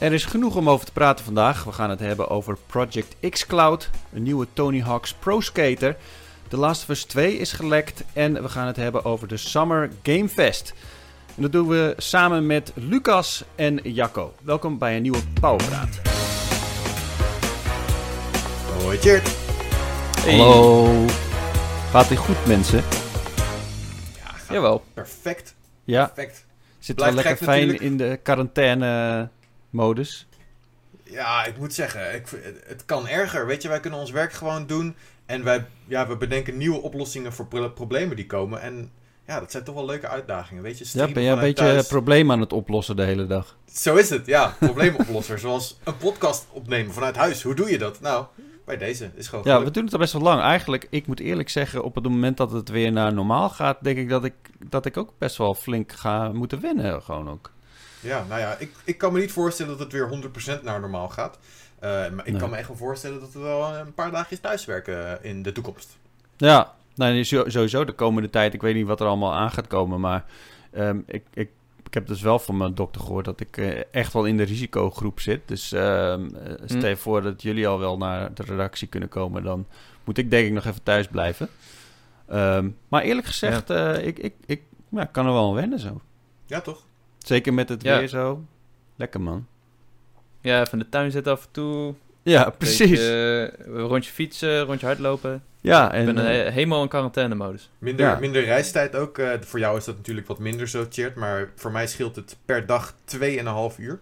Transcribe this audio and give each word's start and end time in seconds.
Er 0.00 0.12
is 0.12 0.24
genoeg 0.24 0.56
om 0.56 0.68
over 0.70 0.86
te 0.86 0.92
praten 0.92 1.24
vandaag. 1.24 1.64
We 1.64 1.72
gaan 1.72 1.90
het 1.90 2.00
hebben 2.00 2.28
over 2.28 2.56
Project 2.66 3.16
xCloud, 3.30 3.90
een 4.12 4.22
nieuwe 4.22 4.46
Tony 4.52 4.80
Hawk's 4.80 5.14
Pro 5.14 5.40
Skater. 5.40 5.96
The 6.48 6.56
Last 6.56 6.82
of 6.82 6.88
Us 6.88 7.04
2 7.04 7.36
is 7.36 7.52
gelekt 7.52 8.04
en 8.12 8.42
we 8.42 8.48
gaan 8.48 8.66
het 8.66 8.76
hebben 8.76 9.04
over 9.04 9.28
de 9.28 9.36
Summer 9.36 9.90
Game 10.02 10.28
Fest. 10.28 10.74
En 11.36 11.42
dat 11.42 11.52
doen 11.52 11.68
we 11.68 11.94
samen 11.96 12.46
met 12.46 12.72
Lucas 12.74 13.44
en 13.54 13.80
Jacco. 13.82 14.34
Welkom 14.42 14.78
bij 14.78 14.96
een 14.96 15.02
nieuwe 15.02 15.22
Powerpraat. 15.40 16.00
Hoi 18.82 18.98
Tjeerd. 18.98 19.28
Hallo. 20.26 21.04
Gaat 21.90 22.08
het 22.08 22.18
goed 22.18 22.46
mensen? 22.46 22.78
Ja, 24.16 24.32
gaat 24.32 24.48
Jawel. 24.48 24.84
perfect. 24.94 25.54
Ja, 25.84 26.06
Perfect. 26.14 26.46
zit 26.78 26.96
Blijft 26.96 27.14
wel 27.14 27.24
lekker 27.24 27.44
gek 27.44 27.54
fijn 27.54 27.66
natuurlijk. 27.68 27.90
in 27.90 27.96
de 28.08 28.18
quarantaine 28.22 29.28
modus. 29.70 30.26
Ja, 31.02 31.44
ik 31.44 31.58
moet 31.58 31.74
zeggen, 31.74 32.14
ik, 32.14 32.26
het 32.66 32.84
kan 32.84 33.08
erger. 33.08 33.46
Weet 33.46 33.62
je, 33.62 33.68
wij 33.68 33.80
kunnen 33.80 33.98
ons 34.00 34.10
werk 34.10 34.32
gewoon 34.32 34.66
doen. 34.66 34.94
En 35.26 35.44
wij 35.44 35.66
ja, 35.86 36.06
we 36.08 36.16
bedenken 36.16 36.56
nieuwe 36.56 36.80
oplossingen 36.80 37.32
voor 37.32 37.46
pro- 37.46 37.68
problemen 37.70 38.16
die 38.16 38.26
komen. 38.26 38.60
En 38.60 38.90
ja, 39.26 39.40
dat 39.40 39.50
zijn 39.50 39.64
toch 39.64 39.74
wel 39.74 39.84
leuke 39.86 40.08
uitdagingen. 40.08 40.62
Weet 40.62 40.78
je, 40.78 40.84
Ja, 40.92 41.08
ben 41.12 41.22
je 41.22 41.30
een 41.30 41.38
beetje 41.38 41.64
thuis. 41.64 41.86
probleem 41.86 42.30
aan 42.30 42.40
het 42.40 42.52
oplossen 42.52 42.96
de 42.96 43.02
hele 43.04 43.26
dag? 43.26 43.56
Zo 43.72 43.96
is 43.96 44.10
het, 44.10 44.26
ja. 44.26 44.54
Probleemoplosser. 44.58 45.38
zoals 45.48 45.78
een 45.84 45.96
podcast 45.96 46.46
opnemen 46.50 46.92
vanuit 46.92 47.16
huis. 47.16 47.42
Hoe 47.42 47.54
doe 47.54 47.70
je 47.70 47.78
dat? 47.78 48.00
Nou, 48.00 48.24
bij 48.64 48.76
deze. 48.76 49.10
Is 49.14 49.28
gewoon 49.28 49.44
Ja, 49.44 49.64
we 49.64 49.70
doen 49.70 49.84
het 49.84 49.92
al 49.92 49.98
best 49.98 50.12
wel 50.12 50.22
lang. 50.22 50.40
Eigenlijk, 50.42 50.86
ik 50.90 51.06
moet 51.06 51.20
eerlijk 51.20 51.48
zeggen, 51.48 51.82
op 51.84 51.94
het 51.94 52.04
moment 52.04 52.36
dat 52.36 52.52
het 52.52 52.68
weer 52.68 52.92
naar 52.92 53.12
normaal 53.14 53.48
gaat, 53.48 53.76
denk 53.80 53.98
ik 53.98 54.08
dat 54.08 54.24
ik, 54.24 54.34
dat 54.68 54.86
ik 54.86 54.96
ook 54.96 55.12
best 55.18 55.36
wel 55.36 55.54
flink 55.54 55.92
ga 55.92 56.32
moeten 56.32 56.60
wennen. 56.60 57.02
Gewoon 57.02 57.28
ook. 57.30 57.50
Ja, 58.00 58.24
nou 58.28 58.40
ja, 58.40 58.56
ik, 58.58 58.70
ik 58.84 58.98
kan 58.98 59.12
me 59.12 59.18
niet 59.20 59.32
voorstellen 59.32 59.78
dat 59.78 59.92
het 59.92 59.92
weer 59.92 60.30
100% 60.58 60.62
naar 60.62 60.80
normaal 60.80 61.08
gaat. 61.08 61.38
Eh, 61.78 61.90
maar 61.90 62.26
ik 62.26 62.30
Nee. 62.32 62.40
kan 62.40 62.50
me 62.50 62.56
echt 62.56 62.68
wel 62.68 62.76
voorstellen 62.76 63.20
dat 63.20 63.32
we 63.32 63.38
wel 63.38 63.74
een 63.74 63.94
paar 63.94 64.10
dagjes 64.10 64.40
thuiswerken 64.40 65.22
in 65.24 65.42
de 65.42 65.52
toekomst. 65.52 65.96
Ja, 66.36 66.74
nou, 66.94 67.24
zo- 67.24 67.48
sowieso 67.48 67.84
de 67.84 67.92
komende 67.92 68.30
tijd. 68.30 68.54
Ik 68.54 68.62
weet 68.62 68.74
niet 68.74 68.86
wat 68.86 69.00
er 69.00 69.06
allemaal 69.06 69.34
aan 69.34 69.50
gaat 69.50 69.66
komen, 69.66 70.00
maar 70.00 70.24
ehm, 70.72 70.98
ik, 71.06 71.24
ik, 71.34 71.50
ik 71.86 71.94
heb 71.94 72.06
dus 72.06 72.20
wel 72.20 72.38
van 72.38 72.56
mijn 72.56 72.74
dokter 72.74 73.00
gehoord 73.00 73.24
dat 73.24 73.40
ik 73.40 73.56
eh, 73.56 73.80
echt 73.90 74.12
wel 74.12 74.24
in 74.24 74.36
de 74.36 74.42
risicogroep 74.42 75.20
zit. 75.20 75.40
Dus 75.48 75.72
ehm, 75.72 76.34
eh, 76.34 76.52
stel 76.64 76.88
je 76.88 76.96
voor 76.96 77.22
dat 77.22 77.42
jullie 77.42 77.68
al 77.68 77.78
wel 77.78 77.96
naar 77.96 78.34
de 78.34 78.42
redactie 78.42 78.88
kunnen 78.88 79.08
komen, 79.08 79.42
dan 79.42 79.66
moet 80.04 80.18
ik 80.18 80.30
denk 80.30 80.46
ik 80.46 80.52
nog 80.52 80.64
even 80.64 80.82
thuis 80.82 81.06
blijven. 81.06 81.48
Ehm, 82.28 82.68
maar 82.88 83.02
eerlijk 83.02 83.26
gezegd, 83.26 83.70
eh, 83.70 84.06
ik, 84.06 84.18
ik, 84.18 84.34
ik 84.46 84.62
ja, 84.88 85.02
ik 85.02 85.12
kan 85.12 85.26
er 85.26 85.32
wel 85.32 85.48
aan 85.48 85.54
wennen 85.54 85.78
zo. 85.78 86.00
Ja, 86.46 86.60
toch? 86.60 86.82
Zeker 87.24 87.54
met 87.54 87.68
het 87.68 87.82
Ja. 87.82 87.98
weer 87.98 88.08
zo. 88.08 88.44
Lekker 88.96 89.20
man. 89.20 89.46
Ja, 90.40 90.60
even 90.60 90.72
in 90.72 90.78
de 90.78 90.88
tuin 90.88 91.10
zitten 91.10 91.32
af 91.32 91.42
en 91.44 91.48
toe. 91.50 91.94
Ja, 92.22 92.50
precies. 92.50 92.88
Beetje, 92.90 93.52
eh, 93.58 93.66
een 93.74 93.80
rondje 93.86 94.10
fietsen, 94.12 94.60
rondje 94.62 94.86
hardlopen. 94.86 95.42
ja, 95.60 95.86
ik 95.92 95.92
en 95.92 96.14
ben 96.14 96.18
eh, 96.18 96.24
he- 96.44 96.50
helemaal 96.50 96.82
in 96.82 96.88
quarantaine-modus. 96.88 97.70
Minder, 97.78 98.06
Ja. 98.06 98.18
minder 98.18 98.44
reistijd 98.44 98.94
ook. 98.96 99.18
eh, 99.18 99.30
voor 99.40 99.58
jou 99.58 99.76
is 99.78 99.84
dat 99.84 99.96
natuurlijk 99.96 100.26
wat 100.26 100.38
minder 100.38 100.68
zo, 100.68 100.88
Tjeerd. 100.88 101.14
Maar 101.14 101.50
voor 101.56 101.72
mij 101.72 101.86
scheelt 101.86 102.16
het 102.16 102.36
per 102.44 102.66
dag 102.66 102.94
2,5 103.04 103.78
uur. 103.78 103.98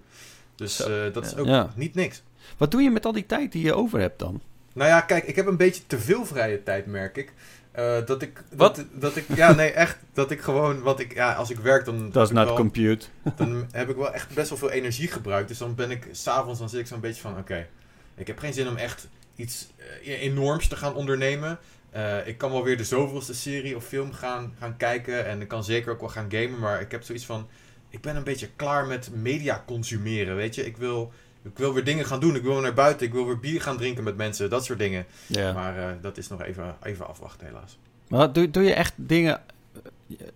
Dus 0.55 0.81
eh, 0.87 0.95
dat 1.13 1.27
is 1.27 1.37
ook 1.37 1.47
Ja. 1.47 1.73
niet 1.77 1.95
niks. 1.95 2.23
wat 2.57 2.71
doe 2.71 2.83
je 2.83 2.91
met 2.91 3.07
al 3.07 3.13
die 3.13 3.27
tijd 3.27 3.53
die 3.53 3.65
je 3.65 3.75
over 3.75 4.01
hebt 4.01 4.19
dan? 4.19 4.41
Nou 4.73 4.89
ja, 4.91 5.01
kijk, 5.01 5.25
ik 5.25 5.37
heb 5.37 5.47
een 5.47 5.57
beetje 5.57 5.83
te 5.87 5.99
veel 5.99 6.25
vrije 6.27 6.63
tijd, 6.63 6.87
merk 6.87 7.17
ik. 7.17 7.33
Eh, 7.79 8.07
dat 8.07 8.23
ik... 8.23 8.43
Wat? 8.57 8.77
Dat, 8.77 8.87
dat 8.93 9.17
ik... 9.17 9.25
Ja, 9.34 9.53
nee, 9.53 9.71
echt. 9.71 9.98
Dat 10.12 10.31
ik 10.31 10.41
gewoon... 10.41 10.83
Want 10.83 11.01
ik, 11.01 11.15
ja, 11.15 11.33
als 11.34 11.51
ik 11.51 11.59
werk, 11.59 11.84
dan... 11.84 12.11
Dat 12.11 12.23
is 12.23 12.29
heb 12.29 12.29
ik 12.29 12.34
not 12.34 12.45
wel- 12.45 12.55
compute. 12.55 13.07
dan 13.37 13.67
heb 13.71 13.89
ik 13.89 13.97
wel 13.97 14.12
echt 14.12 14.34
best 14.34 14.48
wel 14.48 14.59
veel 14.59 14.71
energie 14.71 15.09
gebruikt. 15.09 15.48
Dus 15.48 15.59
dan 15.59 15.75
ben 15.75 15.91
ik 15.91 16.09
s'avonds, 16.12 16.59
dan 16.59 16.69
zit 16.69 16.81
ik 16.81 16.87
zo'n 16.87 17.01
beetje 17.01 17.21
van, 17.21 17.39
oké, 17.39 17.67
ik 18.15 18.27
heb 18.27 18.39
geen 18.39 18.53
zin 18.53 18.69
om 18.69 18.77
echt 18.77 19.09
iets 19.37 19.69
eh, 20.05 20.23
enorms 20.23 20.69
te 20.69 20.77
gaan 20.77 20.95
ondernemen. 20.95 21.59
Eh, 21.91 22.27
ik 22.27 22.39
kan 22.39 22.51
wel 22.51 22.65
weer 22.65 22.77
de 22.77 22.84
zoveelste 22.84 23.34
serie 23.34 23.77
of 23.77 23.84
film 23.84 24.12
gaan, 24.12 24.55
gaan 24.59 24.77
kijken 24.77 25.27
en 25.27 25.41
ik 25.41 25.49
kan 25.49 25.65
zeker 25.65 25.93
ook 25.93 26.00
wel 26.00 26.09
gaan 26.09 26.31
gamen, 26.31 26.59
maar 26.59 26.81
ik 26.81 26.91
heb 26.91 27.03
zoiets 27.03 27.27
van, 27.27 27.49
ik 27.91 28.00
ben 28.00 28.16
een 28.16 28.25
beetje 28.25 28.50
klaar 28.56 28.87
met 28.87 29.10
media 29.15 29.62
consumeren, 29.66 30.37
weet 30.37 30.55
je. 30.55 30.66
Ik 30.66 30.77
wil, 30.77 31.12
ik 31.50 31.59
wil 31.59 31.72
weer 31.75 31.84
dingen 31.84 32.04
gaan 32.04 32.20
doen, 32.20 32.36
ik 32.36 32.42
wil 32.42 32.60
naar 32.60 32.75
buiten, 32.75 33.06
ik 33.06 33.12
wil 33.12 33.26
weer 33.26 33.38
bier 33.41 33.60
gaan 33.62 33.76
drinken 33.76 34.04
met 34.04 34.16
mensen, 34.16 34.50
dat 34.50 34.64
soort 34.64 34.78
dingen. 34.78 35.06
Ja. 35.26 35.53
Maar 35.53 35.78
eh, 35.78 35.88
dat 36.00 36.16
is 36.19 36.28
nog 36.28 36.42
even, 36.42 36.76
even 36.82 37.06
afwachten 37.09 37.47
helaas. 37.47 37.78
Maar 38.09 38.32
doe, 38.32 38.50
doe 38.50 38.62
je 38.62 38.72
echt 38.75 38.92
dingen... 38.97 39.41
eh, 39.75 39.81
je- 40.06 40.32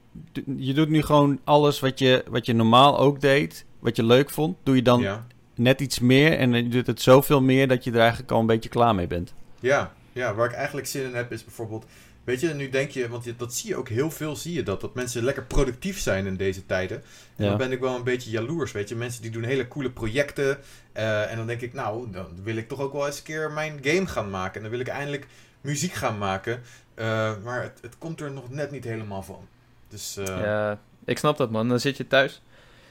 Je 0.57 0.75
doet 0.75 0.89
nu 0.89 1.03
gewoon 1.03 1.41
alles 1.45 1.81
wat 1.81 1.99
je, 1.99 2.25
wat 2.29 2.47
je 2.47 2.53
normaal 2.53 2.99
ook 2.99 3.21
deed, 3.21 3.65
wat 3.79 3.97
je 3.97 4.05
leuk 4.05 4.31
vond. 4.31 4.57
Doe 4.63 4.77
je 4.77 4.83
dan 4.83 5.01
ja. 5.01 5.27
net 5.55 5.81
iets 5.81 5.99
meer 5.99 6.39
en 6.39 6.53
je 6.53 6.69
doet 6.69 6.87
het 6.87 7.03
zoveel 7.03 7.43
meer 7.43 7.69
dat 7.69 7.85
je 7.85 7.91
er 7.93 7.99
eigenlijk 8.01 8.31
al 8.33 8.41
een 8.41 8.47
beetje 8.47 8.69
klaar 8.69 8.95
mee 8.95 9.07
bent. 9.07 9.35
Ja, 9.61 9.93
ja, 10.13 10.35
waar 10.35 10.47
ik 10.49 10.53
eigenlijk 10.55 10.87
zin 10.87 11.05
in 11.05 11.15
heb 11.15 11.33
is 11.33 11.45
bijvoorbeeld... 11.45 11.85
Weet 12.25 12.41
je, 12.41 12.49
nu 12.55 12.69
denk 12.69 12.91
je, 12.91 13.09
want 13.09 13.39
dat 13.39 13.55
zie 13.55 13.69
je 13.69 13.77
ook 13.77 13.89
heel 13.89 14.11
veel, 14.11 14.37
zie 14.37 14.53
je 14.53 14.63
dat. 14.63 14.81
Dat 14.81 14.95
mensen 14.95 15.25
lekker 15.25 15.45
productief 15.45 15.99
zijn 16.01 16.27
in 16.27 16.37
deze 16.37 16.67
tijden. 16.67 16.97
En 17.37 17.45
Ja. 17.45 17.49
dan 17.49 17.59
ben 17.59 17.73
ik 17.73 17.81
wel 17.81 17.95
een 17.97 18.05
beetje 18.05 18.31
jaloers, 18.31 18.73
weet 18.73 18.89
je. 18.89 18.95
Mensen 18.97 19.23
die 19.23 19.31
doen 19.31 19.43
hele 19.43 19.69
coole 19.69 19.91
projecten. 19.91 20.59
eh, 20.93 21.31
en 21.31 21.37
dan 21.37 21.47
denk 21.47 21.61
ik, 21.61 21.73
nou, 21.73 22.11
dan 22.11 22.27
wil 22.43 22.57
ik 22.57 22.69
toch 22.69 22.81
ook 22.81 22.93
wel 22.93 23.07
eens 23.07 23.19
een 23.19 23.23
keer 23.25 23.51
mijn 23.53 23.79
game 23.83 24.07
gaan 24.07 24.31
maken. 24.31 24.55
En 24.55 24.61
dan 24.63 24.71
wil 24.71 24.81
ik 24.81 24.89
eindelijk 24.89 25.27
muziek 25.61 25.93
gaan 25.93 26.19
maken. 26.19 26.63
Eh, 26.95 27.33
maar 27.45 27.63
het, 27.63 27.79
het 27.83 27.99
komt 27.99 28.21
er 28.21 28.31
nog 28.33 28.51
net 28.51 28.71
niet 28.71 28.85
helemaal 28.85 29.23
van. 29.23 29.49
Dus 29.89 30.17
eh, 30.17 30.25
Ja, 30.27 30.81
ik 31.05 31.19
snap 31.19 31.37
dat 31.37 31.51
man. 31.51 31.69
Dan 31.69 31.81
zit 31.81 31.97
je 31.97 32.07
thuis 32.07 32.43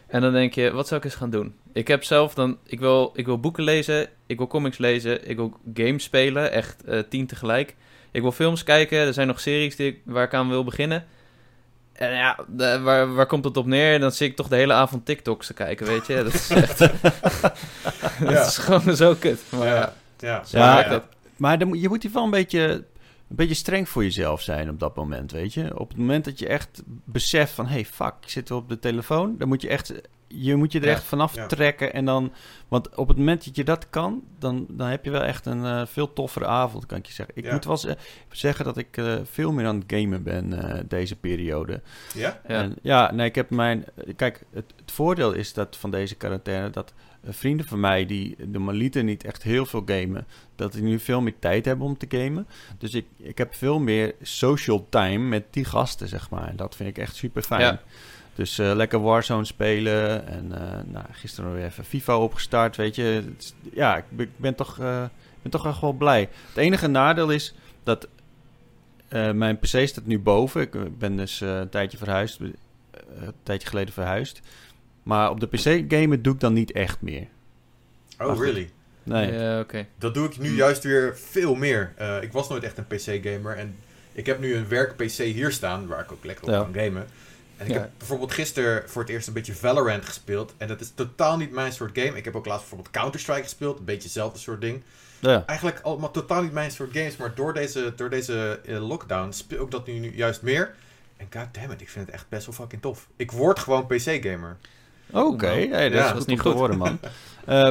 en 0.07 0.21
dan 0.21 0.31
denk 0.33 0.53
je, 0.53 0.71
wat 0.71 0.87
zou 0.87 0.99
ik 0.99 1.05
eens 1.05 1.15
gaan 1.15 1.29
doen? 1.29 1.55
Ik 1.73 1.87
heb 1.87 2.03
zelf 2.03 2.33
dan, 2.33 2.57
ik 2.65 2.79
wil, 2.79 3.11
ik 3.15 3.25
wil 3.25 3.39
boeken 3.39 3.63
lezen, 3.63 4.09
ik 4.25 4.37
wil 4.37 4.47
comics 4.47 4.77
lezen, 4.77 5.29
ik 5.29 5.35
wil 5.35 5.59
games 5.73 6.03
spelen, 6.03 6.51
echt 6.51 6.83
tien 7.09 7.27
tegelijk. 7.27 7.75
Ik 8.11 8.21
wil 8.21 8.31
films 8.31 8.63
kijken, 8.63 8.97
er 8.97 9.13
zijn 9.13 9.27
nog 9.27 9.39
series 9.39 9.75
die 9.75 9.87
ik, 9.87 9.99
waar 10.05 10.23
ik 10.23 10.33
aan 10.33 10.49
wil 10.49 10.63
beginnen. 10.63 11.05
En 11.93 12.13
ja, 12.15 12.39
de- 12.47 12.79
waar, 12.79 13.13
waar 13.13 13.25
komt 13.25 13.43
het 13.43 13.57
op 13.57 13.65
neer? 13.65 13.99
Dan 13.99 14.11
zit 14.11 14.29
ik 14.29 14.35
toch 14.35 14.47
de 14.47 14.55
hele 14.55 14.73
avond 14.73 15.05
TikToks 15.05 15.47
te 15.47 15.53
kijken, 15.53 15.85
weet 15.87 16.07
je. 16.07 16.15
Dat 16.23 16.33
is 16.33 16.49
echt... 16.65 16.77
dat 18.29 18.47
is 18.47 18.57
gewoon 18.57 18.95
zo 18.95 19.15
kut. 19.19 19.41
Maar 19.49 19.67
ja, 19.67 19.73
ja, 19.75 19.93
ja. 20.19 20.43
zo 20.43 20.57
Ja, 20.57 20.73
werkt 20.75 20.89
dat. 20.89 21.03
Maar 21.37 21.57
dan, 21.57 21.79
je 21.79 21.87
moet 21.89 22.03
hier 22.03 22.11
wel 22.11 22.23
een 22.23 22.29
beetje, 22.29 22.59
een 22.69 23.35
beetje 23.35 23.53
streng 23.55 23.89
voor 23.89 24.03
jezelf 24.03 24.41
zijn 24.41 24.69
op 24.69 24.79
dat 24.79 24.95
moment, 24.95 25.31
weet 25.31 25.53
je. 25.53 25.79
Op 25.79 25.89
het 25.89 25.97
moment 25.97 26.25
dat 26.25 26.39
je 26.39 26.47
echt 26.47 26.81
beseft 26.85 27.51
van, 27.53 27.67
hey, 27.67 27.85
fuck, 27.85 28.13
ik 28.21 28.29
zit 28.29 28.51
op 28.51 28.69
de 28.69 28.79
telefoon. 28.79 29.35
Dan 29.37 29.47
moet 29.47 29.61
je 29.61 29.67
echt, 29.69 29.93
je 30.33 30.55
moet 30.55 30.71
je 30.71 30.79
er 30.79 30.85
Ja, 30.85 30.91
echt 30.91 31.03
vanaf 31.03 31.35
ja. 31.35 31.45
trekken. 31.47 31.93
En 31.93 32.05
dan, 32.05 32.31
want 32.67 32.95
op 32.95 33.07
het 33.07 33.17
moment 33.17 33.45
dat 33.45 33.55
je 33.55 33.63
dat 33.63 33.89
kan, 33.89 34.23
dan, 34.39 34.65
dan 34.69 34.87
heb 34.87 35.05
je 35.05 35.11
wel 35.11 35.23
echt 35.23 35.45
een 35.45 35.65
eh, 35.65 35.85
veel 35.85 36.13
toffere 36.13 36.45
avond, 36.45 36.85
kan 36.85 36.97
ik 36.97 37.05
je 37.05 37.13
zeggen. 37.13 37.35
Ik 37.37 37.43
Ja. 37.45 37.51
moet 37.53 37.65
wel 37.65 37.77
ze- 37.77 37.97
zeggen 38.31 38.65
dat 38.65 38.77
ik 38.77 38.97
eh, 38.97 39.15
veel 39.23 39.51
meer 39.51 39.65
aan 39.65 39.75
het 39.87 39.93
gamen 39.99 40.23
ben 40.23 40.69
eh, 40.69 40.79
deze 40.87 41.15
periode. 41.15 41.81
ja? 42.13 42.41
Ja. 42.47 42.61
En 42.61 42.75
ja, 42.81 43.11
nee, 43.11 43.27
ik 43.27 43.35
heb 43.35 43.49
mijn. 43.49 43.85
Kijk, 44.15 44.43
het, 44.53 44.73
het 44.75 44.91
voordeel 44.91 45.31
is 45.33 45.53
dat 45.53 45.77
van 45.77 45.91
deze 45.91 46.15
quarantaine 46.15 46.69
dat 46.69 46.93
vrienden 47.23 47.65
van 47.65 47.79
mij 47.79 48.05
die 48.05 48.35
de 48.51 48.59
Maliten 48.59 49.05
niet 49.05 49.23
echt 49.23 49.43
heel 49.43 49.65
veel 49.65 49.81
gamen, 49.85 50.27
dat 50.55 50.71
die 50.73 50.81
nu 50.83 50.99
veel 50.99 51.21
meer 51.21 51.39
tijd 51.39 51.65
hebben 51.65 51.85
om 51.87 51.97
te 51.97 52.05
gamen. 52.09 52.47
Dus 52.77 52.93
ik, 52.93 53.05
ik 53.17 53.37
heb 53.37 53.53
veel 53.55 53.79
meer 53.79 54.15
social 54.21 54.87
time 54.89 55.27
met 55.27 55.43
die 55.49 55.65
gasten, 55.65 56.07
zeg 56.07 56.29
maar. 56.29 56.47
En 56.47 56.55
dat 56.55 56.75
vind 56.75 56.89
ik 56.89 56.97
echt 56.97 57.15
super 57.15 57.41
fijn. 57.41 57.61
Ja. 57.61 57.81
Dus 58.35 58.59
eh, 58.59 58.71
lekker 58.75 59.01
Warzone 59.01 59.45
spelen. 59.45 60.27
En 60.27 60.51
eh, 60.51 60.77
nou, 60.85 61.05
gisteren 61.11 61.53
weer 61.53 61.65
even 61.65 61.83
FIFA 61.85 62.17
opgestart, 62.17 62.75
weet 62.75 62.95
je. 62.95 63.23
Is- 63.37 63.53
ja, 63.73 63.97
ik 63.97 64.03
ben, 64.09 64.25
ik 64.25 64.31
ben 64.37 64.55
toch, 64.55 64.79
eh, 64.79 65.03
ben 65.41 65.51
toch 65.51 65.65
echt 65.67 65.81
wel 65.81 65.93
blij. 65.93 66.19
Het 66.47 66.57
enige 66.57 66.87
nadeel 66.87 67.29
is 67.29 67.53
dat 67.83 68.07
eh, 69.07 69.31
mijn 69.31 69.59
PC 69.59 69.65
staat 69.87 70.05
nu 70.05 70.19
boven. 70.19 70.61
Ik 70.61 70.97
ben 70.97 71.17
dus 71.17 71.41
eh, 71.41 71.57
een 71.57 71.69
tijdje 71.69 71.97
verhuisd. 71.97 72.39
eh, 72.39 72.47
een 73.25 73.33
tijdje 73.43 73.67
geleden 73.67 73.93
verhuisd. 73.93 74.41
Maar 75.03 75.29
op 75.29 75.39
de 75.39 75.47
PC 75.47 75.91
gamen 75.93 76.21
doe 76.21 76.33
ik 76.33 76.39
dan 76.39 76.53
niet 76.53 76.71
echt 76.71 77.01
meer. 77.01 77.27
Oh, 78.19 78.27
Wacht. 78.27 78.39
really? 78.39 78.69
Nee. 79.03 79.31
Ja, 79.33 79.59
oké. 79.59 79.85
Dat 79.97 80.13
doe 80.13 80.27
ik 80.27 80.37
nu 80.39 80.55
juist 80.55 80.83
weer 80.83 81.17
veel 81.17 81.55
meer. 81.55 81.93
Eh, 81.97 82.21
ik 82.21 82.31
was 82.31 82.49
nooit 82.49 82.63
echt 82.63 82.77
een 82.77 82.87
PC-gamer. 82.87 83.57
En 83.57 83.75
ik 84.13 84.25
heb 84.25 84.39
nu 84.39 84.55
een 84.55 84.67
werk-PC 84.67 85.17
hier 85.17 85.51
staan, 85.51 85.87
waar 85.87 85.99
ik 85.99 86.11
ook 86.11 86.25
lekker 86.25 86.43
op 86.45 86.49
Ja. 86.51 86.59
kan 86.63 86.73
gamen. 86.83 87.07
En 87.61 87.67
ik 87.67 87.73
Ja. 87.73 87.79
heb 87.79 87.89
bijvoorbeeld 87.97 88.31
gisteren 88.31 88.89
voor 88.89 89.01
het 89.01 89.11
eerst 89.11 89.27
een 89.27 89.33
beetje 89.33 89.55
Valorant 89.55 90.05
gespeeld. 90.05 90.53
En 90.57 90.67
dat 90.67 90.81
is 90.81 90.91
totaal 90.95 91.37
niet 91.37 91.51
mijn 91.51 91.71
soort 91.73 91.97
game. 91.99 92.17
Ik 92.17 92.25
heb 92.25 92.35
ook 92.35 92.45
laatst 92.45 92.61
bijvoorbeeld 92.61 92.95
Counter-Strike 92.95 93.43
gespeeld. 93.43 93.79
Een 93.79 93.85
beetje 93.85 94.03
hetzelfde 94.03 94.39
soort 94.39 94.61
ding. 94.61 94.83
Ja. 95.19 95.43
Eigenlijk 95.45 95.79
allemaal 95.83 96.11
totaal 96.11 96.41
niet 96.41 96.51
mijn 96.51 96.71
soort 96.71 96.89
games. 96.93 97.17
Maar 97.17 97.35
door 97.35 97.53
deze, 97.53 97.93
door 97.95 98.09
deze 98.09 98.59
eh, 98.65 98.87
lockdown 98.87 99.31
speel 99.31 99.63
ik 99.63 99.71
dat 99.71 99.87
nu, 99.87 99.93
nu 99.99 100.15
juist 100.15 100.41
meer. 100.41 100.75
En 101.17 101.27
goddammit, 101.33 101.81
ik 101.81 101.89
vind 101.89 102.05
het 102.05 102.15
echt 102.15 102.25
best 102.29 102.45
wel 102.45 102.55
fucking 102.55 102.81
tof. 102.81 103.07
Ik 103.15 103.31
word 103.31 103.59
gewoon 103.59 103.85
PC-gamer. 103.87 104.57
Oké, 105.11 105.45
Nou, 105.45 105.69
hey, 105.69 105.89
dat 105.89 105.99
ja, 105.99 106.07
is 106.07 106.13
dat 106.17 106.27
niet 106.27 106.39
goed. 106.39 106.53
horen, 106.53 106.77
man. 106.77 106.99
Eh, 107.45 107.67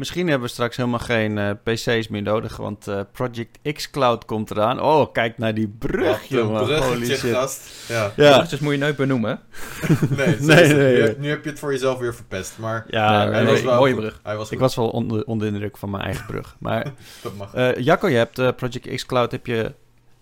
Misschien 0.00 0.28
hebben 0.28 0.46
we 0.46 0.52
straks 0.52 0.76
helemaal 0.76 0.98
geen 0.98 1.38
eh, 1.38 1.50
PC's 1.64 2.08
meer 2.08 2.22
nodig, 2.22 2.56
want 2.56 2.88
eh, 2.88 3.00
Project 3.12 3.58
X 3.74 3.90
Cloud 3.90 4.24
komt 4.24 4.50
eraan. 4.50 4.80
Oh, 4.82 5.12
kijk 5.12 5.38
naar 5.38 5.54
die 5.54 5.68
brug, 5.78 6.06
Wat 6.08 6.20
een 6.30 6.36
jongen. 6.36 6.60
Holy 6.64 6.76
bruggetje, 6.80 7.16
shit. 7.16 7.32
gast. 7.34 7.88
Ja. 7.88 8.02
Ja, 8.16 8.30
Bruggetjes 8.30 8.60
moet 8.60 8.72
je 8.72 8.78
nooit 8.78 8.96
benoemen? 8.96 9.40
Nee, 10.16 10.36
Nee, 10.40 10.74
nee, 10.74 11.14
nu, 11.18 11.28
heb 11.28 11.44
je 11.44 11.50
het 11.50 11.58
voor 11.58 11.72
jezelf 11.72 11.98
weer 11.98 12.14
verpest. 12.14 12.58
Maar 12.58 12.84
ja 12.88 13.24
Nee, 13.24 13.32
hij 13.32 13.42
nee, 13.42 13.52
was 13.52 13.62
wel 13.62 13.76
mooie 13.76 13.92
goed. 13.92 14.00
brug. 14.02 14.20
Hij 14.22 14.36
was 14.36 14.50
ik 14.50 14.58
was 14.58 14.74
wel 14.76 14.88
onder, 14.88 15.24
onder 15.24 15.48
de 15.48 15.52
indruk 15.54 15.76
van 15.76 15.90
mijn 15.90 16.02
eigen 16.02 16.26
brug. 16.26 16.56
Maar 16.58 16.86
Dat 17.22 17.34
mag. 17.36 17.54
eh, 17.54 17.76
Jacco, 17.76 18.08
je 18.08 18.16
hebt 18.16 18.56
Project 18.56 18.94
X 18.94 19.06
Cloud 19.06 19.30
heb 19.32 19.46
je, 19.46 19.72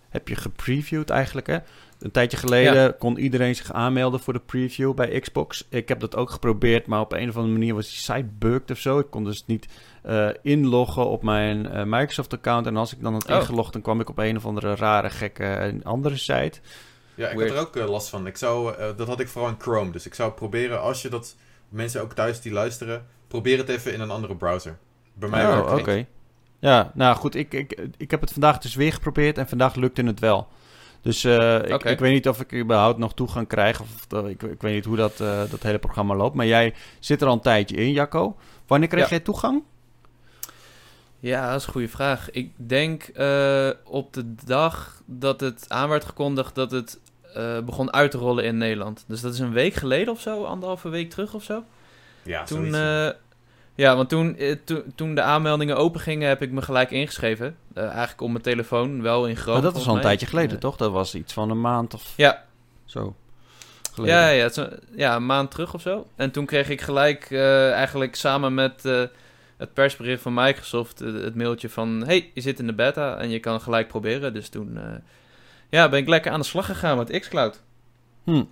heb 0.08 0.28
je 0.28 0.36
gepreviewd 0.36 1.10
eigenlijk, 1.10 1.46
hè? 1.46 1.56
Een 1.98 2.10
tijdje 2.10 2.36
geleden 2.36 2.98
kon 2.98 3.18
iedereen 3.18 3.54
zich 3.56 3.72
aanmelden 3.72 4.20
voor 4.20 4.32
de 4.32 4.40
preview 4.46 4.94
bij 4.94 5.20
Xbox. 5.20 5.66
Ik 5.68 5.88
heb 5.88 6.00
dat 6.00 6.16
ook 6.16 6.30
geprobeerd, 6.30 6.86
maar 6.86 7.00
op 7.00 7.12
een 7.12 7.28
of 7.28 7.36
andere 7.36 7.52
manier 7.54 7.74
was 7.74 7.88
die 7.88 7.98
site 7.98 8.28
bugged 8.38 8.70
of 8.70 8.78
zo. 8.78 8.98
Ik 8.98 9.10
kon 9.10 9.24
dus 9.24 9.46
niet 9.46 9.66
eh, 10.02 10.28
inloggen 10.42 11.06
op 11.06 11.22
mijn 11.22 11.66
eh, 11.70 11.84
Microsoft-account. 11.84 12.66
En 12.66 12.76
als 12.76 12.92
ik 12.92 13.02
dan 13.02 13.12
had 13.12 13.30
Oh. 13.30 13.36
ingelogd, 13.36 13.72
dan 13.72 13.82
kwam 13.82 14.00
ik 14.00 14.08
op 14.08 14.18
een 14.18 14.36
of 14.36 14.46
andere 14.46 14.74
rare, 14.74 15.10
gekke 15.10 15.44
eh, 15.44 15.74
andere 15.82 16.16
site. 16.16 16.60
Ja, 17.14 17.28
ik 17.28 17.36
Weird. 17.36 17.54
had 17.54 17.76
er 17.76 17.82
ook 17.82 17.88
last 17.88 18.08
van. 18.08 18.26
Ik 18.26 18.36
zou, 18.36 18.74
dat 18.96 19.06
had 19.06 19.20
ik 19.20 19.28
vooral 19.28 19.50
in 19.50 19.60
Chrome. 19.60 19.90
Dus 19.90 20.06
ik 20.06 20.14
zou 20.14 20.32
proberen, 20.32 20.80
als 20.80 21.02
je 21.02 21.08
dat... 21.08 21.36
Mensen 21.68 22.02
ook 22.02 22.12
thuis 22.12 22.40
die 22.40 22.52
luisteren, 22.52 23.06
probeer 23.26 23.58
het 23.58 23.68
even 23.68 23.92
in 23.92 24.00
een 24.00 24.10
andere 24.10 24.36
browser. 24.36 24.78
Bij 25.14 25.28
mij 25.28 25.46
oh, 25.46 25.54
werkt 25.54 25.80
oké. 25.80 26.06
Ja, 26.58 26.90
nou 26.94 27.16
goed, 27.16 27.34
ik, 27.34 27.54
ik, 27.54 27.80
ik 27.96 28.10
heb 28.10 28.20
het 28.20 28.32
vandaag 28.32 28.58
dus 28.58 28.74
weer 28.74 28.92
geprobeerd 28.92 29.38
en 29.38 29.48
vandaag 29.48 29.74
lukte 29.74 30.02
het 30.02 30.20
wel. 30.20 30.48
Dus 31.02 31.24
eh, 31.24 31.54
ik, 31.62 31.84
ik 31.84 31.98
weet 31.98 32.12
niet 32.12 32.28
of 32.28 32.40
ik 32.40 32.54
überhaupt 32.54 32.98
nog 32.98 33.14
toegang 33.14 33.46
krijg. 33.48 33.80
Of 33.80 34.06
dat- 34.08 34.26
ik, 34.28 34.42
ik 34.42 34.62
weet 34.62 34.74
niet 34.74 34.84
hoe 34.84 34.96
dat, 34.96 35.20
eh, 35.20 35.40
dat 35.50 35.62
hele 35.62 35.78
programma 35.78 36.14
loopt. 36.14 36.34
Maar 36.34 36.46
jij 36.46 36.74
zit 36.98 37.20
er 37.20 37.26
al 37.26 37.32
een 37.32 37.40
tijdje 37.40 37.76
in, 37.76 37.92
Jacco. 37.92 38.36
Wanneer 38.66 38.88
kreeg 38.88 39.02
Ja. 39.04 39.08
jij 39.10 39.20
toegang? 39.20 39.62
Ja, 41.20 41.50
dat 41.50 41.60
is 41.60 41.66
een 41.66 41.72
goede 41.72 41.88
vraag. 41.88 42.30
Ik 42.30 42.52
denk 42.56 43.02
eh, 43.02 43.70
op 43.84 44.12
de 44.12 44.34
dag 44.44 45.02
dat 45.06 45.40
het 45.40 45.64
aan 45.68 45.88
werd 45.88 46.04
gekondigd 46.04 46.54
dat 46.54 46.70
het 46.70 47.00
eh, 47.34 47.58
begon 47.60 47.92
uit 47.92 48.10
te 48.10 48.18
rollen 48.18 48.44
in 48.44 48.58
Nederland. 48.58 49.04
Dus 49.08 49.20
dat 49.20 49.32
is 49.32 49.38
een 49.38 49.52
week 49.52 49.74
geleden 49.74 50.12
of 50.12 50.20
zo, 50.20 50.44
anderhalve 50.44 50.88
week 50.88 51.10
terug 51.10 51.34
of 51.34 51.42
zo. 51.42 51.62
Ja, 52.22 52.44
Toen, 52.44 52.70
zoiets, 52.70 53.16
ja. 53.78 53.90
ja, 53.90 53.96
want 53.96 54.08
toen, 54.08 54.36
eh, 54.36 54.56
to- 54.64 54.82
toen 54.94 55.14
de 55.14 55.22
aanmeldingen 55.22 55.76
open 55.76 56.00
gingen, 56.00 56.28
heb 56.28 56.42
ik 56.42 56.50
me 56.50 56.62
gelijk 56.62 56.90
ingeschreven. 56.90 57.56
Eh, 57.74 57.82
eigenlijk 57.88 58.20
op 58.20 58.30
mijn 58.30 58.42
telefoon, 58.42 59.02
wel 59.02 59.26
in 59.26 59.36
Chrome. 59.36 59.52
Maar 59.52 59.62
dat 59.62 59.72
was 59.74 59.86
al 59.88 59.94
een 59.96 60.00
tijdje 60.00 60.26
geleden, 60.26 60.58
toch? 60.58 60.76
Dat 60.76 60.92
was 60.92 61.14
iets 61.14 61.32
van 61.32 61.50
een 61.50 61.60
maand 61.60 61.94
of 61.94 62.12
Ja, 62.16 62.44
zo 62.84 63.14
geleden. 63.92 64.16
Ja, 64.16 64.28
ja, 64.28 64.44
is 64.44 64.56
een, 64.56 64.70
ja, 64.96 65.16
een 65.16 65.26
maand 65.26 65.50
terug 65.50 65.74
of 65.74 65.80
zo. 65.80 66.06
En 66.16 66.30
toen 66.30 66.46
kreeg 66.46 66.68
ik 66.68 66.80
gelijk 66.80 67.30
eh, 67.30 67.72
eigenlijk 67.72 68.14
samen 68.16 68.54
met 68.54 68.82
het 69.56 69.72
persbericht 69.74 70.22
van 70.22 70.34
Microsoft 70.34 70.98
het 70.98 71.34
mailtje 71.34 71.68
van... 71.68 72.02
Hey, 72.06 72.30
je 72.34 72.40
zit 72.40 72.58
in 72.58 72.66
de 72.66 72.72
beta 72.74 73.16
en 73.16 73.30
je 73.30 73.38
kan 73.38 73.60
gelijk 73.60 73.88
proberen. 73.88 74.34
Dus 74.34 74.48
toen 74.48 74.78
ja, 75.70 75.88
ben 75.88 75.98
ik 75.98 76.08
lekker 76.08 76.32
aan 76.32 76.40
de 76.40 76.46
slag 76.46 76.66
gegaan 76.66 76.96
met 76.96 77.18
xCloud. 77.20 77.60
Hm. 78.28 78.42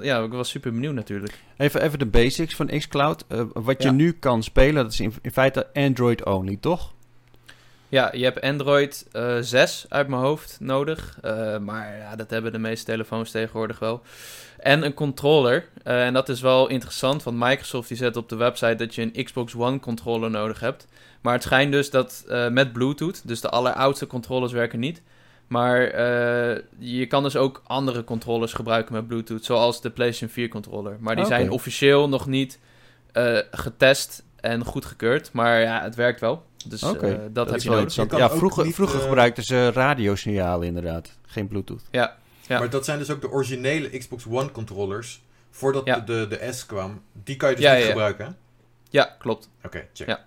Ja, 0.00 0.22
ik 0.22 0.32
was 0.32 0.48
super 0.48 0.72
benieuwd 0.72 0.94
natuurlijk. 0.94 1.38
Even, 1.56 1.82
even 1.82 1.98
de 1.98 2.06
basics 2.06 2.54
van 2.54 2.66
xCloud. 2.66 3.24
Eh, 3.28 3.44
wat 3.52 3.82
je 3.82 3.90
nu 3.90 4.12
kan 4.12 4.42
spelen, 4.42 4.82
dat 4.82 4.92
is 4.92 5.00
in, 5.00 5.14
in 5.22 5.30
feite 5.30 5.66
Android 5.72 6.24
only, 6.24 6.56
toch? 6.60 6.92
Ja, 7.88 8.10
je 8.12 8.24
hebt 8.24 8.40
Android 8.40 9.06
eh 9.12 9.36
6 9.40 9.86
uit 9.88 10.08
mijn 10.08 10.22
hoofd 10.22 10.56
nodig. 10.60 11.18
Maar 11.60 11.96
ja, 11.96 12.16
dat 12.16 12.30
hebben 12.30 12.52
de 12.52 12.58
meeste 12.58 12.84
telefoons 12.84 13.30
tegenwoordig 13.30 13.78
wel. 13.78 14.02
En 14.58 14.84
een 14.84 14.94
controller. 14.94 15.68
En 15.82 16.12
dat 16.12 16.28
is 16.28 16.40
wel 16.40 16.68
interessant, 16.68 17.22
want 17.22 17.38
Microsoft 17.38 17.88
die 17.88 17.96
zet 17.96 18.16
op 18.16 18.28
de 18.28 18.36
website 18.36 18.74
dat 18.74 18.94
je 18.94 19.02
een 19.02 19.24
Xbox 19.24 19.54
One 19.54 19.80
controller 19.80 20.30
nodig 20.30 20.60
hebt. 20.60 20.86
Maar 21.20 21.32
het 21.34 21.42
schijnt 21.42 21.72
dus 21.72 21.90
dat 21.90 22.24
met 22.50 22.72
Bluetooth, 22.72 23.28
dus 23.28 23.40
de 23.40 23.50
alleroudste 23.50 24.06
controllers 24.06 24.52
werken 24.52 24.80
niet. 24.80 25.02
Maar 25.52 25.82
eh, 25.86 26.62
je 26.78 27.06
kan 27.06 27.22
dus 27.22 27.36
ook 27.36 27.62
andere 27.66 28.04
controllers 28.04 28.52
gebruiken 28.52 28.94
met 28.94 29.06
Bluetooth, 29.06 29.44
zoals 29.44 29.80
de 29.80 29.90
PlayStation 29.90 30.30
4 30.30 30.48
controller. 30.48 30.96
Maar 31.00 31.14
die 31.16 31.24
Oké. 31.24 31.34
zijn 31.34 31.50
officieel 31.50 32.08
nog 32.08 32.26
niet 32.26 32.58
eh, 33.12 33.38
getest 33.50 34.24
en 34.40 34.64
goedgekeurd. 34.64 35.32
Maar 35.32 35.60
ja, 35.60 35.82
het 35.82 35.94
werkt 35.94 36.20
wel. 36.20 36.42
Dus 36.66 36.82
Oké, 36.82 37.06
eh, 37.06 37.18
dat, 37.30 37.50
heb 37.50 37.60
je 37.60 37.70
nodig. 37.70 37.94
Je 37.94 38.06
Ja, 38.10 38.24
ook 38.24 38.32
vroeger, 38.36 38.64
niet, 38.64 38.74
vroeger 38.74 39.00
gebruikten 39.00 39.44
ze 39.44 39.70
radiosignalen 39.72 40.66
inderdaad. 40.66 41.18
Geen 41.26 41.48
Bluetooth. 41.48 41.82
Ja, 41.90 42.16
ja. 42.46 42.58
Maar 42.58 42.70
dat 42.70 42.84
zijn 42.84 42.98
dus 42.98 43.10
ook 43.10 43.20
de 43.20 43.30
originele 43.30 43.98
Xbox 43.98 44.26
One 44.26 44.50
controllers. 44.50 45.22
Voordat 45.50 45.84
Ja. 45.86 45.98
de, 46.00 46.26
de, 46.28 46.38
de 46.38 46.52
S 46.52 46.66
kwam. 46.66 47.02
Die 47.12 47.36
kan 47.36 47.50
je 47.50 47.56
dus 47.56 47.64
Ja, 47.64 47.70
niet 47.70 47.80
ja, 47.80 47.86
ja. 47.86 47.92
gebruiken, 47.92 48.24
hè? 48.24 48.30
ja 48.90 49.16
klopt. 49.18 49.48
Oké, 49.64 49.86
check. 49.92 50.06
Ja. 50.08 50.24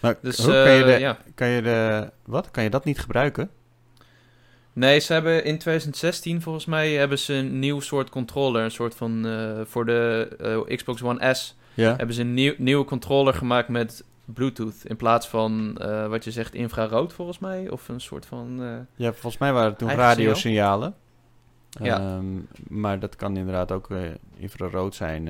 Maar 0.00 0.16
Dus 0.22 0.36
hoe 0.38 0.52
kan, 0.52 0.72
je 0.72 0.84
eh, 0.84 0.94
de, 0.94 0.98
ja. 1.00 1.18
kan 1.34 1.48
je 1.48 1.62
de... 1.62 2.10
Wat? 2.24 2.50
Kan 2.50 2.62
je 2.62 2.70
dat 2.70 2.84
niet 2.84 2.98
gebruiken? 2.98 3.50
Nee, 4.76 4.98
ze 4.98 5.12
hebben 5.12 5.44
in 5.44 5.58
2016 5.58 6.42
volgens 6.42 6.64
mij 6.64 6.92
hebben 6.92 7.18
ze 7.18 7.32
een 7.34 7.58
nieuw 7.58 7.80
soort 7.80 8.10
controller. 8.10 8.62
Een 8.64 8.70
soort 8.70 8.94
van 8.94 9.26
eh, 9.26 9.60
voor 9.64 9.86
de 9.86 10.28
eh, 10.68 10.76
Xbox 10.76 11.02
One 11.02 11.34
S 11.34 11.56
Ja. 11.74 11.96
hebben 11.96 12.14
ze 12.14 12.20
een 12.20 12.34
nieuw, 12.34 12.54
nieuwe 12.58 12.84
controller 12.84 13.34
gemaakt 13.34 13.68
met 13.68 14.04
Bluetooth. 14.24 14.84
In 14.84 14.96
plaats 14.96 15.28
van 15.28 15.76
eh, 15.78 16.06
wat 16.06 16.24
je 16.24 16.30
zegt 16.30 16.54
infrarood 16.54 17.12
volgens 17.12 17.38
mij. 17.38 17.70
Of 17.70 17.88
een 17.88 18.00
soort 18.00 18.26
van. 18.26 18.60
Ja, 18.96 19.12
volgens 19.12 19.38
mij 19.38 19.52
waren 19.52 19.68
het 19.68 19.78
toen 19.78 19.90
radiosignalen. 19.90 20.94
Ja. 21.70 21.98
Ehm, 22.00 22.24
maar 22.68 22.98
dat 23.00 23.16
kan 23.16 23.36
inderdaad 23.36 23.72
ook 23.72 23.88
infrarood 24.36 24.94
zijn. 24.94 25.28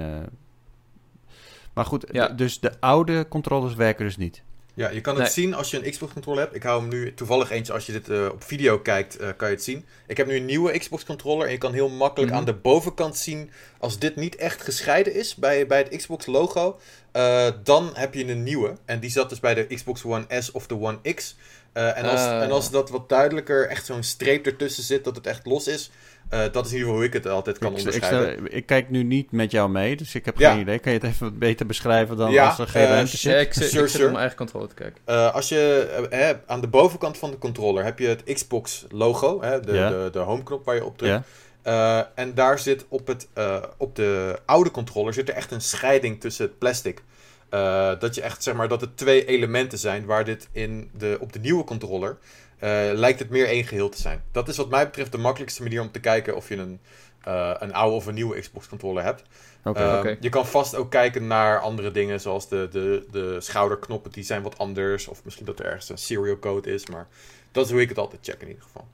Maar 1.72 1.84
goed, 1.84 2.04
Ja. 2.12 2.28
dus 2.28 2.60
de 2.60 2.72
oude 2.80 3.28
controllers 3.28 3.74
werken 3.74 4.04
dus 4.04 4.16
niet. 4.16 4.42
Ja, 4.76 4.90
je 4.90 5.00
kan 5.00 5.14
het 5.14 5.22
Nee. 5.22 5.32
zien 5.32 5.54
als 5.54 5.70
je 5.70 5.84
een 5.84 5.90
Xbox 5.90 6.12
controller 6.12 6.40
hebt. 6.42 6.54
Ik 6.54 6.62
hou 6.62 6.80
hem 6.80 6.88
nu 6.90 7.14
toevallig 7.14 7.50
eentje, 7.50 7.72
als 7.72 7.86
je 7.86 7.92
dit 7.92 8.08
eh, 8.08 8.26
op 8.32 8.42
video 8.44 8.78
kijkt, 8.78 9.16
eh, 9.16 9.28
kan 9.36 9.48
je 9.48 9.54
het 9.54 9.64
zien. 9.64 9.84
Ik 10.06 10.16
heb 10.16 10.26
nu 10.26 10.36
een 10.36 10.44
nieuwe 10.44 10.78
Xbox 10.78 11.04
controller 11.04 11.46
en 11.46 11.52
je 11.52 11.58
kan 11.58 11.72
heel 11.72 11.88
makkelijk 11.88 12.30
Mhm. 12.30 12.40
aan 12.40 12.46
de 12.46 12.54
bovenkant 12.54 13.16
zien, 13.16 13.50
als 13.78 13.98
dit 13.98 14.16
niet 14.16 14.36
echt 14.36 14.62
gescheiden 14.62 15.14
is 15.14 15.34
bij, 15.34 15.66
bij 15.66 15.78
het 15.78 15.96
Xbox 15.96 16.26
logo, 16.26 16.78
eh, 17.12 17.46
dan 17.62 17.90
heb 17.94 18.14
je 18.14 18.26
een 18.28 18.42
nieuwe. 18.42 18.76
En 18.84 19.00
die 19.00 19.10
zat 19.10 19.28
dus 19.28 19.40
bij 19.40 19.54
de 19.54 19.66
Xbox 19.74 20.04
One 20.04 20.24
S 20.40 20.50
of 20.50 20.66
de 20.66 20.74
One 20.80 21.14
X. 21.14 21.36
Eh, 21.76 21.98
en, 21.98 22.04
als, 22.04 22.20
Ah. 22.20 22.42
en 22.42 22.50
als 22.50 22.70
dat 22.70 22.90
wat 22.90 23.08
duidelijker, 23.08 23.68
echt 23.68 23.86
zo'n 23.86 24.02
streep 24.02 24.46
ertussen 24.46 24.82
zit, 24.82 25.04
dat 25.04 25.16
het 25.16 25.26
echt 25.26 25.46
los 25.46 25.66
is, 25.66 25.90
eh, 26.28 26.40
dat 26.52 26.66
is 26.66 26.72
in 26.72 26.76
ieder 26.76 26.78
geval 26.78 26.94
hoe 26.94 27.04
ik 27.04 27.12
het 27.12 27.26
altijd 27.26 27.58
kan 27.58 27.72
ik, 27.72 27.78
ik, 27.78 27.84
onderscheiden. 27.84 28.32
stel- 28.32 28.46
ik 28.58 28.66
kijk 28.66 28.90
nu 28.90 29.02
niet 29.02 29.32
met 29.32 29.50
jou 29.50 29.70
mee, 29.70 29.96
dus 29.96 30.14
ik 30.14 30.24
heb 30.24 30.38
Ja. 30.38 30.50
geen 30.52 30.60
idee. 30.60 30.78
Kan 30.78 30.92
je 30.92 30.98
het 30.98 31.08
even 31.08 31.38
beter 31.38 31.66
beschrijven 31.66 32.16
dan 32.16 32.30
Ja, 32.30 32.46
als 32.48 32.58
er 32.58 32.68
geen 32.68 32.82
eh, 32.82 32.88
ruimte 32.88 33.10
ja, 33.12 33.18
zit? 33.18 33.40
ik, 33.40 33.52
zit- 33.52 33.70
Sure, 33.70 33.82
ik 33.84 33.88
zit 33.88 33.90
sure. 33.90 34.02
op 34.04 34.08
mijn 34.10 34.16
eigen 34.20 34.36
controller 34.38 34.68
te 34.68 34.74
kijken. 34.74 35.00
Eh, 35.04 35.34
als 35.34 35.48
je 35.48 36.06
eh, 36.10 36.30
aan 36.46 36.60
de 36.60 36.66
bovenkant 36.68 37.18
van 37.18 37.30
de 37.30 37.38
controller 37.38 37.84
heb 37.84 37.98
je 37.98 38.06
het 38.06 38.22
Xbox 38.24 38.84
logo, 38.90 39.42
hè, 39.42 39.60
de, 39.60 39.72
Ja. 39.72 39.88
de, 39.90 40.08
de 40.12 40.18
homeknop 40.18 40.64
waar 40.64 40.74
je 40.74 40.84
op 40.84 40.98
drukt. 40.98 41.26
Eh, 41.62 42.00
en 42.14 42.34
daar 42.34 42.58
zit 42.58 42.84
op, 42.88 43.06
het, 43.06 43.28
eh, 43.32 43.62
op 43.76 43.96
de 43.96 44.38
oude 44.46 44.70
controller 44.70 45.12
zit 45.14 45.28
er 45.28 45.34
echt 45.34 45.50
een 45.50 45.60
scheiding 45.60 46.20
tussen 46.20 46.44
het 46.46 46.58
plastic. 46.58 47.02
Eh, 47.48 47.98
dat 47.98 48.14
je 48.14 48.20
echt 48.20 48.42
zeg 48.42 48.54
maar 48.54 48.68
dat 48.68 48.80
het 48.80 48.96
twee 48.96 49.26
elementen 49.26 49.78
zijn 49.78 50.04
waar 50.04 50.24
dit 50.24 50.48
in 50.52 50.90
de, 50.92 51.16
op 51.20 51.32
de 51.32 51.38
nieuwe 51.38 51.64
controller 51.64 52.18
eh, 52.58 52.70
lijkt 52.92 53.18
het 53.18 53.30
meer 53.30 53.46
één 53.46 53.64
geheel 53.64 53.88
te 53.88 54.00
zijn. 54.00 54.22
Dat 54.32 54.48
is 54.48 54.56
wat 54.56 54.68
mij 54.68 54.84
betreft 54.84 55.12
de 55.12 55.18
makkelijkste 55.18 55.62
manier 55.62 55.80
om 55.80 55.90
te 55.90 56.00
kijken 56.00 56.36
of 56.36 56.48
je 56.48 56.56
een, 56.56 56.80
eh, 57.22 57.54
een 57.58 57.74
oude 57.74 57.96
of 57.96 58.06
een 58.06 58.14
nieuwe 58.14 58.40
Xbox 58.40 58.68
controller 58.68 59.04
hebt. 59.04 59.22
Ehm. 59.62 60.14
Je 60.20 60.28
kan 60.28 60.46
vast 60.46 60.74
ook 60.76 60.90
kijken 60.90 61.26
naar 61.26 61.60
andere 61.60 61.90
dingen, 61.90 62.20
zoals 62.20 62.48
de, 62.48 62.68
de, 62.70 63.06
de 63.10 63.40
schouderknoppen, 63.40 64.12
die 64.12 64.24
zijn 64.24 64.42
wat 64.42 64.58
anders. 64.58 65.08
Of 65.08 65.24
misschien 65.24 65.46
dat 65.46 65.58
er 65.58 65.64
ergens 65.64 65.88
een 65.88 65.98
serial 65.98 66.38
code 66.38 66.72
is, 66.72 66.86
maar 66.86 67.08
dat 67.52 67.64
is 67.64 67.72
hoe 67.72 67.80
ik 67.80 67.88
het 67.88 67.98
altijd 67.98 68.24
check 68.24 68.40
in 68.40 68.48
ieder 68.48 68.62
geval. 68.62 68.86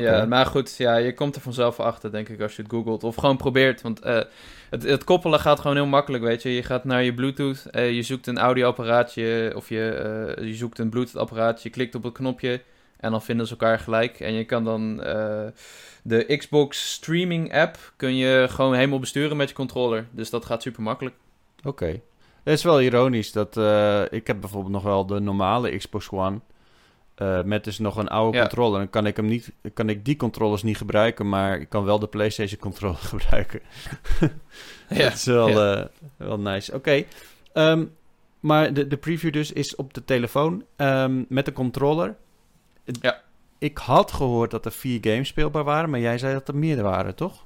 Ja, 0.00 0.24
maar 0.24 0.46
goed, 0.46 0.76
ja, 0.76 0.96
je 0.96 1.14
komt 1.14 1.34
er 1.34 1.40
vanzelf 1.40 1.80
achter, 1.80 2.10
denk 2.10 2.28
ik, 2.28 2.40
als 2.40 2.56
je 2.56 2.62
het 2.62 2.70
googelt. 2.70 3.04
Of 3.04 3.14
gewoon 3.14 3.36
probeert, 3.36 3.82
want 3.82 4.00
eh, 4.00 4.20
het, 4.70 4.82
het 4.82 5.04
koppelen 5.04 5.40
gaat 5.40 5.60
gewoon 5.60 5.76
heel 5.76 5.86
makkelijk, 5.86 6.24
weet 6.24 6.42
je. 6.42 6.54
Je 6.54 6.62
gaat 6.62 6.84
naar 6.84 7.02
je 7.02 7.14
Bluetooth, 7.14 7.66
eh, 7.70 7.92
je 7.92 8.02
zoekt 8.02 8.26
een 8.26 8.38
audioapparaatje 8.38 9.52
of 9.56 9.68
je, 9.68 9.90
eh, 9.90 10.46
je 10.46 10.54
zoekt 10.54 10.78
een 10.78 10.90
Bluetooth-apparaatje, 10.90 11.68
je 11.68 11.74
klikt 11.74 11.94
op 11.94 12.02
het 12.02 12.12
knopje 12.12 12.62
en 12.96 13.10
dan 13.10 13.22
vinden 13.22 13.46
ze 13.46 13.52
elkaar 13.52 13.78
gelijk. 13.78 14.20
En 14.20 14.32
je 14.32 14.44
kan 14.44 14.64
dan 14.64 14.96
de 16.02 16.36
Xbox 16.36 16.92
Streaming 16.92 17.54
app 17.54 17.92
kun 17.96 18.16
je 18.16 18.46
gewoon 18.50 18.74
helemaal 18.74 18.98
besturen 18.98 19.36
met 19.36 19.48
je 19.48 19.54
controller. 19.54 20.06
Dus 20.10 20.30
dat 20.30 20.44
gaat 20.44 20.62
super 20.62 20.82
makkelijk. 20.82 21.14
Oké. 21.64 22.00
Het 22.42 22.58
is 22.58 22.62
wel 22.62 22.80
ironisch 22.80 23.32
dat 23.32 23.56
ik 24.10 24.26
heb 24.26 24.40
bijvoorbeeld 24.40 24.72
nog 24.72 24.82
wel 24.82 25.06
de 25.06 25.20
normale 25.20 25.76
Xbox 25.76 26.10
One. 26.10 26.40
Eh, 27.22 27.42
met 27.42 27.64
dus 27.64 27.78
nog 27.78 27.96
een 27.96 28.08
oude 28.08 28.36
Ja. 28.36 28.42
controller. 28.42 28.78
Dan 28.78 28.90
kan 28.90 29.06
ik, 29.06 29.16
hem 29.16 29.26
niet, 29.26 29.52
kan 29.74 29.88
ik 29.88 30.04
die 30.04 30.16
controllers 30.16 30.62
niet 30.62 30.76
gebruiken, 30.76 31.28
maar 31.28 31.60
ik 31.60 31.68
kan 31.68 31.84
wel 31.84 31.98
de 31.98 32.06
PlayStation 32.06 32.60
controller 32.60 32.96
gebruiken. 33.14 33.60
dat 34.88 35.12
is 35.12 35.24
wel, 35.24 35.48
eh, 35.48 35.84
wel 36.16 36.38
nice. 36.38 36.74
Oké. 36.74 37.04
Ehm, 37.52 37.84
maar 38.40 38.72
de, 38.74 38.86
de 38.86 38.96
preview 38.96 39.32
dus 39.32 39.52
is 39.52 39.74
op 39.74 39.94
de 39.94 40.04
telefoon 40.04 40.64
ehm, 40.76 41.24
met 41.28 41.44
de 41.44 41.52
controller. 41.52 42.16
Ja. 42.84 43.20
Ik 43.58 43.78
had 43.78 44.12
gehoord 44.12 44.50
dat 44.50 44.64
er 44.64 44.72
vier 44.72 44.98
games 45.00 45.28
speelbaar 45.28 45.64
waren, 45.64 45.90
maar 45.90 46.00
jij 46.00 46.18
zei 46.18 46.32
dat 46.32 46.48
er 46.48 46.56
meer 46.56 46.82
waren, 46.82 47.14
toch? 47.14 47.44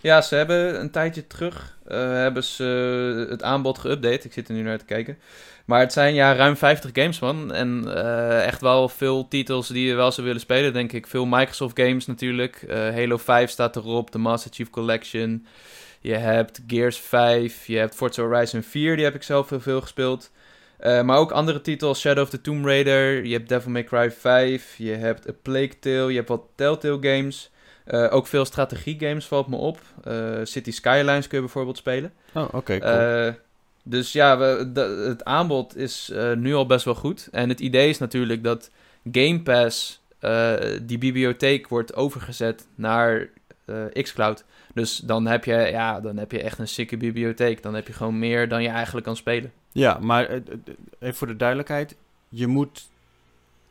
Ja, 0.00 0.20
ze 0.20 0.34
hebben 0.34 0.80
een 0.80 0.90
tijdje 0.90 1.26
terug 1.26 1.73
hebben 1.92 2.44
ze 2.44 3.26
het 3.30 3.42
aanbod 3.42 3.78
geüpdate. 3.78 4.24
Ik 4.24 4.32
zit 4.32 4.48
er 4.48 4.54
nu 4.54 4.62
naar 4.62 4.78
te 4.78 4.84
kijken. 4.84 5.18
Maar 5.64 5.80
het 5.80 5.92
zijn 5.92 6.14
ja, 6.14 6.34
ruim 6.34 6.56
50 6.56 6.90
games, 6.92 7.18
man. 7.18 7.52
En 7.52 7.96
eh, 7.96 8.46
echt 8.46 8.60
wel 8.60 8.88
veel 8.88 9.28
titels 9.28 9.68
die 9.68 9.86
je 9.86 9.94
wel 9.94 10.12
zou 10.12 10.26
willen 10.26 10.40
spelen, 10.40 10.72
denk 10.72 10.92
ik. 10.92 11.06
Veel 11.06 11.26
Microsoft 11.26 11.78
games 11.78 12.06
natuurlijk. 12.06 12.62
Eh, 12.68 12.78
Halo 12.78 13.16
5 13.16 13.50
staat 13.50 13.76
erop, 13.76 14.10
de 14.10 14.18
Master 14.18 14.50
Chief 14.54 14.70
Collection. 14.70 15.46
Je 16.00 16.14
hebt 16.14 16.60
Gears 16.66 16.98
5, 16.98 17.66
je 17.66 17.76
hebt 17.76 17.94
Forza 17.94 18.22
Horizon 18.22 18.62
4, 18.62 18.96
die 18.96 19.04
heb 19.04 19.14
ik 19.14 19.22
zelf 19.22 19.48
heel 19.48 19.60
veel 19.60 19.80
gespeeld. 19.80 20.30
Eh, 20.78 21.02
maar 21.02 21.18
ook 21.18 21.30
andere 21.30 21.60
titels, 21.60 22.00
Shadow 22.00 22.22
of 22.22 22.30
the 22.30 22.40
Tomb 22.40 22.64
Raider, 22.64 23.24
je 23.24 23.32
hebt 23.32 23.48
Devil 23.48 23.70
May 23.70 23.84
Cry 23.84 24.10
5, 24.10 24.74
je 24.76 24.90
hebt 24.90 25.28
A 25.28 25.32
Plague 25.42 25.78
Tale, 25.78 26.10
je 26.10 26.16
hebt 26.16 26.28
wat 26.28 26.42
Telltale 26.54 26.98
games. 27.00 27.50
Eh, 27.84 28.06
ook 28.10 28.26
veel 28.26 28.44
strategie 28.44 28.96
games 29.00 29.26
valt 29.26 29.48
me 29.48 29.56
op. 29.56 29.78
Eh, 30.04 30.38
City 30.42 30.70
Skylines 30.70 31.26
kun 31.26 31.36
je 31.38 31.44
bijvoorbeeld 31.44 31.76
spelen. 31.76 32.12
Oh, 32.34 32.48
oké, 32.52 32.78
cool. 32.78 32.92
Eh, 32.92 33.32
dus 33.82 34.12
ja, 34.12 34.38
we, 34.38 34.70
de- 34.72 35.04
het 35.08 35.24
aanbod 35.24 35.76
is 35.76 36.12
nu 36.36 36.54
al 36.54 36.66
best 36.66 36.84
wel 36.84 36.94
goed. 36.94 37.28
En 37.32 37.48
het 37.48 37.60
idee 37.60 37.88
is 37.88 37.98
natuurlijk 37.98 38.42
dat 38.44 38.70
Game 39.12 39.40
Pass, 39.42 40.02
die 40.82 40.98
bibliotheek 40.98 41.68
wordt 41.68 41.94
overgezet 41.94 42.66
naar 42.74 43.28
xCloud. 43.92 44.44
Dus 44.74 44.96
dan 44.96 45.26
heb, 45.26 45.44
je, 45.44 45.54
ja, 45.54 46.00
dan 46.00 46.16
heb 46.16 46.32
je 46.32 46.42
echt 46.42 46.58
een 46.58 46.68
sikke 46.68 46.96
bibliotheek. 46.96 47.62
Dan 47.62 47.74
heb 47.74 47.86
je 47.86 47.92
gewoon 47.92 48.18
meer 48.18 48.48
dan 48.48 48.62
je 48.62 48.68
eigenlijk 48.68 49.06
kan 49.06 49.16
spelen. 49.16 49.52
Ja, 49.72 49.98
maar 50.00 50.28
even 50.98 51.14
voor 51.14 51.26
de 51.26 51.36
duidelijkheid. 51.36 51.96
Je 52.28 52.46
moet, 52.46 52.88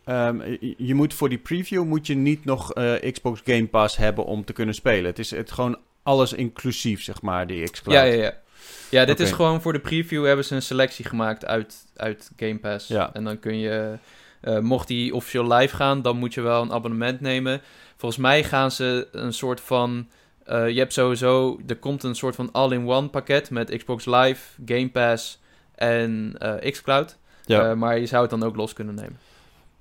ehm, 0.05 0.41
je- 0.77 0.95
moet 0.95 1.13
voor 1.13 1.29
die 1.29 1.38
preview 1.38 1.83
moet 1.83 2.07
je 2.07 2.15
niet 2.15 2.45
nog 2.45 2.74
eh, 2.74 3.12
Xbox 3.12 3.41
Game 3.45 3.67
Pass 3.67 3.98
hebben 3.98 4.25
om 4.25 4.45
te 4.45 4.53
kunnen 4.53 4.75
spelen. 4.75 5.05
Het 5.05 5.19
is 5.19 5.31
het 5.31 5.51
gewoon 5.51 5.77
alles 6.03 6.33
inclusief, 6.33 7.03
zeg 7.03 7.22
maar, 7.22 7.48
die 7.48 7.69
xCloud. 7.69 7.98
Ja, 7.98 8.03
ja, 8.03 8.22
ja. 8.24 8.41
Ja, 8.89 9.05
dit 9.05 9.19
is 9.19 9.31
gewoon 9.31 9.62
voor 9.62 9.74
de 9.74 9.79
preview 9.79 10.25
hebben 10.25 10.45
ze 10.45 10.55
een 10.55 10.62
selectie 10.62 11.05
gemaakt 11.05 11.45
uit, 11.45 11.86
uit 11.95 12.31
Game 12.38 12.57
Pass. 12.60 12.88
Ja. 12.88 13.13
En 13.13 13.24
dan 13.24 13.39
kun 13.39 13.57
je, 13.60 13.98
eh, 14.41 14.60
mocht 14.60 14.88
die 14.88 15.15
officieel 15.15 15.53
live 15.53 15.75
gaan, 15.75 16.01
dan 16.01 16.17
moet 16.17 16.33
je 16.33 16.41
wel 16.41 16.62
een 16.62 16.72
abonnement 16.74 17.19
nemen. 17.22 17.62
Volgens 17.98 18.22
mij 18.22 18.43
gaan 18.43 18.72
ze 18.72 19.07
een 19.12 19.33
soort 19.33 19.62
van, 19.62 20.07
eh, 20.43 20.69
je 20.69 20.79
hebt 20.79 20.93
sowieso, 20.93 21.60
er 21.67 21.75
komt 21.75 22.03
een 22.03 22.15
soort 22.15 22.36
van 22.36 22.51
all-in-one 22.51 23.07
pakket 23.07 23.50
met 23.50 23.77
Xbox 23.77 24.05
Live, 24.05 24.41
Game 24.65 24.89
Pass 24.89 25.41
en 25.75 26.38
xCloud. 26.72 27.17
Ja. 27.45 27.75
Maar 27.75 28.00
je 28.00 28.05
zou 28.05 28.22
het 28.22 28.31
dan 28.31 28.43
ook 28.43 28.55
los 28.55 28.74
kunnen 28.74 28.95
nemen. 28.95 29.17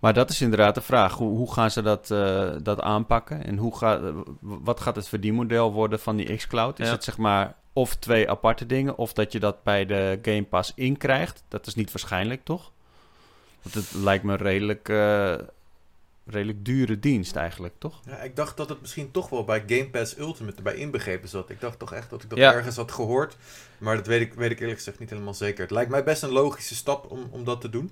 Maar 0.03 0.13
dat 0.15 0.31
is 0.31 0.41
inderdaad 0.41 0.75
de 0.75 0.81
vraag. 0.81 1.15
Hoe, 1.15 1.37
hoe 1.37 1.53
gaan 1.53 1.71
ze 1.71 1.83
dat, 1.83 2.11
eh, 2.11 2.51
dat 2.63 2.81
aanpakken? 2.81 3.45
En 3.45 3.57
hoe 3.57 3.77
gaat, 3.77 4.03
eh, 4.03 4.09
wat 4.41 4.81
gaat 4.81 4.97
het 4.97 5.09
verdienmodel 5.09 5.73
worden 5.73 6.01
van 6.01 6.17
die 6.17 6.37
xCloud? 6.37 6.79
Is 6.81 6.87
Ja. 6.87 6.93
het 6.93 7.05
zeg 7.05 7.17
maar 7.19 7.55
of 7.73 7.97
twee 7.97 8.31
aparte 8.31 8.67
dingen... 8.67 8.97
of 8.97 9.13
dat 9.13 9.33
je 9.33 9.41
dat 9.41 9.63
bij 9.63 9.87
de 9.87 10.19
Game 10.23 10.45
Pass 10.45 10.73
inkrijgt? 10.75 11.43
Dat 11.49 11.67
is 11.67 11.75
niet 11.75 11.93
waarschijnlijk, 11.93 12.45
toch? 12.45 12.73
Want 13.63 13.75
het 13.75 13.95
lijkt 13.95 14.25
me 14.25 14.33
een 14.33 14.39
redelijk, 14.39 14.89
eh, 14.89 15.35
redelijk 16.27 16.65
dure 16.65 16.99
dienst 16.99 17.37
eigenlijk, 17.37 17.75
toch? 17.79 18.01
Ja, 18.05 18.17
ik 18.17 18.37
dacht 18.37 18.57
dat 18.57 18.69
het 18.69 18.81
misschien 18.81 19.11
toch 19.11 19.29
wel 19.29 19.45
bij 19.45 19.63
Game 19.67 19.89
Pass 19.91 20.19
Ultimate 20.19 20.57
erbij 20.57 20.75
inbegrepen 20.75 21.29
zat. 21.29 21.51
Ik 21.51 21.61
dacht 21.61 21.79
toch 21.79 21.93
echt 21.93 22.11
dat 22.11 22.23
ik 22.23 22.31
dat 22.31 22.39
Ja. 22.39 22.53
ergens 22.53 22.77
had 22.77 22.93
gehoord. 22.93 23.37
Maar 23.79 23.97
dat 23.97 24.07
weet 24.07 24.21
ik, 24.21 24.35
weet 24.35 24.51
ik 24.51 24.61
eerlijk 24.61 24.79
gezegd 24.79 24.99
niet 24.99 25.11
helemaal 25.11 25.35
zeker. 25.35 25.63
Het 25.63 25.71
lijkt 25.71 25.91
mij 25.91 26.05
best 26.05 26.23
een 26.23 26.31
logische 26.33 26.75
stap 26.75 27.11
om, 27.11 27.29
om 27.31 27.45
dat 27.45 27.61
te 27.61 27.69
doen. 27.71 27.91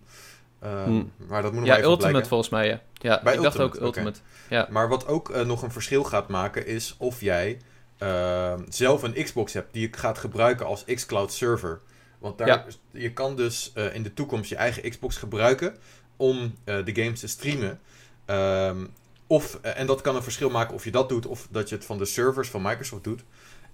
Ehm, 0.60 0.84
Hmm. 0.84 1.12
Maar 1.28 1.42
dat 1.42 1.50
moet 1.52 1.60
nog 1.60 1.68
Ja, 1.68 1.76
even 1.76 1.84
Ultimate 1.84 2.08
blijken. 2.10 2.28
volgens 2.28 2.50
mij, 2.50 2.66
ja. 2.68 2.80
Ja, 2.94 3.20
Bij 3.22 3.34
ik 3.34 3.42
dacht 3.42 3.58
ook 3.60 3.74
Ultimate. 3.74 4.20
Ultimate. 4.50 4.72
Maar 4.72 4.88
wat 4.88 5.06
ook 5.06 5.30
eh, 5.30 5.44
nog 5.44 5.62
een 5.62 5.72
verschil 5.72 6.04
gaat 6.04 6.28
maken 6.28 6.66
is 6.66 6.94
of 6.98 7.20
jij 7.20 7.58
ehm, 7.98 8.60
zelf 8.68 9.02
een 9.02 9.12
Xbox 9.24 9.52
hebt 9.52 9.72
die 9.72 9.82
je 9.90 9.98
gaat 9.98 10.18
gebruiken 10.18 10.66
als 10.66 10.84
xCloud 10.84 11.32
server. 11.32 11.80
Want 12.18 12.38
daar, 12.38 12.46
Ja. 12.48 12.64
je 12.90 13.12
kan 13.12 13.36
dus 13.36 13.70
eh, 13.74 13.94
in 13.94 14.02
de 14.02 14.14
toekomst 14.14 14.48
je 14.50 14.56
eigen 14.56 14.90
Xbox 14.90 15.16
gebruiken 15.16 15.76
om 16.16 16.54
eh, 16.64 16.84
de 16.84 16.94
games 17.02 17.20
te 17.20 17.26
streamen. 17.28 17.80
Ehm, 18.24 18.86
of, 19.26 19.54
en 19.62 19.86
dat 19.86 20.00
kan 20.00 20.16
een 20.16 20.22
verschil 20.22 20.50
maken 20.50 20.74
of 20.74 20.84
je 20.84 20.90
dat 20.90 21.08
doet 21.08 21.26
of 21.26 21.46
dat 21.50 21.68
je 21.68 21.74
het 21.74 21.84
van 21.84 21.98
de 21.98 22.04
servers 22.04 22.48
van 22.48 22.62
Microsoft 22.62 23.04
doet. 23.04 23.24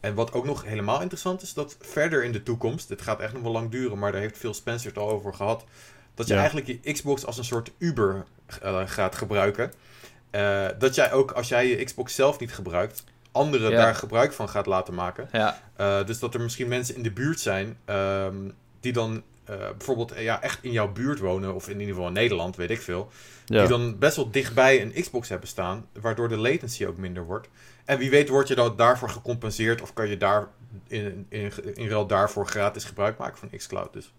En 0.00 0.14
wat 0.14 0.32
ook 0.32 0.44
nog 0.44 0.64
helemaal 0.64 1.00
interessant 1.00 1.42
is, 1.42 1.54
dat 1.54 1.76
verder 1.80 2.24
in 2.24 2.32
de 2.32 2.42
toekomst, 2.42 2.88
dit 2.88 3.02
gaat 3.02 3.20
echt 3.20 3.32
nog 3.32 3.42
wel 3.42 3.52
lang 3.52 3.70
duren, 3.70 3.98
maar 3.98 4.12
daar 4.12 4.20
heeft 4.20 4.36
Phil 4.38 4.54
Spencer 4.54 4.88
het 4.88 4.98
al 4.98 5.10
over 5.10 5.34
gehad, 5.34 5.64
dat 6.16 6.26
je 6.26 6.32
Ja. 6.32 6.38
eigenlijk 6.40 6.66
je 6.82 6.92
Xbox 6.92 7.26
als 7.26 7.38
een 7.38 7.44
soort 7.44 7.70
Uber 7.78 8.24
eh, 8.62 8.82
gaat 8.86 9.14
gebruiken. 9.16 9.72
Eh, 10.30 10.66
dat 10.78 10.94
jij 10.94 11.12
ook, 11.12 11.30
als 11.30 11.48
jij 11.48 11.68
je 11.68 11.84
Xbox 11.84 12.14
zelf 12.14 12.38
niet 12.38 12.52
gebruikt, 12.52 13.04
anderen 13.32 13.70
Ja. 13.70 13.76
daar 13.76 13.94
gebruik 13.94 14.32
van 14.32 14.48
gaat 14.48 14.66
laten 14.66 14.94
maken. 14.94 15.28
Ja, 15.32 15.62
Eh, 15.76 16.04
dus 16.06 16.18
dat 16.18 16.34
er 16.34 16.40
misschien 16.40 16.68
mensen 16.68 16.96
in 16.96 17.02
de 17.02 17.10
buurt 17.10 17.40
zijn 17.40 17.76
ehm, 17.84 18.36
die 18.80 18.92
dan 18.92 19.22
bijvoorbeeld 19.76 20.12
ja, 20.18 20.42
echt 20.42 20.58
in 20.62 20.70
jouw 20.72 20.92
buurt 20.92 21.18
wonen, 21.18 21.54
of 21.54 21.68
in 21.68 21.78
ieder 21.80 21.94
geval 21.94 22.06
in 22.08 22.12
Nederland, 22.14 22.56
weet 22.56 22.70
ik 22.70 22.80
veel. 22.80 23.10
Ja. 23.44 23.58
Die 23.60 23.68
dan 23.68 23.98
best 23.98 24.16
wel 24.16 24.30
dichtbij 24.30 24.82
een 24.82 24.92
Xbox 25.02 25.28
hebben 25.28 25.48
staan, 25.48 25.86
waardoor 26.00 26.28
de 26.28 26.36
latency 26.36 26.86
ook 26.86 26.96
minder 26.96 27.24
wordt. 27.24 27.48
En 27.84 27.98
wie 27.98 28.10
weet 28.10 28.28
word 28.28 28.48
je 28.48 28.54
dan 28.54 28.76
daarvoor 28.76 29.08
gecompenseerd 29.10 29.82
of 29.82 29.92
kan 29.92 30.08
je 30.08 30.16
daar 30.16 30.48
in, 30.88 31.26
in, 31.28 31.52
in 31.74 31.88
ruil 31.88 32.06
daarvoor 32.06 32.46
gratis 32.46 32.84
gebruik 32.84 33.18
maken 33.18 33.38
van 33.38 33.50
xCloud. 33.56 33.92
Dus 33.92 34.12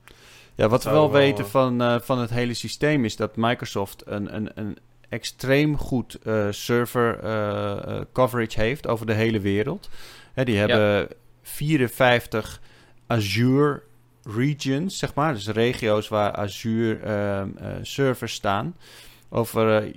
Ja, 0.58 0.68
wat 0.68 0.84
we 0.84 0.90
wel 0.90 1.12
wel, 1.12 1.20
weten 1.20 1.44
eh, 1.46 1.50
van, 1.50 1.82
eh, 1.82 2.00
van 2.00 2.20
het 2.20 2.30
hele 2.30 2.54
systeem 2.54 3.06
is 3.06 3.16
dat 3.16 3.36
Microsoft 3.36 4.04
een, 4.06 4.36
een, 4.36 4.50
een 4.56 4.78
extreem 5.10 5.78
goed 5.78 6.16
eh, 6.24 6.48
server 6.50 7.20
eh, 7.20 7.72
eh, 7.72 8.02
coverage 8.14 8.60
heeft 8.62 8.88
over 8.88 9.06
de 9.06 9.14
hele 9.14 9.40
wereld. 9.40 9.90
Hè, 10.34 10.44
die 10.44 10.58
hebben 10.58 11.08
54 11.42 12.62
Azure 13.08 13.82
regions, 14.24 14.98
zeg 14.98 15.14
maar. 15.14 15.34
Dus 15.34 15.48
regio's 15.48 16.08
waar 16.08 16.32
Azure 16.32 16.96
ehm, 17.00 17.50
eh, 17.58 17.70
servers 17.82 18.34
staan. 18.34 18.76
Over, 19.30 19.84
eh, 19.84 19.94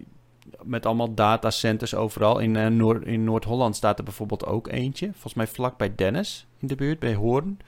met 0.62 0.86
allemaal 0.86 1.14
datacenters 1.14 1.94
overal. 1.94 2.38
In, 2.38 2.56
eh, 2.56 2.66
Noord- 2.66 3.04
in 3.06 3.24
Noord-Holland 3.24 3.76
staat 3.76 3.98
er 3.98 4.04
bijvoorbeeld 4.04 4.46
ook 4.46 4.68
eentje. 4.68 5.06
Volgens 5.12 5.34
mij 5.34 5.46
vlak 5.46 5.76
bij 5.76 5.94
Dennis 5.94 6.46
in 6.58 6.66
de 6.68 6.74
buurt, 6.74 6.98
bij 6.98 7.14
Hoorn. 7.14 7.58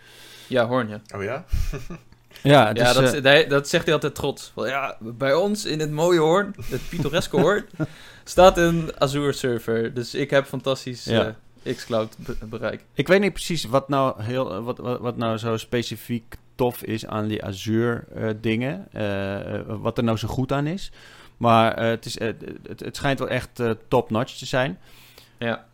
ja 0.49 0.67
hoorn, 0.67 0.89
ja. 0.89 1.01
oh 1.17 1.23
ja? 1.23 1.45
Ja, 2.43 2.73
dus, 2.73 2.83
ja, 2.83 3.01
dat, 3.01 3.13
eh, 3.15 3.23
dat, 3.23 3.51
dat 3.51 3.69
zegt 3.69 3.85
hij 3.85 3.95
altijd 3.95 4.15
trots. 4.15 4.53
Ja, 4.57 4.97
bij 5.01 5.35
ons 5.35 5.65
in 5.65 5.81
het 5.81 5.91
mooie 5.91 6.19
hoorn, 6.19 6.55
het 6.71 6.89
pittoreske 6.89 7.41
hoorn, 7.41 7.65
staat 8.25 8.59
een 8.59 8.91
Azure 8.99 9.33
server. 9.33 9.95
Dus 9.95 10.15
ik 10.15 10.31
heb 10.31 10.47
fantastisch 10.47 11.05
Ja. 11.05 11.35
eh, 11.63 11.75
xCloud 11.77 12.17
be- 12.19 12.37
bereik. 12.47 12.85
Ik 12.95 13.09
weet 13.09 13.21
niet 13.21 13.33
precies 13.33 13.65
wat 13.65 13.89
nou, 13.89 14.23
heel, 14.23 14.63
wat, 14.63 14.79
wat, 14.79 15.01
wat 15.01 15.17
nou 15.17 15.37
zo 15.39 15.57
specifiek 15.57 16.35
tof 16.55 16.83
is 16.83 17.07
aan 17.07 17.27
die 17.27 17.45
Azure 17.45 18.05
eh, 18.15 18.29
dingen. 18.41 18.87
eh, 18.93 19.55
eh, 19.55 19.61
wat 19.67 19.99
er 19.99 20.05
nou 20.05 20.17
zo 20.17 20.29
goed 20.29 20.53
aan 20.53 20.67
is. 20.67 20.91
Maar 21.37 21.75
eh, 21.75 21.89
het, 21.89 22.05
is, 22.05 22.19
eh, 22.19 22.27
het, 22.69 22.81
het 22.81 22.97
schijnt 22.97 23.19
wel 23.19 23.29
echt 23.29 23.61
eh, 23.61 23.71
top-notch 23.89 24.35
te 24.39 24.47
zijn. 24.47 24.79
Ja, 25.39 25.67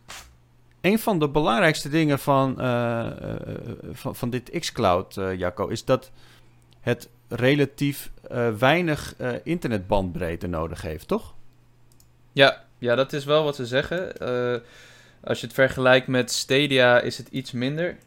Een 0.81 0.99
van 0.99 1.19
de 1.19 1.29
belangrijkste 1.29 1.89
dingen 1.89 2.19
van, 2.19 2.59
eh, 2.61 2.99
eh, 3.05 3.11
van, 3.91 4.15
van 4.15 4.29
dit 4.29 4.49
xCloud, 4.59 5.17
eh 5.17 5.37
Jacco, 5.37 5.67
is 5.67 5.85
dat 5.85 6.11
het 6.79 7.09
relatief 7.27 8.11
eh, 8.29 8.49
weinig 8.57 9.13
eh, 9.17 9.31
internetbandbreedte 9.43 10.47
nodig 10.47 10.81
heeft, 10.81 11.07
toch? 11.07 11.33
ja, 12.33 12.63
ja, 12.77 12.95
dat 12.95 13.13
is 13.13 13.25
wel 13.25 13.43
wat 13.43 13.55
ze 13.55 13.65
zeggen. 13.65 14.17
Eh, 14.17 14.55
als 15.23 15.39
je 15.39 15.45
het 15.45 15.55
vergelijkt 15.55 16.07
met 16.07 16.31
Stadia 16.31 16.99
is 17.01 17.17
het 17.17 17.27
iets 17.27 17.51
minder. 17.51 17.97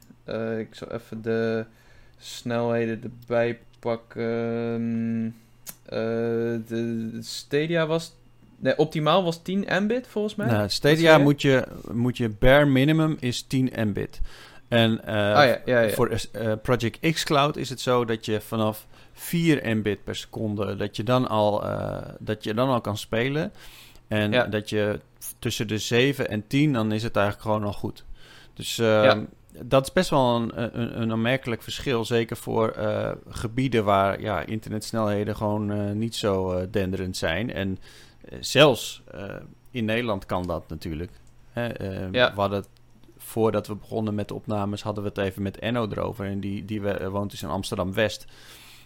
Ik 0.58 0.68
zal 0.70 0.92
even 0.92 1.22
de 1.22 1.64
snelheden 2.18 3.02
erbij 3.02 3.58
pakken. 3.78 5.36
De, 5.84 7.18
Stadia 7.20 7.86
was... 7.86 8.12
Nee, 8.58 8.78
optimaal 8.78 9.24
was 9.24 9.42
10 9.42 9.66
Mbit 9.82 10.06
volgens 10.06 10.34
mij. 10.34 10.46
Nou, 10.46 10.68
Stadia 10.68 11.18
moet 11.18 11.42
je, 11.42 11.66
moet 11.92 12.16
je 12.16 12.28
bare 12.28 12.64
minimum 12.64 13.16
is 13.20 13.42
10 13.42 13.72
Mbit. 13.88 14.20
En 14.72 15.04
eh, 15.04 15.14
Ah, 15.14 15.46
ja, 15.46 15.60
ja, 15.64 15.80
ja. 15.80 15.90
voor 15.90 16.08
eh, 16.08 16.52
Project 16.62 17.12
xCloud 17.12 17.56
is 17.56 17.68
het 17.68 17.80
zo 17.80 18.04
dat 18.04 18.24
je 18.26 18.40
vanaf 18.40 18.86
4 19.12 19.76
Mbit 19.76 20.04
per 20.04 20.16
seconde, 20.16 20.76
dat 20.76 20.96
je 20.96 21.02
dan 21.02 21.28
al, 21.28 21.64
eh, 21.64 22.08
dat 22.18 22.44
je 22.44 22.54
dan 22.54 22.68
al 22.68 22.80
kan 22.80 22.96
spelen. 22.96 23.52
En 24.08 24.50
dat 24.50 24.68
je 24.68 25.00
tussen 25.38 25.68
de 25.68 25.78
7 25.78 26.28
en 26.28 26.46
10, 26.46 26.72
dan 26.72 26.92
is 26.92 27.02
het 27.02 27.16
eigenlijk 27.16 27.46
gewoon 27.46 27.64
al 27.64 27.72
goed. 27.72 28.04
Dus 28.54 28.82
dat 29.62 29.86
is 29.86 29.92
best 29.92 30.10
wel 30.10 30.36
een, 30.36 30.52
een, 30.54 31.00
een 31.00 31.12
aanmerkelijk 31.12 31.62
verschil. 31.62 32.04
Zeker 32.04 32.36
voor 32.36 32.74
gebieden 33.28 33.84
waar 33.84 34.20
ja, 34.20 34.40
internetsnelheden 34.40 35.36
gewoon 35.36 35.98
niet 35.98 36.14
zo 36.14 36.66
denderend 36.70 37.16
zijn. 37.16 37.52
En 37.52 37.78
zelfs 38.40 39.02
in 39.70 39.84
Nederland 39.84 40.26
kan 40.26 40.46
dat 40.46 40.68
natuurlijk. 40.68 41.10
Hè. 41.52 41.68
We 42.10 42.32
hadden 42.34 42.64
voordat 43.32 43.66
we 43.66 43.74
begonnen 43.74 44.14
met 44.14 44.28
de 44.28 44.34
opnames, 44.34 44.82
hadden 44.82 45.02
we 45.02 45.08
het 45.08 45.18
even 45.18 45.42
met 45.42 45.58
Enno 45.58 45.88
erover. 45.90 46.26
En 46.26 46.40
die, 46.40 46.64
die 46.64 46.80
we- 46.80 47.08
woont 47.10 47.30
dus 47.30 47.42
in 47.42 47.48
Amsterdam-West. 47.48 48.24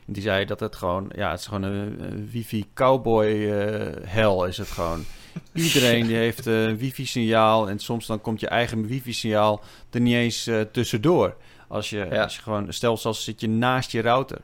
Die 0.06 0.22
zei 0.22 0.44
dat 0.44 0.60
het 0.60 0.76
gewoon, 0.76 1.10
ja, 1.14 1.30
het 1.30 1.40
is 1.40 1.46
gewoon 1.46 1.62
een, 1.62 2.12
een 2.12 2.28
wifi 2.30 2.64
cowboy 2.74 3.24
eh, 3.24 3.92
hell 4.04 4.48
is 4.48 4.56
het 4.58 4.68
gewoon. 4.68 5.04
Iedereen 5.52 6.06
die 6.06 6.16
heeft 6.16 6.46
eh, 6.46 6.62
een 6.64 6.76
wifi-signaal 6.76 7.68
en 7.68 7.78
soms 7.78 8.06
dan 8.06 8.20
komt 8.20 8.40
je 8.40 8.48
eigen 8.48 8.86
wifi-signaal 8.86 9.60
er 9.90 10.00
niet 10.00 10.14
eens 10.14 10.46
eh, 10.46 10.60
tussendoor. 10.60 11.36
Als 11.68 11.90
je, 11.90 12.06
Ja. 12.10 12.22
als 12.22 12.36
je 12.36 12.42
gewoon, 12.42 12.72
stel 12.72 12.96
zelfs 12.96 13.24
zit 13.24 13.40
je 13.40 13.48
naast 13.48 13.90
je 13.92 14.00
router. 14.02 14.40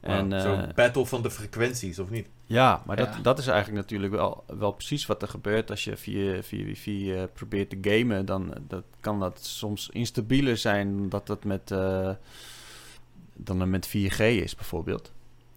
En, 0.00 0.24
Wow, 0.30 0.32
eh, 0.38 0.42
Zo'n 0.42 0.72
battle 0.74 1.06
van 1.06 1.22
de 1.22 1.30
frequenties, 1.30 1.98
of 1.98 2.10
niet? 2.10 2.26
Ja, 2.46 2.82
maar 2.86 2.96
dat, 2.96 3.14
Ja. 3.14 3.20
dat 3.22 3.38
is 3.38 3.46
eigenlijk 3.46 3.80
natuurlijk 3.80 4.12
wel, 4.12 4.44
wel 4.46 4.72
precies 4.72 5.06
wat 5.06 5.22
er 5.22 5.28
gebeurt 5.28 5.70
als 5.70 5.84
je 5.84 5.96
via, 5.96 6.42
via 6.42 6.64
wifi 6.64 7.14
eh, 7.14 7.22
probeert 7.32 7.70
te 7.70 7.78
gamen. 7.80 8.26
Dan 8.26 8.54
dat 8.68 8.84
kan 9.00 9.20
dat 9.20 9.44
soms 9.44 9.88
instabieler 9.92 10.56
zijn 10.56 11.08
dat 11.08 11.26
dat 11.26 11.44
met, 11.44 11.70
eh, 11.70 12.10
dan 13.34 13.60
het 13.60 13.68
met 13.68 13.86
4G 13.88 14.18
is 14.20 14.54
bijvoorbeeld. 14.54 15.12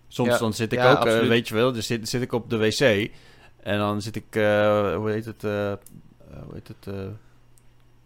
Soms 0.08 0.29
Ja. 0.29 0.38
dan 0.38 0.53
zit 0.53 0.72
ik 0.74 0.79
Ja, 0.79 0.91
ook, 0.91 1.06
eh, 1.06 1.20
weet 1.27 1.48
je 1.48 1.53
wel, 1.53 1.72
dan 1.74 1.82
zit, 1.82 2.10
zit 2.10 2.22
ik 2.22 2.32
op 2.32 2.50
de 2.50 2.58
wc 2.58 3.10
en 3.63 3.77
dan 3.77 4.01
zit 4.01 4.15
ik, 4.15 4.36
eh, 4.36 4.96
hoe 4.96 5.10
heet 5.12 5.25
het, 5.25 5.44
eh, 5.44 5.72
eh, 5.72 5.77
hoe 6.44 6.53
heet 6.53 6.67
het, 6.67 6.88
eh, 6.88 6.94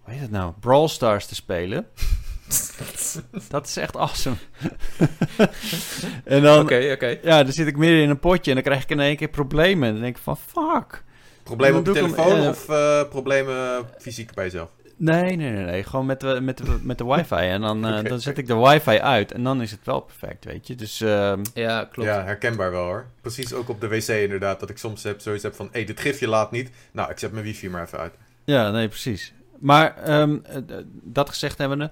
hoe 0.01 0.13
heet 0.13 0.21
het 0.21 0.31
nou, 0.31 0.53
Brawl 0.59 0.87
Stars 0.87 1.25
te 1.25 1.35
spelen. 1.35 1.87
dat 3.49 3.67
is 3.67 3.77
echt 3.77 3.97
awesome. 3.97 4.35
en 6.23 6.41
dan, 6.41 6.61
Oké, 6.61 6.91
oké. 6.93 7.17
ja, 7.23 7.43
dan 7.43 7.53
zit 7.53 7.67
ik 7.67 7.77
midden 7.77 8.01
in 8.01 8.09
een 8.09 8.19
potje 8.19 8.51
en 8.51 8.55
dan 8.55 8.65
krijg 8.65 8.83
ik 8.83 8.89
in 8.89 8.99
één 8.99 9.15
keer 9.15 9.29
problemen. 9.29 9.87
En 9.87 9.93
dan 9.93 10.03
denk 10.03 10.15
ik 10.15 10.23
van, 10.23 10.37
fuck. 10.37 11.03
Problemen 11.43 11.79
op 11.79 11.85
de 11.85 11.91
hem, 11.93 12.13
telefoon 12.13 12.47
of 12.47 12.69
eh, 12.69 13.09
problemen 13.09 13.85
fysiek 13.97 14.33
bij 14.33 14.43
jezelf? 14.43 14.69
Nee, 14.97 15.35
nee, 15.35 15.51
nee, 15.51 15.65
nee. 15.65 15.83
Gewoon 15.83 16.05
met 16.05 16.19
de, 16.19 16.39
met 16.41 16.57
de, 16.57 16.79
met 16.81 16.97
de 16.97 17.05
wifi. 17.05 17.35
En 17.35 17.61
dan, 17.61 17.85
eh, 17.85 18.03
dan 18.09 18.19
zet 18.19 18.37
ik 18.37 18.47
de 18.47 18.55
wifi 18.55 18.99
uit 18.99 19.31
en 19.31 19.43
dan 19.43 19.61
is 19.61 19.71
het 19.71 19.79
wel 19.83 19.99
perfect, 19.99 20.45
weet 20.45 20.67
je. 20.67 20.75
Dus 20.75 21.01
ehm, 21.01 21.43
Ja, 21.53 21.85
klopt. 21.91 22.09
Ja, 22.09 22.23
herkenbaar 22.23 22.71
wel 22.71 22.83
hoor. 22.83 23.05
Precies 23.21 23.53
ook 23.53 23.69
op 23.69 23.81
de 23.81 23.87
wc 23.87 24.07
inderdaad, 24.07 24.59
dat 24.59 24.69
ik 24.69 24.77
soms 24.77 25.03
heb, 25.03 25.19
zoiets 25.19 25.43
heb 25.43 25.55
van... 25.55 25.65
hé, 25.65 25.71
hey, 25.71 25.85
dit 25.85 25.99
gifje 25.99 26.27
laat 26.27 26.51
niet. 26.51 26.69
Nou, 26.91 27.11
ik 27.11 27.19
zet 27.19 27.31
mijn 27.31 27.43
wifi 27.43 27.69
maar 27.69 27.83
even 27.83 27.99
uit. 27.99 28.13
ja, 28.43 28.71
nee, 28.71 28.87
precies. 28.87 29.33
Maar 29.59 29.95
ehm, 29.97 30.37
eh, 30.43 30.57
dat 31.03 31.29
gezegd 31.29 31.57
hebbende, 31.57 31.91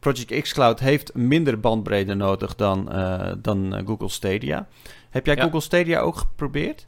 Project 0.00 0.40
xCloud 0.42 0.80
heeft 0.80 1.14
minder 1.14 1.60
bandbreedte 1.60 2.14
nodig 2.14 2.54
dan, 2.54 2.92
eh, 2.92 3.32
dan 3.38 3.74
eh, 3.74 3.86
Google 3.86 4.08
Stadia. 4.08 4.68
Heb 5.10 5.26
jij 5.26 5.34
Ja. 5.36 5.42
Google 5.42 5.60
Stadia 5.60 6.00
ook 6.00 6.16
geprobeerd? 6.16 6.84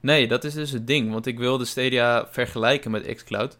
Nee, 0.00 0.28
dat 0.28 0.44
is 0.44 0.54
dus 0.54 0.70
het 0.70 0.86
ding. 0.86 1.12
Want 1.12 1.26
ik 1.26 1.38
wilde 1.38 1.64
Stadia 1.64 2.26
vergelijken 2.30 2.90
met 2.90 3.14
xCloud. 3.14 3.58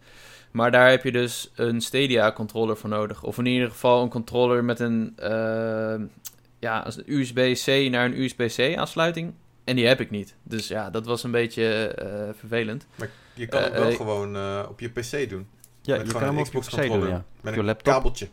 Maar 0.51 0.71
daar 0.71 0.91
heb 0.91 1.05
je 1.05 1.13
dus 1.13 1.51
een 1.55 1.81
Stadia-controller 1.81 2.77
voor 2.77 2.89
nodig. 2.89 3.23
Of 3.23 3.39
in 3.39 3.47
ieder 3.47 3.71
geval 3.71 4.03
een 4.03 4.09
controller 4.09 4.65
met 4.65 4.81
een, 4.81 5.13
eh, 5.17 5.95
ja, 6.59 6.79
als 6.79 6.97
een 6.97 7.05
USB-C 7.07 7.91
naar 7.91 8.05
een 8.05 8.21
USB-C-aansluiting. 8.21 9.33
En 9.65 9.77
die 9.77 9.87
heb 9.87 10.01
ik 10.01 10.11
niet. 10.11 10.35
Dus 10.43 10.69
ja, 10.69 10.91
dat 10.91 11.07
was 11.07 11.23
een 11.23 11.31
beetje 11.31 11.87
eh, 11.89 12.29
vervelend. 12.39 12.87
Je 13.35 13.47
kan 13.47 13.63
het 13.63 13.73
wel 13.73 13.93
gewoon 13.93 14.37
eh, 14.37 14.63
op 14.69 14.81
je 14.81 14.89
pc 14.89 15.29
doen. 15.31 15.47
Ja, 15.83 15.97
Met 15.97 16.07
je 16.07 16.13
kan 16.13 16.23
hem 16.23 16.31
een 16.33 16.39
op 16.39 16.53
je 16.53 16.59
Xbox 16.61 16.67
PC 16.69 16.73
doen, 16.75 16.81
controller. 16.81 17.09
ja. 17.09 17.25
Met 17.41 17.55
je 17.55 17.61
een 17.61 17.67
laptop. 17.67 17.93
kabeltje. 17.93 18.29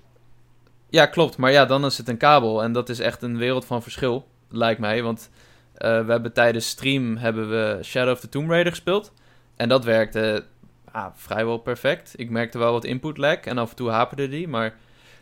Ja, 0.90 1.06
klopt. 1.06 1.38
Maar 1.38 1.52
ja, 1.52 1.66
dan 1.66 1.86
is 1.86 1.98
het 1.98 2.08
een 2.08 2.18
kabel. 2.18 2.64
En 2.64 2.72
dat 2.72 2.90
is 2.90 3.00
echt 3.00 3.22
een 3.22 3.38
wereld 3.38 3.66
van 3.66 3.84
verschil, 3.84 4.28
lijkt 4.50 4.80
mij. 4.80 5.04
Want 5.04 5.30
eh, 5.74 6.06
we 6.06 6.12
hebben 6.12 6.34
tijdens 6.34 6.70
stream 6.70 7.18
hebben 7.18 7.50
we 7.50 7.80
Shadow 7.84 8.14
of 8.14 8.20
the 8.20 8.30
Tomb 8.30 8.50
Raider 8.50 8.72
gespeeld. 8.72 9.12
En 9.56 9.70
dat 9.70 9.84
werkte 9.84 10.46
ah, 10.92 11.06
vrijwel 11.16 11.58
perfect. 11.58 12.14
Ik 12.16 12.30
merkte 12.30 12.58
wel 12.58 12.72
wat 12.72 12.84
input 12.84 13.18
lag 13.18 13.38
en 13.40 13.58
af 13.58 13.70
en 13.70 13.76
toe 13.76 13.90
haperde 13.90 14.28
die. 14.28 14.48
Maar 14.48 14.76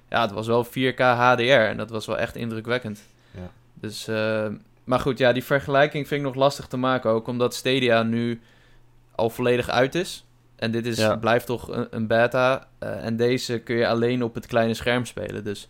ja, 0.09 0.21
het 0.21 0.31
was 0.31 0.47
wel 0.47 0.65
4K 0.65 0.97
HDR 0.97 1.41
en 1.41 1.77
dat 1.77 1.89
was 1.89 2.05
wel 2.05 2.17
echt 2.17 2.35
indrukwekkend. 2.35 3.03
Ja. 3.31 3.49
Dus, 3.73 4.07
eh, 4.07 4.47
maar 4.83 4.99
goed, 4.99 5.17
ja, 5.17 5.31
die 5.31 5.43
vergelijking 5.43 6.07
vind 6.07 6.21
ik 6.21 6.27
nog 6.27 6.35
lastig 6.35 6.67
te 6.67 6.77
maken. 6.77 7.09
Ook 7.09 7.27
omdat 7.27 7.55
Stadia 7.55 8.03
nu 8.03 8.41
al 9.15 9.29
volledig 9.29 9.69
uit 9.69 9.95
is. 9.95 10.25
En 10.63 10.71
dit 10.71 10.85
is, 10.85 10.97
Ja. 10.97 11.15
blijft 11.15 11.45
toch 11.45 11.67
een, 11.75 11.87
een 11.89 12.07
beta. 12.07 12.67
eh, 12.79 13.05
en 13.05 13.15
deze 13.17 13.59
kun 13.59 13.75
je 13.75 13.87
alleen 13.87 14.23
op 14.23 14.33
het 14.35 14.45
kleine 14.45 14.73
scherm 14.73 15.05
spelen. 15.05 15.43
Dus 15.43 15.67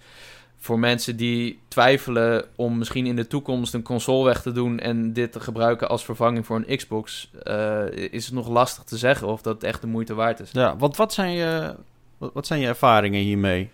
voor 0.58 0.80
mensen 0.80 1.16
die 1.16 1.60
twijfelen 1.68 2.46
om 2.56 2.78
misschien 2.78 3.06
in 3.06 3.16
de 3.16 3.28
toekomst 3.28 3.74
een 3.74 3.82
console 3.84 4.26
weg 4.26 4.42
te 4.42 4.52
doen 4.52 4.80
en 4.80 5.14
dit 5.14 5.32
te 5.32 5.40
gebruiken 5.40 5.90
als 5.90 6.06
vervanging 6.06 6.46
voor 6.46 6.64
een 6.66 6.78
Xbox, 6.78 7.32
eh, 7.44 7.86
is 7.92 8.26
het 8.26 8.34
nog 8.34 8.48
lastig 8.48 8.84
te 8.84 8.98
zeggen 8.98 9.28
of 9.28 9.42
dat 9.42 9.64
echt 9.64 9.82
de 9.82 9.88
moeite 9.88 10.14
waard 10.14 10.40
is. 10.40 10.50
Ja, 10.52 10.78
want 10.78 10.96
wat 10.98 11.14
zijn 11.14 11.32
je, 11.34 11.76
wat, 12.18 12.48
zijn 12.48 12.60
je 12.60 12.68
ervaringen 12.68 13.22
hiermee? 13.22 13.70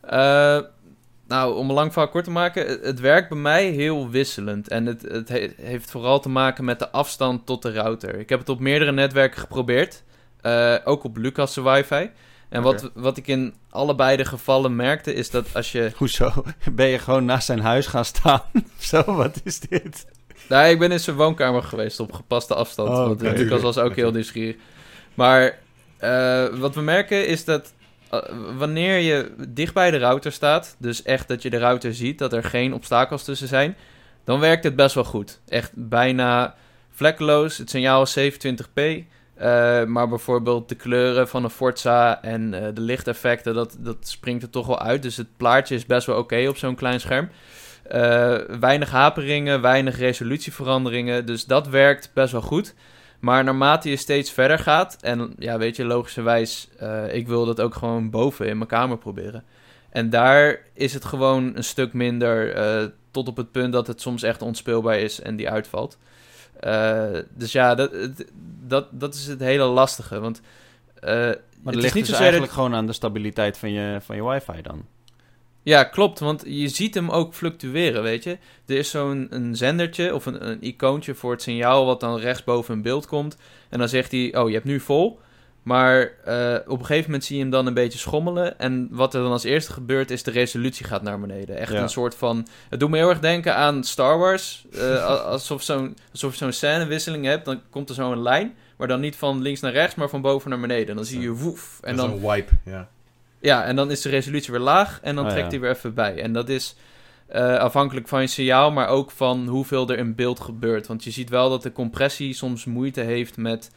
Eh, 0.00 0.58
nou, 1.26 1.56
om 1.56 1.68
een 1.68 1.74
lang 1.74 1.92
verhaal 1.92 2.10
kort 2.10 2.24
te 2.24 2.30
maken, 2.30 2.66
het, 2.66 2.84
het 2.84 3.00
werkt 3.00 3.28
bij 3.28 3.38
mij 3.38 3.66
heel 3.70 4.08
wisselend. 4.10 4.68
En 4.68 4.86
het, 4.86 5.02
het 5.02 5.28
he- 5.28 5.52
heeft 5.56 5.90
vooral 5.90 6.20
te 6.20 6.28
maken 6.28 6.64
met 6.64 6.78
de 6.78 6.90
afstand 6.90 7.46
tot 7.46 7.62
de 7.62 7.72
router. 7.72 8.18
Ik 8.18 8.28
heb 8.28 8.38
het 8.38 8.48
op 8.48 8.60
meerdere 8.60 8.92
netwerken 8.92 9.40
geprobeerd, 9.40 10.02
eh, 10.40 10.74
ook 10.84 11.04
op 11.04 11.16
Lucas' 11.16 11.56
wifi. 11.56 12.10
En 12.48 12.62
wat, 12.62 12.90
wat 12.94 13.16
ik 13.16 13.26
in 13.26 13.54
allebei 13.70 14.16
de 14.16 14.24
gevallen 14.24 14.76
merkte, 14.76 15.14
is 15.14 15.30
dat 15.30 15.54
als 15.54 15.72
je... 15.72 15.92
Hoezo? 15.96 16.32
Ben 16.72 16.86
je 16.86 16.98
gewoon 16.98 17.24
naast 17.24 17.46
zijn 17.46 17.60
huis 17.60 17.86
gaan 17.86 18.04
staan? 18.04 18.42
Zo, 18.78 19.04
wat 19.04 19.40
is 19.44 19.60
dit? 19.60 20.06
Nou, 20.48 20.68
ik 20.68 20.78
ben 20.78 20.92
in 20.92 21.00
zijn 21.00 21.16
woonkamer 21.16 21.62
geweest 21.62 22.00
op 22.00 22.12
gepaste 22.12 22.54
afstand. 22.54 22.88
Oh, 22.88 23.06
want. 23.06 23.20
Lucas 23.20 23.60
was 23.60 23.78
ook 23.78 23.96
heel 23.96 24.10
nieuwsgierig. 24.10 24.56
Maar 25.14 25.58
eh, 25.96 26.46
wat 26.46 26.74
we 26.74 26.80
merken 26.80 27.26
is 27.26 27.44
dat 27.44 27.72
eh, 28.10 28.20
wanneer 28.56 28.98
je 28.98 29.32
dicht 29.48 29.74
bij 29.74 29.90
de 29.90 29.98
router 29.98 30.32
staat, 30.32 30.76
dus 30.78 31.02
echt 31.02 31.28
dat 31.28 31.42
je 31.42 31.50
de 31.50 31.58
router 31.58 31.94
ziet, 31.94 32.18
dat 32.18 32.32
er 32.32 32.44
geen 32.44 32.74
obstakels 32.74 33.24
tussen 33.24 33.48
zijn, 33.48 33.76
dan 34.24 34.40
werkt 34.40 34.64
het 34.64 34.76
best 34.76 34.94
wel 34.94 35.04
goed. 35.04 35.40
Echt 35.48 35.70
bijna 35.74 36.54
vlekkeloos. 36.90 37.58
Het 37.58 37.70
signaal 37.70 38.02
is 38.02 38.18
27p. 38.18 39.04
Eh, 39.38 39.84
maar 39.84 40.08
bijvoorbeeld 40.08 40.68
de 40.68 40.74
kleuren 40.74 41.28
van 41.28 41.44
een 41.44 41.50
Forza 41.50 42.22
en 42.22 42.54
eh, 42.54 42.74
de 42.74 42.80
lichteffecten, 42.80 43.54
dat, 43.54 43.76
dat 43.78 43.96
springt 44.00 44.42
er 44.42 44.50
toch 44.50 44.66
wel 44.66 44.80
uit. 44.80 45.02
Dus 45.02 45.16
het 45.16 45.36
plaatje 45.36 45.74
is 45.74 45.86
best 45.86 46.06
wel 46.06 46.18
oké 46.18 46.48
op 46.48 46.56
zo'n 46.56 46.74
klein 46.74 47.00
scherm. 47.00 47.28
Eh, 47.82 48.36
weinig 48.60 48.90
haperingen, 48.90 49.60
weinig 49.60 49.98
resolutieveranderingen. 49.98 51.26
Dus 51.26 51.44
dat 51.44 51.68
werkt 51.68 52.10
best 52.14 52.32
wel 52.32 52.40
goed. 52.40 52.74
Maar 53.20 53.44
naarmate 53.44 53.90
je 53.90 53.96
steeds 53.96 54.30
verder 54.30 54.58
gaat, 54.58 54.96
en 55.00 55.34
ja, 55.38 55.58
weet 55.58 55.76
je, 55.76 55.84
logischerwijs, 55.84 56.68
ik 57.12 57.28
wil 57.28 57.44
dat 57.44 57.60
ook 57.60 57.74
gewoon 57.74 58.10
boven 58.10 58.46
in 58.46 58.56
mijn 58.56 58.68
kamer 58.68 58.98
proberen. 58.98 59.44
En 59.90 60.10
daar 60.10 60.60
is 60.74 60.94
het 60.94 61.04
gewoon 61.04 61.56
een 61.56 61.64
stuk 61.64 61.92
minder, 61.92 62.54
tot 63.10 63.28
op 63.28 63.36
het 63.36 63.52
punt 63.52 63.72
dat 63.72 63.86
het 63.86 64.00
soms 64.00 64.22
echt 64.22 64.42
onspeelbaar 64.42 64.98
is 64.98 65.20
en 65.20 65.36
die 65.36 65.50
uitvalt. 65.50 65.98
Eh, 66.60 67.18
dus 67.34 67.52
ja, 67.52 67.74
dat, 67.74 67.90
dat, 68.66 68.86
dat 68.90 69.14
is 69.14 69.26
het 69.26 69.40
hele 69.40 69.64
lastige. 69.64 70.20
Want 70.20 70.40
Maar 71.00 71.36
het 71.64 71.74
is 71.74 71.80
ligt 71.80 71.94
niet 71.94 71.94
dus 71.94 72.06
zozeer 72.06 72.20
eigenlijk 72.20 72.52
gewoon 72.52 72.74
aan 72.74 72.86
de 72.86 72.92
stabiliteit 72.92 73.58
van 73.58 73.72
je, 73.72 73.98
van 74.00 74.16
je 74.16 74.24
wifi 74.24 74.62
dan. 74.62 74.86
Ja, 75.62 75.84
klopt. 75.84 76.18
Want 76.18 76.42
je 76.46 76.68
ziet 76.68 76.94
hem 76.94 77.10
ook 77.10 77.34
fluctueren, 77.34 78.02
weet 78.02 78.24
je. 78.24 78.38
Er 78.66 78.76
is 78.76 78.90
zo'n 78.90 79.26
een 79.30 79.56
zendertje 79.56 80.14
of 80.14 80.26
een, 80.26 80.48
een 80.48 80.64
icoontje 80.64 81.14
voor 81.14 81.30
het 81.30 81.42
signaal... 81.42 81.86
wat 81.86 82.00
dan 82.00 82.18
rechtsboven 82.18 82.74
in 82.74 82.82
beeld 82.82 83.06
komt. 83.06 83.36
En 83.68 83.78
dan 83.78 83.88
zegt 83.88 84.12
hij, 84.12 84.36
oh, 84.36 84.48
je 84.48 84.54
hebt 84.54 84.66
nu 84.66 84.80
vol. 84.80 85.20
Maar 85.68 86.10
eh, 86.24 86.54
op 86.66 86.78
een 86.78 86.86
gegeven 86.86 87.04
moment 87.04 87.24
zie 87.24 87.36
je 87.36 87.42
hem 87.42 87.50
dan 87.50 87.66
een 87.66 87.74
beetje 87.74 87.98
schommelen. 87.98 88.58
En 88.58 88.88
wat 88.90 89.14
er 89.14 89.22
dan 89.22 89.32
als 89.32 89.44
eerste 89.44 89.72
gebeurt, 89.72 90.10
is 90.10 90.22
de 90.22 90.30
resolutie 90.30 90.86
gaat 90.86 91.02
naar 91.02 91.20
beneden. 91.20 91.56
Echt 91.56 91.72
Ja. 91.72 91.82
een 91.82 91.88
soort 91.88 92.14
van... 92.14 92.46
Het 92.68 92.80
doet 92.80 92.90
me 92.90 92.96
heel 92.96 93.08
erg 93.08 93.20
denken 93.20 93.54
aan 93.56 93.84
Star 93.84 94.18
Wars. 94.18 94.66
A- 94.80 95.04
alsof, 95.14 95.62
zo'n, 95.62 95.96
zo'n 96.12 96.52
scènewisseling 96.52 97.24
hebt. 97.24 97.44
Dan 97.44 97.60
komt 97.70 97.88
er 97.88 97.94
zo'n 97.94 98.22
lijn... 98.22 98.54
Maar 98.76 98.88
dan 98.88 99.00
niet 99.00 99.16
van 99.16 99.42
links 99.42 99.60
naar 99.60 99.72
rechts, 99.72 99.94
maar 99.94 100.08
van 100.08 100.20
boven 100.22 100.50
naar 100.50 100.60
beneden. 100.60 100.88
En 100.88 100.96
dan 100.96 101.04
zie 101.04 101.20
je 101.20 101.30
woef. 101.30 101.78
En 101.82 101.96
dan 101.96 102.08
Zo'n 102.08 102.30
wipe, 102.30 102.52
ja. 102.64 102.88
ja, 103.40 103.64
en 103.64 103.76
dan 103.76 103.90
is 103.90 104.00
de 104.00 104.08
resolutie 104.08 104.52
weer 104.52 104.60
laag 104.60 104.98
en 105.02 105.14
dan 105.14 105.24
Oh, 105.24 105.30
trekt 105.30 105.44
ja. 105.44 105.50
hij 105.50 105.60
weer 105.60 105.70
even 105.76 105.94
bij. 105.94 106.22
En 106.22 106.32
dat 106.32 106.48
is 106.48 106.76
eh, 107.26 107.56
afhankelijk 107.56 108.08
van 108.08 108.20
je 108.20 108.26
signaal, 108.26 108.70
maar 108.70 108.88
ook 108.88 109.10
van 109.10 109.46
hoeveel 109.46 109.88
er 109.88 109.98
in 109.98 110.14
beeld 110.14 110.40
gebeurt. 110.40 110.86
Want 110.86 111.04
je 111.04 111.10
ziet 111.10 111.28
wel 111.28 111.50
dat 111.50 111.62
de 111.62 111.72
compressie 111.72 112.32
soms 112.34 112.64
moeite 112.64 113.00
heeft 113.00 113.36
met 113.36 113.70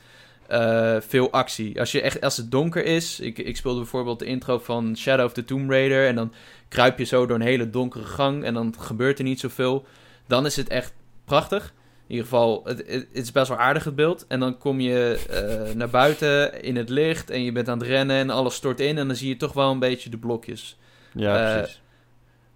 eh, 0.52 0.96
veel 1.00 1.32
actie. 1.32 1.80
Als, 1.80 1.92
je 1.92 2.02
echt, 2.02 2.22
als 2.22 2.38
het 2.38 2.52
donker 2.52 2.86
is, 2.86 3.20
ik, 3.20 3.38
ik 3.38 3.58
speelde 3.58 3.80
bijvoorbeeld 3.80 4.20
de 4.20 4.26
intro 4.26 4.60
van 4.60 4.98
Shadow 4.98 5.26
of 5.26 5.34
the 5.34 5.46
Tomb 5.46 5.70
Raider... 5.70 6.08
en 6.08 6.16
dan 6.16 6.34
kruip 6.68 6.98
je 6.98 7.04
zo 7.04 7.26
door 7.26 7.36
een 7.36 7.42
hele 7.42 7.70
donkere 7.70 8.04
gang 8.04 8.44
en 8.44 8.54
dan 8.54 8.76
gebeurt 8.80 9.18
er 9.18 9.24
niet 9.24 9.40
zoveel. 9.40 9.86
Dan 10.28 10.46
is 10.46 10.56
het 10.56 10.70
echt 10.70 10.94
prachtig. 11.26 11.74
In 12.08 12.18
ieder 12.18 12.26
geval, 12.26 12.62
het, 12.64 12.84
het, 12.88 13.08
is 13.12 13.32
best 13.32 13.48
wel 13.48 13.58
aardig 13.58 13.84
het 13.84 13.96
beeld. 13.96 14.26
En 14.28 14.40
dan 14.40 14.58
kom 14.58 14.80
je 14.80 15.20
eh, 15.30 15.76
naar 15.76 15.90
buiten 15.90 16.62
in 16.62 16.76
het 16.76 16.90
licht 16.90 17.30
en 17.30 17.44
je 17.44 17.52
bent 17.52 17.70
aan 17.70 17.80
het 17.80 17.88
rennen 17.88 18.16
en 18.16 18.30
alles 18.30 18.56
stort 18.56 18.80
in. 18.80 18.98
En 18.98 19.08
dan 19.08 19.16
zie 19.16 19.30
je 19.30 19.38
toch 19.38 19.54
wel 19.54 19.72
een 19.72 19.80
beetje 19.80 20.10
de 20.10 20.18
blokjes. 20.18 20.78
Ja, 21.14 21.48
Eh, 21.48 21.58
precies. 21.60 21.82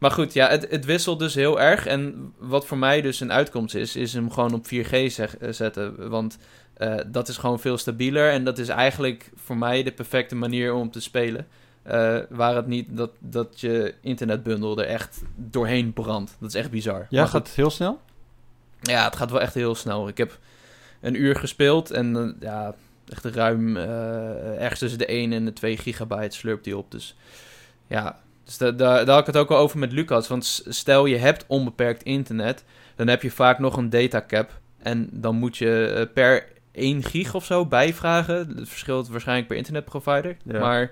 Maar 0.06 0.14
goed, 0.14 0.34
ja, 0.34 0.48
het, 0.50 0.68
het 0.70 0.86
wisselt 0.86 1.20
dus 1.20 1.36
heel 1.36 1.62
erg. 1.62 1.86
En 1.86 2.34
wat 2.38 2.66
voor 2.66 2.78
mij 2.78 3.02
dus 3.02 3.20
een 3.20 3.32
uitkomst 3.32 3.76
is, 3.76 3.96
is 3.96 4.14
hem 4.14 4.32
gewoon 4.32 4.54
op 4.54 4.66
4G 4.66 5.12
zeg- 5.12 5.38
eh, 5.38 5.52
zetten. 5.52 6.10
Want 6.10 6.38
eh, 6.74 6.96
dat 7.08 7.28
is 7.28 7.38
gewoon 7.38 7.60
veel 7.60 7.78
stabieler. 7.78 8.32
En 8.32 8.44
dat 8.44 8.58
is 8.58 8.68
eigenlijk 8.68 9.32
voor 9.36 9.58
mij 9.58 9.84
de 9.84 9.92
perfecte 9.92 10.36
manier 10.36 10.74
om 10.74 10.92
te 10.92 11.02
spelen. 11.02 11.48
eh, 11.84 12.18
waar 12.30 12.56
het 12.56 12.68
niet 12.68 12.88
dat, 12.98 13.12
dat 13.20 13.60
je 13.60 13.94
internetbundel 14.02 14.80
er 14.80 14.86
echt 14.88 15.22
doorheen 15.36 15.94
brandt. 15.94 16.36
Dat 16.40 16.50
is 16.50 16.56
echt 16.56 16.72
bizar. 16.72 17.08
Ja, 17.10 17.20
Maar 17.22 17.28
gaat 17.30 17.48
het 17.48 17.56
heel 17.56 17.70
snel? 17.70 18.00
ja, 18.82 19.04
het 19.06 19.16
gaat 19.16 19.32
wel 19.32 19.42
echt 19.42 19.54
heel 19.54 19.76
snel. 19.76 20.08
Ik 20.08 20.18
heb 20.18 20.40
een 21.02 21.22
uur 21.22 21.36
gespeeld 21.36 21.92
en 21.92 22.38
ja, 22.40 22.76
echt 23.10 23.26
ruim 23.26 23.78
ergens 23.78 24.80
tussen 24.80 25.00
de 25.00 25.06
1 25.06 25.34
en 25.34 25.46
de 25.46 25.54
2 25.54 25.78
gigabyte 25.78 26.36
slurpt 26.36 26.64
die 26.64 26.78
op. 26.78 26.92
Dus 26.92 27.16
ja, 27.88 28.24
dus 28.46 28.58
da- 28.58 28.72
da- 28.72 29.04
daar 29.04 29.16
had 29.16 29.28
ik 29.28 29.34
het 29.34 29.38
ook 29.38 29.52
al 29.52 29.58
over 29.58 29.80
met 29.80 29.92
Lucas. 29.92 30.28
Want 30.28 30.64
stel 30.68 31.06
je 31.06 31.18
hebt 31.18 31.46
onbeperkt 31.48 32.04
internet, 32.04 32.64
dan 32.96 33.08
heb 33.08 33.22
je 33.22 33.32
vaak 33.32 33.60
nog 33.60 33.78
een 33.78 33.90
datacap. 33.90 34.60
En 34.78 35.10
dan 35.12 35.36
moet 35.36 35.58
je 35.58 35.88
eh, 35.88 36.14
per 36.14 36.48
1 36.72 37.04
gig 37.04 37.34
of 37.36 37.46
zo 37.46 37.66
bijvragen. 37.66 38.36
Het 38.56 38.70
verschilt 38.70 39.08
waarschijnlijk 39.10 39.48
per 39.48 39.58
internetprovider. 39.58 40.38
Ja. 40.44 40.60
Maar 40.60 40.92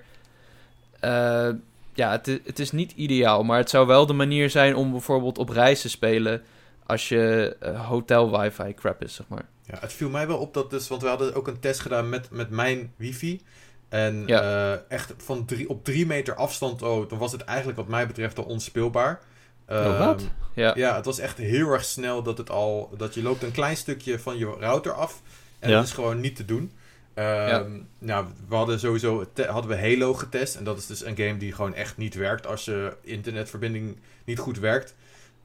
eh, 1.00 1.48
ja, 1.94 2.10
het 2.44 2.58
is 2.58 2.70
niet 2.72 2.92
ideaal. 2.92 3.42
Maar 3.42 3.58
het 3.58 3.70
zou 3.70 3.86
wel 3.86 4.06
de 4.06 4.12
manier 4.12 4.50
zijn 4.50 4.76
om 4.76 4.90
bijvoorbeeld 4.90 5.38
op 5.38 5.48
reis 5.48 5.80
te 5.80 5.88
spelen 5.88 6.42
als 6.86 7.08
je 7.08 7.56
eh, 7.60 7.88
hotel 7.88 8.40
wifi 8.40 8.74
crap 8.74 9.02
is, 9.02 9.14
zeg 9.14 9.28
maar. 9.28 9.44
Ja, 9.66 9.78
het 9.80 9.92
viel 9.92 10.08
mij 10.08 10.26
wel 10.26 10.38
op 10.38 10.54
dat 10.54 10.70
dus, 10.70 10.88
want 10.88 11.02
we 11.02 11.08
hadden 11.08 11.34
ook 11.34 11.48
een 11.48 11.60
test 11.60 11.80
gedaan 11.80 12.08
met, 12.08 12.30
met 12.30 12.50
mijn 12.50 12.92
wifi. 12.96 13.40
En 13.88 14.22
Ja. 14.26 14.40
eh, 14.72 14.80
echt 14.88 15.14
van 15.16 15.44
drie, 15.44 15.68
op 15.68 15.84
drie 15.84 16.06
meter 16.06 16.34
afstand, 16.34 16.82
oh, 16.82 17.08
dan 17.08 17.18
was 17.18 17.32
het 17.32 17.40
eigenlijk 17.40 17.78
wat 17.78 17.88
mij 17.88 18.06
betreft 18.06 18.38
al 18.38 18.44
onspeelbaar. 18.44 19.20
Oh, 19.68 19.98
wat? 19.98 20.20
Ehm, 20.20 20.28
Ja, 20.54 20.72
Ja, 20.76 20.96
het 20.96 21.04
was 21.04 21.18
echt 21.18 21.38
heel 21.38 21.68
erg 21.70 21.84
snel 21.84 22.22
dat 22.22 22.38
het 22.38 22.50
al, 22.50 22.90
dat 22.96 23.14
je 23.14 23.22
loopt 23.22 23.42
een 23.42 23.52
klein 23.52 23.76
stukje 23.76 24.18
van 24.18 24.38
je 24.38 24.46
router 24.60 24.92
af. 24.92 25.22
En 25.58 25.70
Ja. 25.70 25.76
dat 25.76 25.84
is 25.84 25.92
gewoon 25.92 26.20
niet 26.20 26.36
te 26.36 26.44
doen. 26.44 26.72
Ehm, 27.14 27.70
Nou, 27.98 28.26
we 28.48 28.54
hadden 28.54 28.78
sowieso, 28.80 29.24
hadden 29.46 29.70
we 29.70 29.78
Halo 29.90 30.14
getest. 30.14 30.56
En 30.56 30.64
dat 30.64 30.78
is 30.78 30.86
dus 30.86 31.04
een 31.04 31.16
game 31.16 31.36
die 31.36 31.52
gewoon 31.52 31.74
echt 31.74 31.96
niet 31.96 32.14
werkt 32.14 32.46
als 32.46 32.64
je 32.64 32.96
internetverbinding 33.02 33.96
niet 34.24 34.38
goed 34.38 34.58
werkt. 34.58 34.94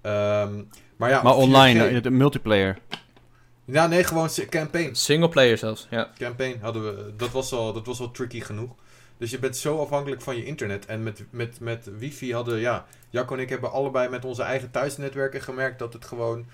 Ehm, 0.02 0.54
maar 0.96 1.10
ja, 1.10 1.22
maar 1.24 1.36
online, 1.36 1.80
4G 1.90 1.94
eh, 1.96 2.02
de 2.04 2.10
multiplayer. 2.10 2.78
Ja, 3.72 3.88
nee, 3.88 4.04
gewoon 4.04 4.30
campaign. 4.50 4.96
singleplayer 4.96 5.58
zelfs, 5.58 5.88
ja. 5.90 6.12
Campaign 6.18 6.60
hadden 6.62 6.84
we, 6.84 7.14
dat 7.16 7.32
was 7.32 7.52
al, 7.52 7.74
dat 7.74 7.86
was 7.86 8.00
al 8.00 8.12
tricky 8.12 8.42
genoeg. 8.42 8.72
Dus 9.18 9.32
je 9.32 9.40
bent 9.40 9.58
zo 9.58 9.82
afhankelijk 9.82 10.22
van 10.22 10.36
je 10.36 10.46
internet. 10.46 10.86
En 10.86 11.04
met, 11.04 11.24
met, 11.30 11.60
met 11.60 11.90
wifi 11.98 12.34
hadden, 12.34 12.60
ja, 12.60 12.86
Jacco 13.10 13.34
en 13.36 13.40
ik 13.40 13.50
hebben 13.50 13.72
allebei 13.72 14.10
met 14.10 14.26
onze 14.26 14.44
eigen 14.44 14.72
thuisnetwerken 14.72 15.42
gemerkt 15.42 15.80
dat 15.80 15.94
het 15.94 16.06
gewoon 16.06 16.46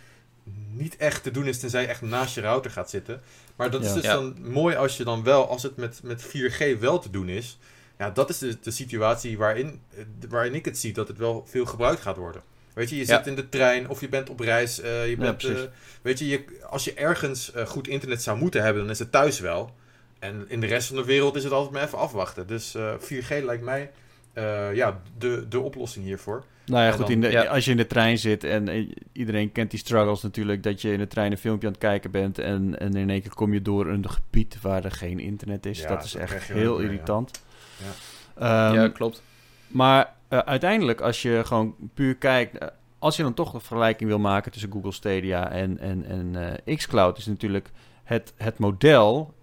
niet 0.71 0.97
echt 0.97 1.23
te 1.23 1.32
doen 1.32 1.45
is 1.47 1.60
tenzij 1.60 1.82
je 1.82 1.88
echt 1.88 2.01
naast 2.01 2.36
je 2.36 2.41
router 2.41 2.71
gaat 2.71 2.89
zitten. 2.89 3.21
Maar 3.56 3.71
dat 3.71 3.84
is 3.84 3.93
dus 3.93 4.04
Ja. 4.04 4.13
dan 4.13 4.36
mooi 4.41 4.75
als 4.75 4.97
je 4.97 5.04
dan 5.04 5.23
wel, 5.23 5.49
als 5.49 5.63
het 5.63 5.75
met, 5.78 5.99
met 6.04 6.23
4G 6.23 6.80
wel 6.80 6.99
te 6.99 7.10
doen 7.10 7.30
is. 7.30 7.58
Ja, 7.97 8.10
dat 8.10 8.30
is 8.30 8.38
de, 8.38 8.58
de 8.62 8.71
situatie 8.71 9.38
waarin, 9.38 9.82
eh, 9.97 10.04
waarin 10.30 10.54
ik 10.56 10.65
het 10.65 10.78
zie 10.78 10.93
dat 10.93 11.08
het 11.08 11.17
wel 11.17 11.43
veel 11.47 11.65
gebruikt 11.65 12.01
gaat 12.01 12.17
worden. 12.17 12.41
Weet 12.75 12.89
je, 12.89 12.95
je 12.95 13.05
Ja. 13.07 13.17
zit 13.17 13.27
in 13.27 13.35
de 13.35 13.49
trein 13.49 13.89
of 13.89 14.01
je 14.01 14.09
bent 14.09 14.29
op 14.29 14.39
reis. 14.39 14.81
eh, 14.81 15.09
je 15.09 15.17
bent, 15.17 15.43
eh, 15.43 15.55
weet 16.01 16.19
je, 16.19 16.27
je, 16.27 16.43
als 16.69 16.83
je 16.83 16.93
ergens 16.93 17.51
eh, 17.51 17.65
goed 17.65 17.88
internet 17.88 18.21
zou 18.21 18.38
moeten 18.38 18.63
hebben, 18.63 18.81
dan 18.81 18.91
is 18.91 18.99
het 18.99 19.11
thuis 19.11 19.39
wel. 19.39 19.73
En 20.19 20.45
in 20.47 20.59
de 20.59 20.67
rest 20.67 20.88
van 20.88 20.97
de 20.97 21.05
wereld 21.05 21.35
is 21.35 21.43
het 21.43 21.53
altijd 21.53 21.73
maar 21.73 21.83
even 21.83 21.97
afwachten. 21.97 22.47
Dus 22.47 22.75
eh, 22.75 22.93
4G 22.99 23.43
lijkt 23.43 23.63
mij 23.63 23.91
eh, 24.33 24.73
ja, 24.73 25.01
de, 25.17 25.45
de 25.49 25.59
oplossing 25.59 26.05
hiervoor. 26.05 26.43
Nou 26.65 26.81
ja, 26.81 26.88
En 26.88 26.93
goed, 26.93 27.01
dan- 27.01 27.11
in 27.11 27.21
de, 27.21 27.29
ja. 27.31 27.43
als 27.43 27.65
je 27.65 27.71
in 27.71 27.77
de 27.77 27.88
trein 27.88 28.17
zit 28.17 28.43
en 28.43 28.93
iedereen 29.11 29.51
kent 29.51 29.69
die 29.71 29.79
struggles 29.79 30.21
natuurlijk, 30.21 30.63
dat 30.63 30.81
je 30.81 30.91
in 30.91 30.99
de 30.99 31.07
trein 31.07 31.31
een 31.31 31.38
filmpje 31.38 31.67
aan 31.67 31.73
het 31.73 31.81
kijken 31.81 32.11
bent 32.11 32.39
en, 32.39 32.79
en 32.79 32.93
in 32.95 33.09
één 33.09 33.21
keer 33.21 33.33
kom 33.33 33.53
je 33.53 33.61
door 33.61 33.88
een 33.88 34.09
gebied 34.09 34.61
waar 34.61 34.85
er 34.85 34.91
geen 34.91 35.19
internet 35.19 35.65
is. 35.65 35.79
Ja, 35.79 35.88
dat 35.88 36.03
is 36.03 36.11
dat 36.11 36.21
echt 36.21 36.47
heel 36.47 36.77
irritant. 36.79 37.31
Ja. 37.77 38.67
Ehm, 38.69 38.75
ja, 38.79 38.88
klopt. 38.88 39.21
Maar 39.67 40.13
eh, 40.27 40.39
uiteindelijk, 40.39 41.01
als 41.01 41.21
je 41.21 41.41
gewoon 41.45 41.75
puur 41.93 42.15
kijkt, 42.15 42.57
eh, 42.57 42.67
als 42.99 43.15
je 43.15 43.23
dan 43.23 43.33
toch 43.33 43.53
een 43.53 43.59
vergelijking 43.59 44.09
wil 44.09 44.19
maken 44.19 44.51
tussen 44.51 44.71
Google 44.71 44.91
Stadia 44.91 45.51
en, 45.51 45.79
en, 45.79 46.05
en 46.05 46.59
eh, 46.65 46.75
xCloud, 46.75 47.17
is 47.17 47.25
natuurlijk 47.25 47.71
het, 48.03 48.33
het 48.38 48.57
model 48.57 49.33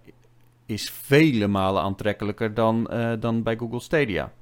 is 0.67 0.91
vele 0.91 1.47
malen 1.47 1.83
aantrekkelijker 1.83 2.55
dan, 2.55 2.91
dan 3.21 3.43
bij 3.43 3.57
Google 3.57 3.81
Stadia. 3.81 4.33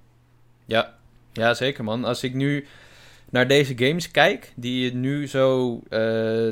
Ja. 0.64 0.94
ja, 1.32 1.54
zeker 1.54 1.84
man. 1.84 2.04
Als 2.04 2.22
ik 2.22 2.34
nu 2.34 2.66
naar 3.30 3.48
deze 3.48 3.78
games 3.78 4.10
kijk, 4.10 4.52
die 4.56 4.84
je 4.84 4.94
nu 4.94 5.26
zo 5.26 5.80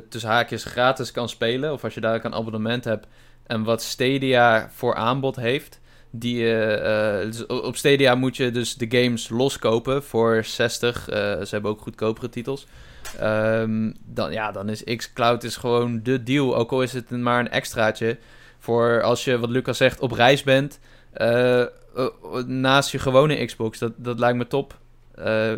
tussen 0.08 0.30
haakjes 0.30 0.64
gratis 0.64 1.12
kan 1.12 1.28
spelen, 1.28 1.72
of 1.72 1.84
als 1.84 1.94
je 1.94 2.00
daar 2.00 2.24
een 2.24 2.34
abonnement 2.34 2.84
hebt, 2.84 3.06
en 3.46 3.62
wat 3.62 3.82
Stadia 3.82 4.70
voor 4.70 4.94
aanbod 4.94 5.36
heeft, 5.36 5.80
die 6.10 6.36
je, 6.36 6.60
eh, 6.64 7.26
dus 7.30 7.46
op 7.46 7.76
Stadia 7.76 8.14
moet 8.14 8.36
je 8.36 8.50
dus 8.50 8.74
de 8.74 8.86
games 9.02 9.28
loskopen 9.28 10.02
voor 10.04 10.44
60. 10.44 11.08
eh, 11.08 11.16
ze 11.16 11.48
hebben 11.50 11.70
ook 11.70 11.80
goedkopere 11.80 12.28
titels. 12.28 12.66
Ehm, 13.18 13.92
dan, 14.04 14.32
ja, 14.32 14.52
dan 14.52 14.68
is 14.68 14.84
xCloud 14.84 15.44
is 15.44 15.56
gewoon 15.56 16.00
de 16.02 16.22
deal. 16.22 16.56
Ook 16.56 16.70
al 16.72 16.82
is 16.82 16.92
het 16.92 17.10
maar 17.10 17.40
een 17.40 17.50
extraatje. 17.50 18.18
Voor 18.58 19.02
als 19.02 19.24
je, 19.24 19.38
wat 19.38 19.50
Lucas 19.50 19.76
zegt, 19.76 20.00
op 20.00 20.12
reis 20.12 20.42
bent. 20.42 20.78
eh, 21.12 21.60
eh, 21.60 21.68
naast 22.46 22.90
je 22.90 22.98
gewone 22.98 23.44
Xbox. 23.44 23.78
Dat, 23.78 23.92
dat 23.96 24.18
lijkt 24.18 24.38
me 24.38 24.46
top. 24.46 24.78
Eh, 25.14 25.52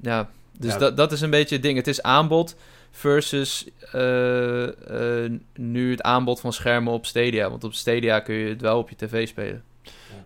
ja, 0.00 0.30
dus 0.58 0.72
Ja. 0.72 0.78
Dat, 0.78 0.96
dat 0.96 1.12
is 1.12 1.20
een 1.20 1.30
beetje 1.30 1.54
het 1.54 1.64
ding. 1.64 1.76
Het 1.76 1.86
is 1.86 2.02
aanbod 2.02 2.56
versus 2.90 3.66
eh, 3.92 5.24
eh, 5.24 5.32
nu 5.54 5.90
het 5.90 6.02
aanbod 6.02 6.40
van 6.40 6.52
schermen 6.52 6.92
op 6.92 7.06
Stadia. 7.06 7.50
Want 7.50 7.64
op 7.64 7.74
Stadia 7.74 8.20
kun 8.20 8.34
je 8.34 8.48
het 8.48 8.60
wel 8.60 8.78
op 8.78 8.88
je 8.90 8.96
tv 8.96 9.28
spelen. 9.28 9.62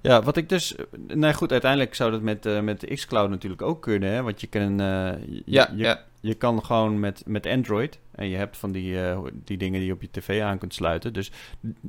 Ja, 0.02 0.22
wat 0.22 0.36
ik 0.36 0.48
dus... 0.48 0.74
Nou 1.06 1.34
goed, 1.34 1.52
uiteindelijk 1.52 1.94
zou 1.94 2.10
dat 2.10 2.20
met, 2.22 2.46
eh 2.46 2.60
met 2.60 2.84
xCloud 2.94 3.30
natuurlijk 3.30 3.62
ook 3.62 3.82
kunnen, 3.82 4.12
hè? 4.12 4.22
Want 4.22 4.40
je 4.40 4.46
kan, 4.46 4.80
eh, 4.80 5.12
je, 5.26 5.42
Ja, 5.44 5.70
je, 5.76 5.82
ja. 5.82 6.04
je 6.20 6.34
kan 6.34 6.64
gewoon 6.64 7.00
met, 7.00 7.22
met 7.26 7.46
Android... 7.46 7.98
en 8.14 8.28
je 8.28 8.36
hebt 8.36 8.56
van 8.56 8.72
die, 8.72 9.02
eh, 9.06 9.18
die 9.44 9.56
dingen 9.58 9.78
die 9.78 9.86
je 9.88 9.94
op 9.94 10.02
je 10.02 10.08
tv 10.10 10.42
aan 10.42 10.58
kunt 10.58 10.74
sluiten. 10.74 11.12
Dus 11.12 11.30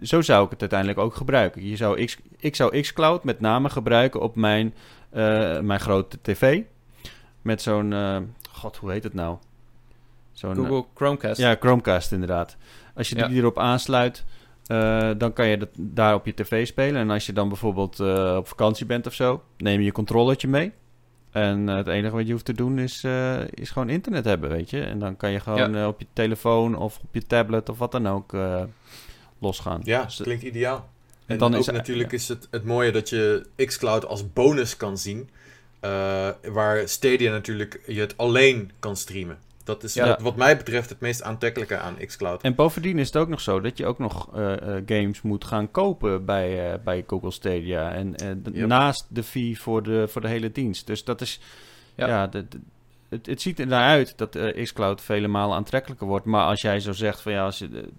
zo 0.01 0.21
zou 0.21 0.45
ik 0.45 0.51
het 0.51 0.59
uiteindelijk 0.61 0.99
ook 0.99 1.15
gebruiken. 1.15 1.67
Je 1.67 1.75
zou 1.75 2.05
X, 2.05 2.17
ik 2.37 2.55
zou 2.55 2.81
xCloud 2.81 3.23
met 3.23 3.39
name 3.39 3.69
gebruiken 3.69 4.21
op 4.21 4.35
mijn, 4.35 4.73
mijn 5.61 5.79
grote 5.79 6.17
tv. 6.21 6.61
Met 7.41 7.61
zo'n... 7.61 7.93
God, 8.51 8.77
hoe 8.77 8.91
heet 8.91 9.03
het 9.03 9.13
nou? 9.13 9.37
Zo'n, 10.31 10.55
Google 10.55 10.85
Chromecast. 10.93 11.39
ja, 11.39 11.55
Chromecast 11.59 12.11
inderdaad. 12.11 12.57
Als 12.95 13.09
je 13.09 13.15
Ja. 13.15 13.27
die 13.27 13.37
erop 13.37 13.59
aansluit, 13.59 14.23
eh, 14.71 15.09
dan 15.17 15.33
kan 15.33 15.47
je 15.47 15.57
dat 15.57 15.69
daar 15.77 16.15
op 16.15 16.25
je 16.25 16.33
tv 16.33 16.67
spelen. 16.67 17.01
En 17.01 17.09
als 17.09 17.25
je 17.25 17.33
dan 17.33 17.47
bijvoorbeeld 17.47 17.99
eh, 17.99 18.35
op 18.37 18.47
vakantie 18.47 18.85
bent 18.85 19.07
of 19.07 19.13
zo, 19.13 19.43
neem 19.57 19.79
je 19.79 19.85
je 19.85 19.91
controllertje 19.91 20.47
mee. 20.47 20.71
En 21.31 21.69
eh, 21.69 21.75
het 21.75 21.87
enige 21.87 22.15
wat 22.15 22.25
je 22.25 22.31
hoeft 22.31 22.45
te 22.45 22.53
doen 22.53 22.79
is, 22.79 23.03
is 23.49 23.69
gewoon 23.69 23.89
internet 23.89 24.25
hebben, 24.25 24.49
weet 24.49 24.69
je. 24.69 24.81
En 24.81 24.99
dan 24.99 25.17
kan 25.17 25.31
je 25.31 25.39
gewoon 25.39 25.85
op 25.85 25.99
je 25.99 26.07
telefoon 26.13 26.75
of 26.75 26.99
op 27.03 27.13
je 27.13 27.25
tablet 27.27 27.69
of 27.69 27.77
wat 27.77 27.91
dan 27.91 28.07
ook 28.07 28.35
losgaan. 29.39 29.81
Ja, 29.83 30.03
Dus, 30.03 30.21
klinkt 30.21 30.43
ideaal. 30.43 30.89
En 31.25 31.37
dan 31.37 31.53
ook 31.53 31.59
is- 31.59 31.65
natuurlijk 31.67 32.11
is 32.11 32.27
het, 32.27 32.47
het 32.51 32.63
mooie 32.63 32.91
dat 32.91 33.09
je 33.09 33.45
xCloud 33.55 34.05
als 34.05 34.33
bonus 34.33 34.77
kan 34.77 34.97
zien. 34.97 35.29
waar 36.51 36.87
Stadia 36.87 37.31
natuurlijk 37.31 37.81
je 37.87 37.99
het 37.99 38.17
alleen 38.17 38.71
kan 38.79 38.95
streamen. 38.95 39.37
Dat 39.63 39.83
is 39.83 39.93
Ja. 39.93 40.07
wat, 40.07 40.21
wat 40.21 40.35
mij 40.35 40.57
betreft 40.57 40.89
het 40.89 40.99
meest 40.99 41.23
aantrekkelijke 41.23 41.77
aan 41.77 41.97
xCloud. 42.05 42.41
En 42.41 42.55
bovendien 42.55 42.99
is 42.99 43.07
het 43.07 43.17
ook 43.17 43.27
nog 43.29 43.41
zo 43.41 43.61
dat 43.61 43.77
je 43.77 43.85
ook 43.85 43.99
nog 43.99 44.35
eh, 44.35 44.53
eh, 44.77 44.83
games 44.85 45.21
moet 45.21 45.45
gaan 45.45 45.71
kopen 45.71 46.25
bij, 46.25 46.71
eh, 46.71 46.79
bij 46.83 47.03
Google 47.07 47.31
Stadia. 47.31 47.91
En 47.91 48.13
Yep. 48.53 48.67
naast 48.67 49.05
de 49.09 49.23
fee 49.23 49.59
voor 49.59 49.83
de, 49.83 50.07
voor 50.07 50.21
de 50.21 50.27
hele 50.27 50.51
dienst. 50.51 50.87
Dus 50.87 51.03
dat 51.03 51.21
is. 51.21 51.39
Ja, 51.95 52.07
Ja. 52.07 52.27
de- 52.27 52.47
de- 52.47 52.59
het, 53.09 53.25
het 53.25 53.41
ziet 53.41 53.59
er 53.59 53.67
naar 53.67 53.89
uit 53.89 54.13
dat 54.17 54.35
eh, 54.35 54.63
xCloud 54.63 55.01
vele 55.01 55.27
malen 55.27 55.55
aantrekkelijker 55.55 56.07
wordt. 56.07 56.25
Maar 56.25 56.45
als 56.45 56.61
jij 56.61 56.79
zo 56.79 56.91
zegt 56.91 57.21
van 57.21 57.31
ja, 57.31 57.43
als 57.45 57.57
je, 57.59 57.89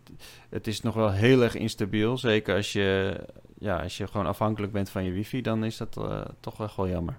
het 0.51 0.67
is 0.67 0.81
nog 0.81 0.95
wel 0.95 1.11
heel 1.13 1.43
erg 1.43 1.55
instabiel. 1.55 2.19
Zeker 2.19 2.57
als 2.57 2.73
je, 2.73 3.17
ja, 3.59 3.77
als 3.83 3.97
je 3.97 4.07
gewoon 4.07 4.27
afhankelijk 4.27 4.73
bent 4.73 4.91
van 4.91 5.05
je 5.05 5.11
wifi, 5.13 5.41
dan 5.43 5.65
is 5.65 5.77
dat 5.77 5.97
eh, 5.97 6.21
toch 6.41 6.63
echt 6.63 6.77
wel 6.77 6.89
jammer. 6.89 7.19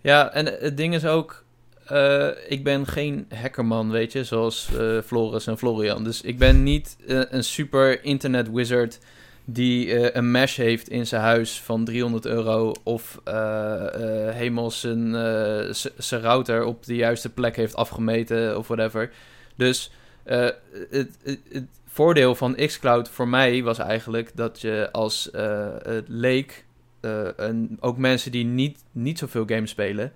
Ja, 0.00 0.32
en 0.32 0.46
het 0.46 0.76
ding 0.76 0.94
is 0.94 1.04
ook, 1.06 1.44
eh, 1.88 2.28
ik 2.48 2.64
ben 2.64 2.86
geen 2.86 3.26
hackerman, 3.34 3.90
weet 3.90 4.12
je, 4.12 4.24
zoals 4.24 4.68
eh, 4.78 4.98
Floris 5.04 5.46
en 5.46 5.58
Florian. 5.58 6.04
Dus 6.04 6.20
ik 6.20 6.38
ben 6.38 6.62
niet 6.62 6.96
eh, 7.06 7.20
een 7.30 7.44
super 7.44 8.04
internet 8.04 8.50
wizard 8.50 8.98
die 9.44 10.14
een 10.16 10.30
mesh 10.30 10.56
heeft 10.56 10.88
in 10.88 11.06
zijn 11.06 11.22
huis 11.22 11.60
van 11.60 11.84
300 11.84 12.26
euro 12.26 12.72
of 12.82 13.20
helemaal 14.32 14.70
zijn, 14.70 15.16
router 16.10 16.64
op 16.64 16.84
de 16.84 16.94
juiste 16.94 17.28
plek 17.28 17.56
heeft 17.56 17.74
afgemeten 17.74 18.58
of 18.58 18.66
whatever. 18.66 19.10
Dus 19.56 19.90
het, 20.24 20.58
het, 20.90 21.40
het 21.52 21.66
voordeel 21.86 22.34
van 22.34 22.54
xCloud 22.54 23.08
voor 23.08 23.28
mij 23.28 23.62
was 23.62 23.78
eigenlijk 23.78 24.30
dat 24.34 24.60
je 24.60 24.88
als 24.92 25.30
leek 26.06 26.64
en 27.36 27.76
ook 27.80 27.96
mensen 27.96 28.32
die 28.32 28.44
niet, 28.44 28.78
niet 28.92 29.18
zoveel 29.18 29.44
games 29.46 29.70
spelen, 29.70 30.12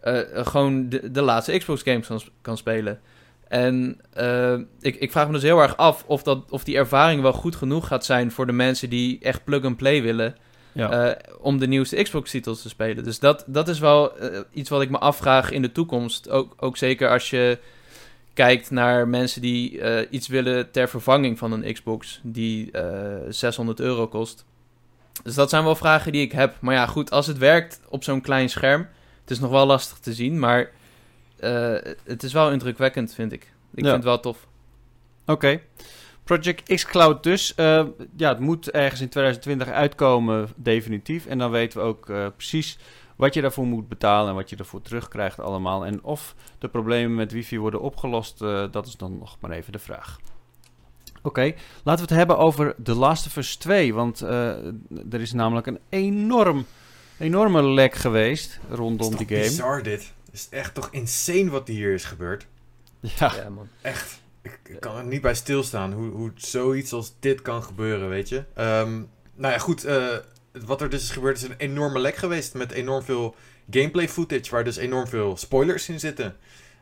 eh, 0.00 0.38
eh, 0.38 0.46
gewoon 0.46 0.88
de, 0.88 1.10
de 1.10 1.22
laatste 1.22 1.58
Xbox 1.58 1.82
games 1.82 2.06
kan, 2.06 2.20
kan 2.42 2.56
spelen. 2.56 3.00
En 3.48 4.00
eh, 4.12 4.58
ik, 4.80 4.96
ik 4.96 5.10
vraag 5.10 5.26
me 5.26 5.32
dus 5.32 5.42
heel 5.42 5.60
erg 5.60 5.76
af 5.76 6.04
of, 6.06 6.22
dat, 6.22 6.50
of 6.50 6.64
die 6.64 6.76
ervaring 6.76 7.22
wel 7.22 7.32
goed 7.32 7.56
genoeg 7.56 7.86
gaat 7.86 8.04
zijn 8.04 8.30
voor 8.30 8.46
de 8.46 8.52
mensen 8.52 8.90
die 8.90 9.18
echt 9.20 9.44
plug-and-play 9.44 10.02
willen. 10.02 10.36
Ja. 10.72 11.16
om 11.38 11.58
de 11.58 11.66
nieuwste 11.66 12.02
Xbox-titels 12.02 12.62
te 12.62 12.68
spelen. 12.68 13.04
Dus 13.04 13.18
dat, 13.18 13.44
dat 13.46 13.68
is 13.68 13.78
wel 13.78 14.12
iets 14.52 14.70
wat 14.70 14.82
ik 14.82 14.90
me 14.90 14.98
afvraag 14.98 15.50
in 15.50 15.62
de 15.62 15.72
toekomst. 15.72 16.30
Ook, 16.30 16.54
ook 16.56 16.76
zeker 16.76 17.10
als 17.10 17.30
je 17.30 17.58
kijkt 18.34 18.70
naar 18.70 19.08
mensen 19.08 19.40
die 19.40 19.80
iets 20.10 20.28
willen 20.28 20.70
ter 20.70 20.88
vervanging 20.88 21.38
van 21.38 21.52
een 21.52 21.72
Xbox 21.72 22.20
die 22.22 22.70
eh 22.70 23.16
600 23.28 23.80
euro 23.80 24.08
kost. 24.08 24.44
Dus 25.22 25.34
dat 25.34 25.50
zijn 25.50 25.64
wel 25.64 25.76
vragen 25.76 26.12
die 26.12 26.22
ik 26.22 26.32
heb. 26.32 26.56
Maar 26.60 26.74
ja, 26.74 26.86
goed, 26.86 27.10
als 27.10 27.26
het 27.26 27.38
werkt 27.38 27.80
op 27.88 28.04
zo'n 28.04 28.20
klein 28.20 28.48
scherm, 28.48 28.88
het 29.28 29.36
is 29.36 29.42
nog 29.42 29.50
wel 29.50 29.66
lastig 29.66 29.98
te 29.98 30.14
zien, 30.14 30.38
maar 30.38 30.70
eh, 31.36 31.74
het 32.04 32.22
is 32.22 32.32
wel 32.32 32.50
indrukwekkend, 32.50 33.14
vind 33.14 33.32
ik. 33.32 33.42
Ik 33.74 33.84
Ja. 33.84 33.90
vind 33.90 33.94
het 33.94 34.04
wel 34.04 34.20
tof. 34.20 34.46
Oké. 35.26 35.60
Project 36.24 36.74
xCloud 36.74 37.22
dus. 37.22 37.54
Eh, 37.54 37.84
ja, 38.16 38.28
het 38.28 38.38
moet 38.38 38.70
ergens 38.70 39.00
in 39.00 39.08
2020 39.08 39.68
uitkomen, 39.68 40.48
definitief. 40.56 41.26
En 41.26 41.38
dan 41.38 41.50
weten 41.50 41.78
we 41.80 41.84
ook 41.86 42.08
eh, 42.08 42.26
precies 42.36 42.78
wat 43.16 43.34
je 43.34 43.40
daarvoor 43.40 43.66
moet 43.66 43.88
betalen 43.88 44.28
en 44.28 44.34
wat 44.34 44.50
je 44.50 44.56
ervoor 44.56 44.82
terugkrijgt 44.82 45.40
allemaal. 45.40 45.86
En 45.86 46.02
of 46.02 46.34
de 46.58 46.68
problemen 46.68 47.14
met 47.16 47.32
wifi 47.32 47.58
worden 47.58 47.80
opgelost, 47.80 48.38
dat 48.70 48.86
is 48.86 48.96
dan 48.96 49.18
nog 49.18 49.36
maar 49.40 49.50
even 49.50 49.72
de 49.72 49.78
vraag. 49.78 50.18
Oké, 51.22 51.42
laten 51.84 52.04
we 52.06 52.10
het 52.10 52.18
hebben 52.18 52.38
over 52.38 52.74
The 52.82 52.94
Last 52.94 53.26
of 53.26 53.36
Us 53.36 53.56
2. 53.56 53.94
Want 53.94 54.20
er 54.20 55.20
is 55.20 55.32
namelijk 55.32 55.66
een 55.66 55.78
enorm, 55.88 56.66
enorme 57.18 57.62
lek 57.62 57.94
geweest 57.94 58.58
rondom 58.70 59.12
is 59.12 59.18
die 59.18 59.26
game. 59.28 59.40
bizar 59.40 59.82
dit. 59.82 60.00
Het 60.24 60.34
is 60.34 60.48
echt 60.50 60.74
toch 60.74 60.88
insane 60.90 61.50
wat 61.50 61.68
hier 61.68 61.92
is 61.94 62.04
gebeurd. 62.04 62.46
Ja, 63.00 63.32
Ja, 63.36 63.48
man. 63.48 63.68
Echt. 63.82 64.20
Ik, 64.42 64.58
ik 64.64 64.80
kan 64.80 64.96
er 64.96 65.04
niet 65.04 65.20
bij 65.20 65.34
stilstaan 65.34 65.92
hoe, 65.92 66.10
hoe 66.10 66.32
zoiets 66.34 66.92
als 66.92 67.14
dit 67.20 67.42
kan 67.42 67.62
gebeuren, 67.62 68.08
weet 68.08 68.28
je. 68.28 68.44
Ehm, 68.54 68.92
nou 69.34 69.52
ja, 69.52 69.58
goed. 69.58 69.84
eh, 69.84 70.06
wat 70.66 70.80
er 70.80 70.88
dus 70.90 71.02
is 71.02 71.10
gebeurd 71.10 71.36
is 71.36 71.42
een 71.42 71.54
enorme 71.58 71.98
lek 71.98 72.16
geweest 72.16 72.54
met 72.54 72.72
enorm 72.72 73.02
veel 73.02 73.34
gameplay 73.70 74.08
footage, 74.08 74.50
waar 74.50 74.64
dus 74.64 74.76
enorm 74.76 75.06
veel 75.06 75.36
spoilers 75.36 75.88
in 75.88 76.00
zitten. 76.00 76.36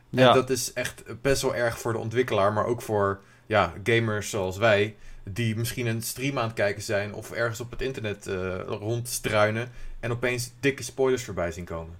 ja. 0.09 0.27
En 0.27 0.33
dat 0.33 0.49
is 0.49 0.73
echt 0.73 1.03
best 1.21 1.41
wel 1.41 1.55
erg 1.55 1.79
voor 1.79 1.93
de 1.93 1.99
ontwikkelaar, 1.99 2.53
maar 2.53 2.65
ook 2.65 2.81
voor 2.81 3.21
ja, 3.45 3.73
gamers 3.83 4.29
zoals 4.29 4.57
wij, 4.57 4.95
die 5.29 5.55
misschien 5.55 5.87
een 5.87 6.01
stream 6.01 6.37
aan 6.37 6.43
het 6.47 6.53
kijken 6.53 6.83
zijn 6.83 7.13
of 7.13 7.31
ergens 7.31 7.59
op 7.59 7.71
het 7.71 7.81
internet 7.81 8.27
eh 8.27 8.55
rondstruinen 8.65 9.67
en 9.99 10.11
opeens 10.11 10.51
dikke 10.59 10.83
spoilers 10.83 11.23
voorbij 11.23 11.51
zien 11.51 11.65
komen. 11.65 11.93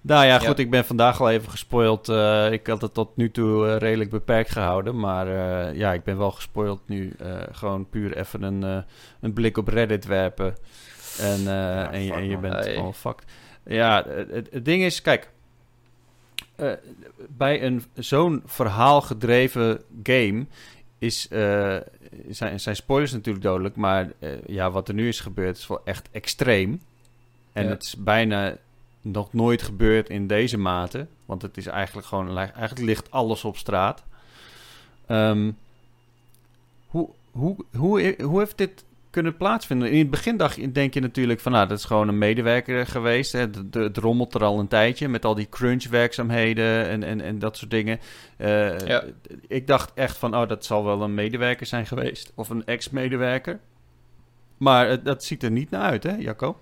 Nou 0.00 0.24
ja, 0.26 0.32
Ja. 0.40 0.46
goed, 0.48 0.58
ik 0.58 0.70
ben 0.70 0.84
vandaag 0.84 1.20
al 1.20 1.30
even 1.30 1.50
gespoild. 1.50 2.08
Eh, 2.08 2.52
ik 2.52 2.66
had 2.66 2.82
het 2.82 2.94
tot 2.94 3.16
nu 3.16 3.30
toe 3.30 3.68
eh, 3.68 3.76
redelijk 3.76 4.10
beperkt 4.10 4.50
gehouden. 4.50 4.98
Maar 5.00 5.26
eh, 5.26 5.76
ja, 5.76 5.92
ik 5.92 6.04
ben 6.04 6.18
wel 6.18 6.30
gespoild 6.30 6.80
nu. 6.86 7.12
Eh, 7.18 7.40
gewoon 7.52 7.88
puur 7.88 8.16
even 8.16 8.42
een, 8.42 8.62
eh, 8.64 8.78
een 9.20 9.32
blik 9.32 9.56
op 9.58 9.68
Reddit 9.68 10.04
werpen. 10.04 10.56
En, 11.18 11.38
eh, 11.38 11.44
Ja, 11.44 11.90
en, 11.92 12.04
je, 12.04 12.12
en 12.12 12.40
bent 12.40 12.54
Hey. 12.54 12.76
al 12.76 12.92
fucked. 12.92 13.24
Ja, 13.64 14.04
het, 14.08 14.64
ding 14.64 14.82
is, 14.82 15.02
kijk. 15.02 15.30
eh, 16.56 16.72
bij 17.28 17.62
een 17.62 17.84
zo'n 17.94 18.42
verhaalgedreven 18.46 19.82
game 20.02 20.46
is, 20.98 21.28
eh, 21.28 21.76
zijn, 22.28 22.60
zijn 22.60 22.76
spoilers 22.76 23.12
natuurlijk 23.12 23.44
dodelijk. 23.44 23.76
Maar 23.76 24.12
eh, 24.18 24.30
ja, 24.46 24.70
wat 24.70 24.88
er 24.88 24.94
nu 24.94 25.08
is 25.08 25.20
gebeurd 25.20 25.56
is 25.56 25.66
wel 25.66 25.80
echt 25.84 26.08
extreem. 26.10 26.80
En 27.52 27.64
Ja. 27.64 27.70
het 27.70 27.82
is 27.82 27.96
bijna 27.96 28.56
nog 29.00 29.32
nooit 29.32 29.62
gebeurd 29.62 30.08
in 30.08 30.26
deze 30.26 30.58
mate. 30.58 31.06
Want 31.24 31.42
het 31.42 31.56
is 31.56 31.66
eigenlijk 31.66 32.06
gewoon... 32.06 32.38
Eigenlijk 32.38 32.78
ligt 32.78 33.10
alles 33.10 33.44
op 33.44 33.56
straat. 33.56 34.04
Ehm, 35.06 35.50
hoe, 36.86 37.08
hoe, 37.30 37.56
hoe, 37.76 38.16
hoe 38.22 38.38
heeft 38.38 38.58
dit 38.58 38.84
kunnen 39.12 39.36
plaatsvinden? 39.36 39.90
In 39.90 39.98
het 39.98 40.10
begin 40.10 40.36
dacht, 40.36 40.56
je- 40.56 40.72
denk 40.72 40.94
je 40.94 41.00
natuurlijk 41.00 41.40
van... 41.40 41.52
Nou, 41.52 41.68
dat 41.68 41.78
is 41.78 41.84
gewoon 41.84 42.08
een 42.08 42.18
medewerker 42.18 42.86
geweest. 42.86 43.32
Hè. 43.32 43.46
Het 43.70 43.96
rommelt 43.96 44.34
er 44.34 44.44
al 44.44 44.58
een 44.58 44.68
tijdje 44.68 45.08
met 45.08 45.24
al 45.24 45.34
die 45.34 45.48
crunch-werkzaamheden 45.48 46.88
en, 46.88 47.02
en, 47.02 47.20
en 47.20 47.38
dat 47.38 47.56
soort 47.56 47.70
dingen. 47.70 47.98
Eh, 48.36 48.78
Ja. 48.78 49.04
Ik 49.48 49.66
dacht 49.66 49.90
echt 49.94 50.16
van... 50.16 50.36
Oh, 50.36 50.48
dat 50.48 50.64
zal 50.64 50.84
wel 50.84 51.02
een 51.02 51.14
medewerker 51.14 51.66
zijn 51.66 51.86
geweest. 51.86 52.32
Of 52.34 52.48
een 52.48 52.66
ex-medewerker. 52.66 53.58
Maar 54.56 55.02
dat 55.02 55.24
ziet 55.24 55.42
er 55.42 55.50
niet 55.50 55.70
naar 55.70 55.82
uit, 55.82 56.02
hè, 56.02 56.14
Jacco? 56.18 56.58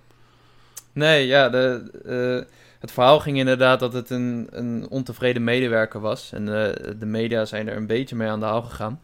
Nee, 0.93 1.27
ja, 1.27 1.49
de, 1.49 1.91
eh, 2.05 2.53
het 2.79 2.91
verhaal 2.91 3.19
ging 3.19 3.37
inderdaad 3.37 3.79
dat 3.79 3.93
het 3.93 4.09
een, 4.09 4.47
een 4.51 4.89
ontevreden 4.89 5.43
medewerker 5.43 5.99
was. 5.99 6.31
En 6.33 6.47
eh, 6.47 6.93
de 6.99 7.05
media 7.05 7.45
zijn 7.45 7.67
er 7.67 7.75
een 7.77 7.87
beetje 7.87 8.15
mee 8.15 8.27
aan 8.29 8.39
de 8.39 8.45
haal 8.45 8.61
gegaan. 8.61 8.99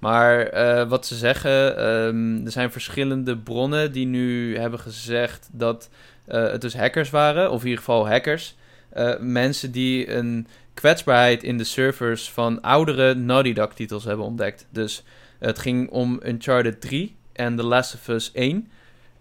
Maar 0.00 0.46
eh, 0.46 0.88
wat 0.88 1.06
ze 1.06 1.16
zeggen, 1.16 1.76
ehm, 1.76 2.44
er 2.44 2.52
zijn 2.52 2.72
verschillende 2.72 3.36
bronnen 3.38 3.92
die 3.92 4.06
nu 4.06 4.56
hebben 4.58 4.78
gezegd 4.78 5.48
dat 5.52 5.88
eh, 6.24 6.50
het 6.50 6.60
dus 6.60 6.76
hackers 6.76 7.10
waren, 7.10 7.50
of 7.50 7.60
in 7.60 7.68
ieder 7.68 7.84
geval 7.84 8.08
hackers. 8.08 8.56
Eh, 8.90 9.18
mensen 9.18 9.72
die 9.72 10.12
een 10.12 10.46
kwetsbaarheid 10.74 11.42
in 11.42 11.58
de 11.58 11.64
servers 11.64 12.30
van 12.30 12.60
oudere 12.60 13.14
Naughty 13.14 13.52
Dog 13.52 13.74
titels 13.74 14.04
hebben 14.04 14.26
ontdekt. 14.26 14.66
Dus 14.70 15.04
het 15.38 15.58
ging 15.58 15.90
om 15.90 16.20
Uncharted 16.24 16.80
3 16.80 17.16
en 17.32 17.56
The 17.56 17.62
Last 17.64 17.94
of 17.94 18.08
Us 18.08 18.30
1. 18.32 18.70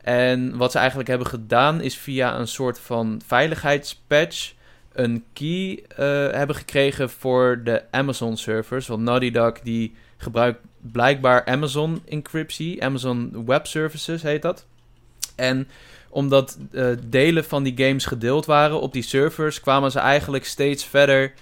En 0.02 0.58
wat 0.58 0.72
ze 0.72 0.78
eigenlijk 0.78 1.10
hebben 1.10 1.28
gedaan 1.28 1.82
is 1.82 1.98
via 1.98 2.40
een 2.40 2.48
soort 2.48 2.80
van 2.80 3.22
veiligheidspatch 3.26 4.54
een 4.94 5.24
key 5.34 5.84
hebben 6.32 6.56
gekregen 6.56 7.10
voor 7.10 7.62
de 7.64 7.84
Amazon 7.92 8.38
servers. 8.38 8.88
Want 8.88 9.02
Naughty 9.02 9.32
Dog 9.32 9.60
die 9.60 9.96
gebruikt 10.18 10.60
blijkbaar 10.82 11.46
Amazon 11.46 12.02
encryptie, 12.08 12.84
Amazon 12.84 13.44
Web 13.46 13.68
Services 13.68 14.22
heet 14.22 14.42
dat. 14.42 14.66
En 15.36 15.68
omdat 16.10 16.58
eh, 16.72 16.88
delen 17.06 17.46
van 17.46 17.64
die 17.64 17.86
games 17.86 18.06
gedeeld 18.06 18.46
waren 18.46 18.82
op 18.82 18.94
die 18.94 19.02
servers, 19.02 19.60
kwamen 19.60 19.92
ze 19.92 20.00
eigenlijk 20.00 20.46
steeds 20.46 20.86
verder 20.86 21.34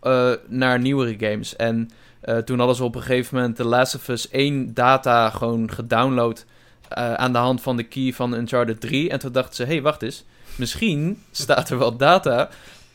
eh, 0.00 0.32
naar 0.46 0.80
nieuwere 0.80 1.28
games. 1.28 1.56
En 1.56 1.90
eh, 2.20 2.36
toen 2.36 2.58
hadden 2.58 2.76
ze 2.76 2.84
op 2.84 2.94
een 2.94 3.02
gegeven 3.02 3.36
moment 3.36 3.56
de 3.56 3.64
Last 3.64 3.94
of 3.94 4.08
Us 4.08 4.28
1 4.28 4.74
data 4.74 5.30
gewoon 5.30 5.70
gedownload 5.70 6.44
aan 6.88 7.32
de 7.32 7.38
hand 7.38 7.60
van 7.60 7.76
de 7.76 7.82
key 7.82 8.12
van 8.12 8.34
Uncharted 8.34 8.80
3. 8.80 9.10
En 9.10 9.18
toen 9.18 9.32
dachten 9.32 9.54
ze, 9.54 9.62
hé, 9.62 9.72
hey, 9.72 9.82
wacht 9.82 10.02
eens. 10.02 10.24
Misschien 10.56 11.22
staat 11.30 11.70
er 11.70 11.78
wel 11.78 11.96
data 11.96 12.48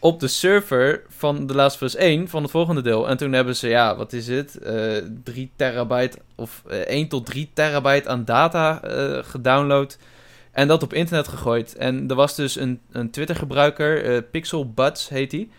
op 0.03 0.19
de 0.19 0.27
server 0.27 1.01
van 1.09 1.47
The 1.47 1.53
Last 1.53 1.75
of 1.75 1.81
Us 1.81 1.95
1 1.95 2.27
van 2.27 2.41
het 2.41 2.51
volgende 2.51 2.81
deel. 2.81 3.09
En 3.09 3.17
toen 3.17 3.31
hebben 3.33 3.55
ze, 3.55 3.67
ja, 3.67 3.95
wat 3.95 4.13
is 4.13 4.27
het? 4.27 4.57
eh 4.57 4.97
3 5.23 5.51
terabyte 5.55 6.17
of 6.35 6.63
eh 6.67 6.79
1 6.79 7.07
tot 7.07 7.25
3 7.25 7.49
terabyte 7.53 8.09
aan 8.09 8.25
data 8.25 8.83
eh, 8.83 9.23
gedownload. 9.23 9.97
En 10.51 10.67
dat 10.67 10.83
op 10.83 10.93
internet 10.93 11.27
gegooid. 11.27 11.75
En 11.75 12.09
er 12.09 12.15
was 12.15 12.35
dus 12.35 12.55
een, 12.55 12.79
een 12.91 13.09
Twitter-gebruiker, 13.09 14.05
eh 14.05 14.21
Pixel 14.31 14.71
Buds 14.71 15.09
heet 15.09 15.31
hij. 15.31 15.49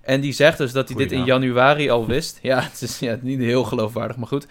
En 0.00 0.20
die 0.20 0.32
zegt 0.32 0.58
dus 0.58 0.72
dat 0.72 0.88
hij 0.88 0.96
dit 0.96 1.12
in 1.12 1.24
januari 1.24 1.90
al 1.90 2.06
wist. 2.06 2.38
Ja, 2.42 2.60
het 2.62 2.82
is 2.82 2.98
ja, 2.98 3.18
niet 3.20 3.38
heel 3.38 3.64
geloofwaardig, 3.64 4.16
maar 4.16 4.26
goed. 4.26 4.46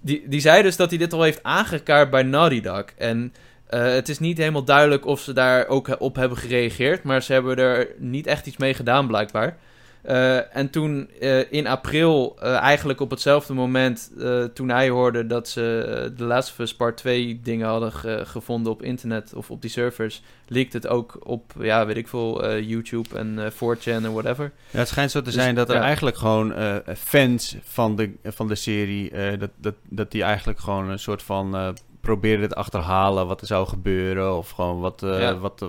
Die, 0.00 0.28
die 0.28 0.40
zei 0.40 0.62
dus 0.62 0.76
dat 0.76 0.90
hij 0.90 0.98
dit 0.98 1.12
al 1.12 1.22
heeft 1.22 1.42
aangekaart 1.42 2.10
bij 2.10 2.22
Naughty 2.22 2.60
Dog. 2.60 2.84
En 2.96 3.34
eh, 3.66 3.82
het 3.84 4.08
is 4.08 4.18
niet 4.18 4.38
helemaal 4.38 4.64
duidelijk 4.64 5.06
of 5.06 5.20
ze 5.20 5.32
daar 5.32 5.66
ook 5.68 5.96
op 6.00 6.16
hebben 6.16 6.38
gereageerd. 6.38 7.02
Maar 7.02 7.22
ze 7.22 7.32
hebben 7.32 7.56
er 7.56 7.88
niet 7.98 8.26
echt 8.26 8.46
iets 8.46 8.56
mee 8.56 8.74
gedaan, 8.74 9.06
blijkbaar. 9.06 9.56
Eh, 10.02 10.56
en 10.56 10.70
toen 10.70 11.10
eh, 11.20 11.52
in 11.52 11.66
april, 11.66 12.36
eigenlijk 12.40 13.00
op 13.00 13.10
hetzelfde 13.10 13.52
moment, 13.54 14.12
toen 14.54 14.68
hij 14.68 14.88
hoorde 14.88 15.26
dat 15.26 15.48
ze 15.48 16.12
The 16.16 16.24
Last 16.24 16.50
of 16.50 16.58
Us 16.58 16.74
Part 16.74 16.96
2 16.96 17.40
dingen 17.42 17.66
hadden 17.68 17.92
ge- 17.92 18.22
gevonden 18.26 18.72
op 18.72 18.82
internet 18.82 19.34
of 19.34 19.50
op 19.50 19.60
die 19.60 19.70
servers, 19.70 20.22
leakt 20.48 20.72
het 20.72 20.86
ook 20.86 21.18
op, 21.22 21.52
ja, 21.58 21.86
weet 21.86 21.96
ik 21.96 22.08
veel, 22.08 22.58
YouTube 22.60 23.18
en 23.18 23.38
eh 23.38 23.50
4chan 23.50 24.04
en 24.04 24.12
whatever. 24.12 24.52
Ja, 24.70 24.78
het 24.78 24.88
schijnt 24.88 25.10
zo 25.10 25.18
te 25.18 25.24
Dus, 25.24 25.34
zijn 25.34 25.54
dat 25.54 25.68
er 25.68 25.74
ja. 25.76 25.82
eigenlijk 25.82 26.16
gewoon 26.16 26.54
fans 26.96 27.56
van 27.62 27.96
de, 27.96 28.12
van 28.24 28.48
de 28.48 28.54
serie, 28.54 29.38
dat, 29.38 29.50
dat, 29.56 29.74
dat 29.88 30.10
die 30.10 30.22
eigenlijk 30.22 30.58
gewoon 30.58 30.88
een 30.90 30.98
soort 30.98 31.22
van 31.22 31.74
probeerden 32.06 32.48
te 32.48 32.54
achterhalen 32.54 33.26
wat 33.26 33.40
er 33.40 33.46
zou 33.46 33.66
gebeuren. 33.66 34.36
Of 34.36 34.50
gewoon 34.50 34.80
wat, 34.80 35.02
eh, 35.02 35.20
Ja. 35.20 35.38
wat 35.38 35.62
eh, 35.62 35.68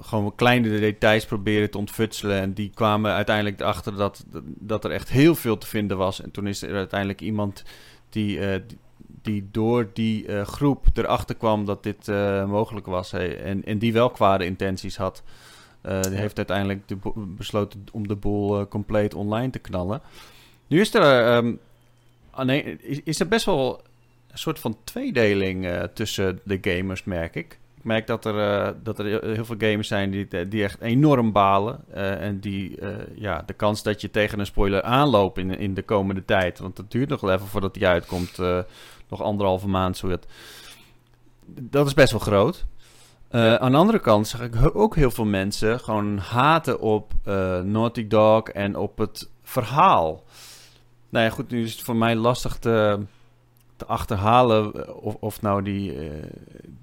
gewoon 0.00 0.34
kleine 0.34 0.78
details 0.80 1.24
proberen 1.24 1.70
te 1.70 1.78
ontfutselen. 1.78 2.40
En 2.40 2.52
die 2.52 2.70
kwamen 2.74 3.12
uiteindelijk 3.12 3.60
erachter 3.60 3.96
dat, 3.96 4.24
dat 4.44 4.84
er 4.84 4.90
echt 4.90 5.08
heel 5.08 5.34
veel 5.34 5.58
te 5.58 5.66
vinden 5.66 5.96
was. 5.96 6.20
En 6.20 6.30
toen 6.30 6.46
is 6.46 6.62
er 6.62 6.74
uiteindelijk 6.74 7.20
iemand 7.20 7.62
die, 8.08 8.38
eh, 8.38 8.60
die, 8.66 8.78
die 9.22 9.48
door 9.50 9.90
die 9.92 10.44
groep 10.44 10.86
erachter 10.94 11.34
kwam 11.34 11.64
dat 11.64 11.82
dit 11.82 12.06
mogelijk 12.46 12.86
was. 12.86 13.10
Hey, 13.10 13.38
en, 13.42 13.64
en 13.64 13.78
die 13.78 13.92
wel 13.92 14.10
kwade 14.10 14.44
intenties 14.44 14.96
had. 14.96 15.22
Die 15.82 16.16
heeft 16.16 16.36
uiteindelijk 16.36 16.88
de 16.88 16.96
besloten 17.14 17.84
om 17.92 18.08
de 18.08 18.16
boel 18.16 18.68
compleet 18.68 19.14
online 19.14 19.50
te 19.50 19.58
knallen. 19.58 20.00
Nu 20.66 20.80
is 20.80 20.94
er, 20.94 21.26
ehm, 21.26 21.54
ah, 22.30 22.48
is 23.04 23.20
er 23.20 23.28
best 23.28 23.44
wel 23.44 23.80
een 24.34 24.40
soort 24.40 24.58
van 24.58 24.76
tweedeling 24.84 25.66
eh, 25.66 25.82
tussen 25.82 26.40
de 26.44 26.58
gamers, 26.60 27.04
merk 27.04 27.34
ik. 27.34 27.58
Ik 27.76 27.84
merk 27.84 28.06
dat 28.06 28.24
er, 28.24 28.38
eh, 28.66 28.72
dat 28.82 28.98
er 28.98 29.04
heel- 29.04 29.44
veel 29.44 29.56
gamers 29.58 29.88
zijn 29.88 30.10
die, 30.10 30.48
die 30.48 30.62
echt 30.64 30.80
enorm 30.80 31.32
balen. 31.32 31.84
eh, 31.92 32.22
en 32.22 32.40
die, 32.40 32.78
ja, 33.14 33.42
de 33.46 33.52
kans 33.52 33.82
dat 33.82 34.00
je 34.00 34.10
tegen 34.10 34.38
een 34.38 34.46
spoiler 34.46 34.82
aanloopt 34.82 35.38
in, 35.38 35.58
in 35.58 35.74
de 35.74 35.82
komende 35.82 36.24
tijd. 36.24 36.58
Want 36.58 36.76
het 36.76 36.90
duurt 36.90 37.08
nog 37.08 37.20
wel 37.20 37.32
even 37.32 37.46
voordat 37.46 37.74
die 37.74 37.86
uitkomt. 37.86 38.38
nog 39.08 39.22
anderhalve 39.22 39.68
maand, 39.68 39.96
zo 39.96 40.08
dat. 40.08 40.26
Dat 41.46 41.86
is 41.86 41.94
best 41.94 42.10
wel 42.10 42.20
groot. 42.20 42.64
Aan 43.30 43.70
de 43.72 43.78
andere 43.78 43.98
kant 44.00 44.28
zag 44.28 44.40
ik 44.42 44.54
ook 44.76 44.94
heel 44.96 45.10
veel 45.10 45.24
mensen 45.24 45.80
gewoon 45.80 46.18
haten 46.18 46.80
op 46.80 47.12
Naughty 47.64 48.06
Dog 48.06 48.42
en 48.48 48.76
op 48.76 48.98
het 48.98 49.30
verhaal. 49.42 50.22
Nou 51.08 51.24
ja, 51.24 51.30
goed, 51.30 51.50
nu 51.50 51.62
is 51.64 51.72
het 51.72 51.82
voor 51.82 51.96
mij 51.96 52.14
lastig 52.16 52.56
te, 52.56 53.00
te 53.76 53.84
achterhalen 53.84 54.72
eh, 54.86 54.96
of, 55.04 55.14
of 55.20 55.42
nou 55.42 55.62
die, 55.62 55.92
eh, 55.98 56.10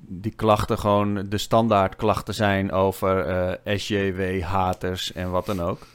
die 0.08 0.32
klachten 0.36 0.78
gewoon 0.80 1.26
de 1.30 1.38
standaard 1.38 1.96
klachten 1.96 2.34
zijn 2.34 2.72
over 2.72 3.20
eh, 3.26 3.78
SJW-haters 3.78 5.14
en 5.14 5.32
wat 5.32 5.46
dan 5.46 5.60
ook. 5.62 5.80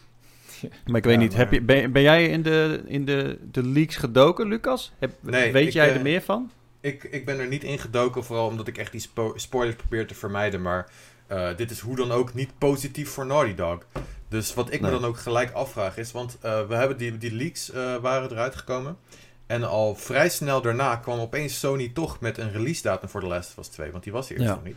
Maar 0.86 0.96
ik 0.96 1.04
weet 1.04 1.14
Ja, 1.14 1.20
niet, 1.20 1.30
maar- 1.30 1.38
heb 1.40 1.52
je, 1.52 1.60
ben, 1.62 1.92
ben 1.92 2.02
jij 2.02 2.26
in, 2.28 2.42
de, 2.42 2.82
in 2.86 3.04
de, 3.04 3.38
de 3.50 3.62
leaks 3.62 3.96
gedoken, 3.96 4.48
Lucas? 4.48 4.92
Heb, 4.98 5.12
Nee, 5.20 5.52
weet 5.52 5.66
ik, 5.66 5.72
jij 5.72 5.94
er 5.94 6.02
meer 6.02 6.22
van? 6.22 6.50
Ik, 6.80 7.04
ik 7.04 7.24
ben 7.24 7.38
er 7.38 7.46
niet 7.46 7.64
in 7.64 7.78
gedoken, 7.78 8.24
vooral 8.24 8.46
omdat 8.46 8.66
ik 8.66 8.78
echt 8.78 8.92
die 8.92 9.00
spo- 9.00 9.32
spoilers 9.36 9.76
probeer 9.76 10.06
te 10.06 10.14
vermijden. 10.14 10.62
Maar 10.62 10.90
eh, 11.26 11.48
dit 11.56 11.70
is 11.70 11.80
hoe 11.80 11.96
dan 11.96 12.12
ook 12.12 12.34
niet 12.34 12.58
positief 12.58 13.08
voor 13.10 13.26
Naughty 13.26 13.54
Dog. 13.54 13.78
Dus 14.28 14.54
wat 14.54 14.72
ik 14.72 14.80
Nee. 14.80 14.90
me 14.92 14.98
dan 14.98 15.08
ook 15.08 15.18
gelijk 15.18 15.52
afvraag 15.52 15.96
is, 15.96 16.12
want 16.12 16.38
eh, 16.40 16.66
we 16.68 16.74
hebben 16.74 16.96
die, 16.96 17.18
die 17.18 17.32
leaks 17.34 17.70
eh, 17.70 17.96
waren 17.96 18.30
eruit 18.30 18.56
gekomen. 18.56 18.96
En 19.46 19.64
al 19.64 19.94
vrij 19.94 20.28
snel 20.28 20.60
daarna 20.62 20.96
kwam 20.96 21.20
opeens 21.20 21.58
Sony 21.58 21.88
toch 21.94 22.20
met 22.20 22.38
een 22.38 22.52
release 22.52 22.82
datum 22.82 23.08
voor 23.08 23.20
The 23.20 23.26
Last 23.26 23.50
of 23.50 23.58
Us 23.58 23.68
2, 23.68 23.90
want 23.90 24.04
die 24.04 24.12
was 24.12 24.26
er 24.30 24.32
eerst 24.36 24.44
Ja. 24.48 24.54
nog 24.54 24.64
niet. 24.64 24.76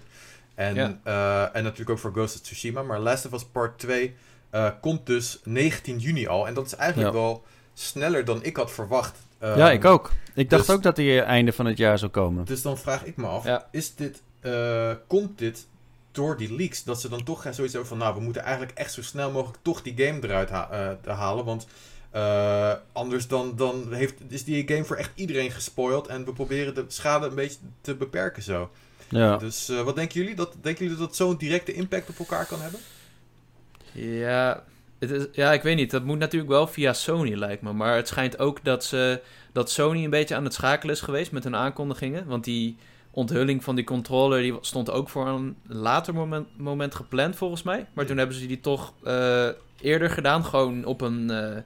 En, 0.55 0.75
Ja. 0.75 0.99
eh, 1.03 1.55
en 1.57 1.63
natuurlijk 1.63 1.89
ook 1.89 1.99
voor 1.99 2.11
Ghost 2.11 2.35
of 2.35 2.41
Tsushima. 2.41 2.83
Maar 2.83 2.99
Last 2.99 3.25
of 3.25 3.33
Us 3.33 3.45
Part 3.45 3.79
2 3.79 4.15
eh, 4.49 4.69
komt 4.81 5.05
dus 5.05 5.39
19 5.43 5.97
juni 5.99 6.27
al. 6.27 6.47
En 6.47 6.53
dat 6.53 6.65
is 6.65 6.75
eigenlijk 6.75 7.13
Ja. 7.13 7.19
wel 7.19 7.43
sneller 7.73 8.25
dan 8.25 8.43
ik 8.43 8.57
had 8.57 8.71
verwacht. 8.71 9.17
ja, 9.41 9.55
Ehm, 9.55 9.73
ik 9.73 9.85
ook. 9.85 10.11
Ik 10.33 10.49
dacht 10.49 10.65
dus- 10.65 10.75
ook 10.75 10.83
dat 10.83 10.95
die 10.95 11.21
einde 11.21 11.51
van 11.53 11.65
het 11.65 11.77
jaar 11.77 11.97
zou 11.99 12.11
komen. 12.11 12.45
dus 12.45 12.61
dan 12.61 12.77
vraag 12.77 13.05
ik 13.05 13.17
me 13.17 13.27
af, 13.27 13.43
Ja. 13.45 13.67
is 13.71 13.95
dit, 13.95 14.21
eh, 14.39 14.91
komt 15.07 15.37
dit 15.37 15.67
door 16.11 16.37
die 16.37 16.53
leaks? 16.55 16.83
Dat 16.83 17.01
ze 17.01 17.09
dan 17.09 17.23
toch 17.23 17.41
gaan 17.41 17.53
zoiets 17.53 17.75
over 17.75 17.87
van, 17.87 17.97
nou, 17.97 18.15
we 18.15 18.21
moeten 18.21 18.41
eigenlijk 18.41 18.77
echt 18.77 18.93
zo 18.93 19.01
snel 19.01 19.31
mogelijk 19.31 19.57
toch 19.61 19.81
die 19.81 20.05
game 20.05 20.19
eruit 20.21 20.49
ha- 20.49 20.97
eh, 21.05 21.17
halen. 21.17 21.45
Want 21.45 21.67
eh, 22.11 22.73
anders 22.91 23.27
dan, 23.27 23.55
dan 23.55 23.93
heeft, 23.93 24.13
is 24.27 24.43
die 24.43 24.67
game 24.67 24.83
voor 24.83 24.95
echt 24.95 25.11
iedereen 25.15 25.51
gespoild. 25.51 26.07
En 26.07 26.25
we 26.25 26.33
proberen 26.33 26.75
de 26.75 26.85
schade 26.87 27.27
een 27.27 27.35
beetje 27.35 27.57
te 27.81 27.95
beperken 27.95 28.43
zo. 28.43 28.69
Ja. 29.09 29.37
Dus 29.37 29.69
eh, 29.69 29.81
wat 29.81 29.95
denken 29.95 30.19
jullie? 30.19 30.35
Dat, 30.35 30.55
denken 30.61 30.83
jullie 30.83 30.99
dat 30.99 31.07
dat 31.07 31.15
zo'n 31.15 31.37
directe 31.37 31.73
impact 31.73 32.09
op 32.09 32.19
elkaar 32.19 32.45
kan 32.45 32.61
hebben? 32.61 32.79
Ja, 33.91 34.63
het 34.99 35.11
is, 35.11 35.25
ja, 35.31 35.53
ik 35.53 35.61
weet 35.61 35.75
niet. 35.75 35.91
Dat 35.91 36.03
moet 36.03 36.17
natuurlijk 36.17 36.51
wel 36.51 36.67
via 36.67 36.93
Sony, 36.93 37.33
lijkt 37.33 37.61
me. 37.61 37.73
Maar 37.73 37.95
het 37.95 38.07
schijnt 38.07 38.39
ook 38.39 38.63
dat, 38.63 38.83
ze, 38.83 39.21
dat 39.51 39.71
Sony 39.71 40.03
een 40.03 40.09
beetje 40.09 40.35
aan 40.35 40.43
het 40.43 40.53
schakelen 40.53 40.95
is 40.95 41.01
geweest 41.01 41.31
met 41.31 41.43
hun 41.43 41.55
aankondigingen. 41.55 42.25
Want 42.25 42.43
die 42.43 42.77
onthulling 43.11 43.63
van 43.63 43.75
die 43.75 43.83
controller 43.83 44.41
die 44.41 44.57
stond 44.61 44.89
ook 44.91 45.09
voor 45.09 45.27
een 45.27 45.57
later 45.67 46.13
moment, 46.13 46.47
moment 46.57 46.95
gepland, 46.95 47.35
volgens 47.35 47.63
mij. 47.63 47.87
Maar 47.93 48.05
toen 48.05 48.17
hebben 48.17 48.35
ze 48.35 48.47
die 48.47 48.59
toch 48.59 48.93
eh, 49.03 49.47
eerder 49.81 50.09
gedaan, 50.09 50.45
gewoon 50.45 50.85
op, 50.85 51.01
een, 51.01 51.29
eh, 51.29 51.61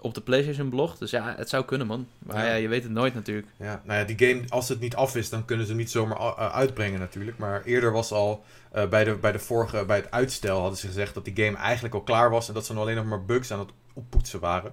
op 0.00 0.14
de 0.14 0.20
PlayStation-blog. 0.20 0.98
Dus 0.98 1.10
ja, 1.10 1.34
het 1.36 1.48
zou 1.48 1.64
kunnen, 1.64 1.86
man. 1.86 2.06
Maar 2.18 2.36
Ja. 2.44 2.44
ja, 2.50 2.54
je 2.54 2.68
weet 2.68 2.82
het 2.82 2.92
nooit 2.92 3.14
natuurlijk. 3.14 3.46
Ja, 3.56 3.82
nou 3.84 3.98
ja, 3.98 4.04
die 4.04 4.28
game, 4.28 4.42
als 4.48 4.68
het 4.68 4.80
niet 4.80 4.96
af 4.96 5.16
is, 5.16 5.28
dan 5.28 5.44
kunnen 5.44 5.66
ze 5.66 5.70
hem 5.72 5.80
niet 5.80 5.90
zomaar 5.90 6.18
eh, 6.18 6.52
uitbrengen 6.54 7.00
natuurlijk. 7.00 7.38
Maar 7.38 7.62
eerder 7.64 7.92
was 7.92 8.12
al, 8.12 8.44
eh, 8.72 8.88
bij, 8.88 9.04
de, 9.04 9.14
bij 9.14 9.32
de 9.32 9.38
vorige, 9.38 9.84
bij 9.84 9.96
het 9.96 10.10
uitstel 10.10 10.60
hadden 10.60 10.78
ze 10.78 10.86
gezegd 10.86 11.14
dat 11.14 11.24
die 11.24 11.44
game 11.44 11.56
eigenlijk 11.56 11.94
al 11.94 12.00
klaar 12.02 12.30
was. 12.30 12.48
En 12.48 12.54
dat 12.54 12.66
ze 12.66 12.72
nog 12.72 12.82
alleen 12.82 12.96
nog 12.96 13.04
maar 13.06 13.24
bugs 13.24 13.52
aan 13.52 13.58
het 13.58 13.70
oppoetsen 13.92 14.40
waren. 14.40 14.72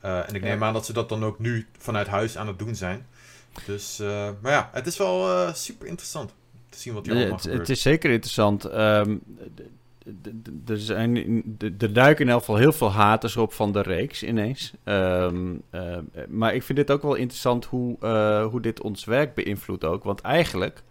Eh, 0.00 0.28
en 0.28 0.34
ik 0.34 0.42
Ja. 0.42 0.48
neem 0.48 0.64
aan 0.64 0.72
dat 0.72 0.86
ze 0.86 0.92
dat 0.92 1.08
dan 1.08 1.24
ook 1.24 1.38
nu 1.38 1.66
vanuit 1.78 2.06
huis 2.06 2.36
aan 2.38 2.46
het 2.46 2.58
doen 2.58 2.74
zijn. 2.74 3.06
Dus, 3.66 3.98
eh, 4.00 4.28
maar 4.40 4.52
ja, 4.52 4.70
het 4.72 4.86
is 4.86 4.96
wel 4.96 5.28
eh, 5.30 5.54
super 5.54 5.86
interessant 5.86 6.32
te 6.68 6.78
zien 6.78 6.94
wat 6.94 7.04
hier 7.06 7.14
allemaal 7.14 7.32
het, 7.32 7.40
gebeurt. 7.42 7.60
het 7.60 7.68
is 7.70 7.82
zeker 7.82 8.10
interessant. 8.10 8.64
Ehm, 8.64 9.16
er, 10.66 10.78
zijn, 10.78 11.16
er 11.78 11.92
duiken 11.92 12.24
in 12.24 12.30
elk 12.30 12.40
geval 12.40 12.56
heel 12.56 12.72
veel 12.72 12.90
haters 12.92 13.36
op 13.36 13.52
van 13.52 13.72
de 13.72 13.82
reeks 13.82 14.22
ineens. 14.22 14.72
Ehm, 14.84 15.54
eh, 15.70 15.96
maar 16.28 16.54
ik 16.54 16.62
vind 16.62 16.78
dit 16.78 16.90
ook 16.90 17.02
wel 17.02 17.14
interessant 17.14 17.64
hoe, 17.64 17.96
eh, 18.00 18.46
hoe 18.46 18.60
dit 18.60 18.80
ons 18.80 19.04
werk 19.04 19.34
beïnvloedt 19.34 19.84
ook. 19.84 20.04
Want 20.04 20.20
eigenlijk, 20.20 20.82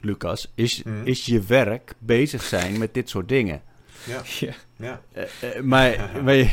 Lucas, 0.00 0.52
is, 0.54 0.82
Mhm. 0.82 0.96
is 1.06 1.26
je 1.26 1.40
werk 1.42 1.94
bezig 1.98 2.42
zijn 2.42 2.78
met 2.78 2.94
dit 2.94 3.08
soort 3.08 3.28
dingen. 3.28 3.62
Ja, 4.06 4.22
Ja. 4.40 4.52
ja. 4.76 5.00
Eh, 5.40 5.60
maar 5.62 6.10
maar 6.24 6.34
je 6.34 6.48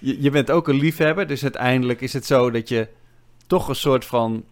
je 0.00 0.30
bent 0.30 0.50
ook 0.50 0.68
een 0.68 0.78
liefhebber, 0.78 1.26
dus 1.26 1.42
uiteindelijk 1.42 2.00
is 2.00 2.12
het 2.12 2.26
zo 2.26 2.50
dat 2.50 2.68
je 2.68 2.88
toch 3.46 3.68
een 3.68 3.74
soort 3.76 4.04
van. 4.04 4.44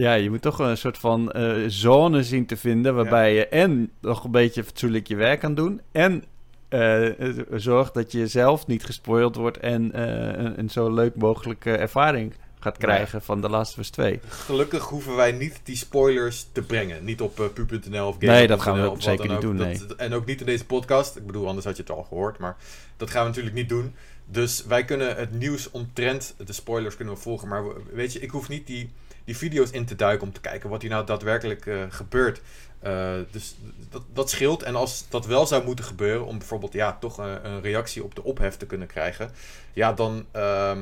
Ja, 0.00 0.14
je 0.14 0.30
moet 0.30 0.42
toch 0.42 0.58
een 0.58 0.76
soort 0.76 0.98
van 0.98 1.32
eh, 1.32 1.52
zone 1.66 2.22
zien 2.22 2.46
te 2.46 2.56
vinden 2.56 2.94
waarbij 2.94 3.34
je 3.34 3.46
en 3.48 3.90
nog 4.00 4.24
een 4.24 4.30
beetje 4.30 4.64
fatsoenlijk 4.64 5.06
je 5.06 5.16
werk 5.16 5.40
kan 5.40 5.54
doen. 5.54 5.80
En 5.92 6.24
eh, 6.68 7.28
eh, 7.28 7.36
zorgt 7.50 7.94
dat 7.94 8.12
je 8.12 8.26
zelf 8.26 8.66
niet 8.66 8.84
gespoild 8.84 9.36
wordt 9.36 9.56
en 9.58 9.92
eh, 9.92 10.44
een, 10.44 10.58
een 10.58 10.70
zo 10.70 10.90
leuk 10.94 11.14
mogelijke 11.16 11.70
ervaring 11.76 12.32
gaat 12.60 12.76
krijgen 12.76 13.22
van 13.22 13.40
The 13.40 13.48
Last 13.48 13.72
of 13.72 13.78
Us 13.78 13.90
2. 13.90 14.20
Gelukkig 14.28 14.84
hoeven 14.84 15.16
wij 15.16 15.32
niet 15.32 15.60
die 15.62 15.76
spoilers 15.76 16.46
te 16.52 16.62
brengen. 16.62 17.04
Niet 17.04 17.20
op 17.20 17.38
uh, 17.40 17.46
pu.nl 17.54 18.06
of 18.08 18.18
Nee, 18.18 18.46
dat 18.46 18.60
gaan 18.62 18.82
we 18.82 18.94
zeker 19.02 19.24
niet 19.24 19.34
ook. 19.34 19.40
doen, 19.40 19.56
Dat- 19.56 19.94
En 19.96 20.12
ook 20.12 20.26
niet 20.26 20.40
in 20.40 20.46
deze 20.46 20.66
podcast. 20.66 21.16
Ik 21.16 21.26
bedoel, 21.26 21.46
anders 21.46 21.66
had 21.66 21.76
je 21.76 21.82
het 21.82 21.90
al 21.92 22.02
gehoord. 22.02 22.38
Maar 22.38 22.56
dat 22.96 23.10
gaan 23.10 23.22
we 23.22 23.28
natuurlijk 23.28 23.54
niet 23.54 23.68
doen. 23.68 23.94
Dus 24.26 24.64
wij 24.64 24.84
kunnen 24.84 25.16
het 25.16 25.38
nieuws 25.38 25.70
omtrent 25.70 26.34
de 26.46 26.52
spoilers 26.52 26.96
kunnen 26.96 27.14
we 27.14 27.20
volgen. 27.20 27.48
Maar 27.48 27.64
we- 27.68 27.80
weet 27.92 28.12
je, 28.12 28.20
ik 28.20 28.30
hoef 28.30 28.48
niet 28.48 28.66
die, 28.66 28.90
die 29.30 29.38
video's 29.38 29.70
in 29.70 29.84
te 29.84 29.96
duiken 29.96 30.26
om 30.26 30.32
te 30.32 30.40
kijken 30.40 30.70
wat 30.70 30.82
hier 30.82 30.90
nou 30.90 31.06
daadwerkelijk 31.06 31.66
eh, 31.66 31.82
gebeurt. 31.88 32.40
Uh, 32.84 33.12
dus 33.30 33.56
dat, 33.90 34.02
dat 34.12 34.30
scheelt. 34.30 34.62
En 34.62 34.74
als 34.74 35.04
dat 35.08 35.26
wel 35.26 35.46
zou 35.46 35.64
moeten 35.64 35.84
gebeuren, 35.84 36.26
om 36.26 36.38
bijvoorbeeld 36.38 36.72
ja, 36.72 36.96
toch 37.00 37.18
een, 37.18 37.46
een 37.46 37.62
reactie 37.62 38.04
op 38.04 38.14
de 38.14 38.24
ophef 38.24 38.56
te 38.56 38.66
kunnen 38.66 38.86
krijgen. 38.86 39.30
Ja, 39.72 39.92
dan. 39.92 40.26
Uh, 40.36 40.78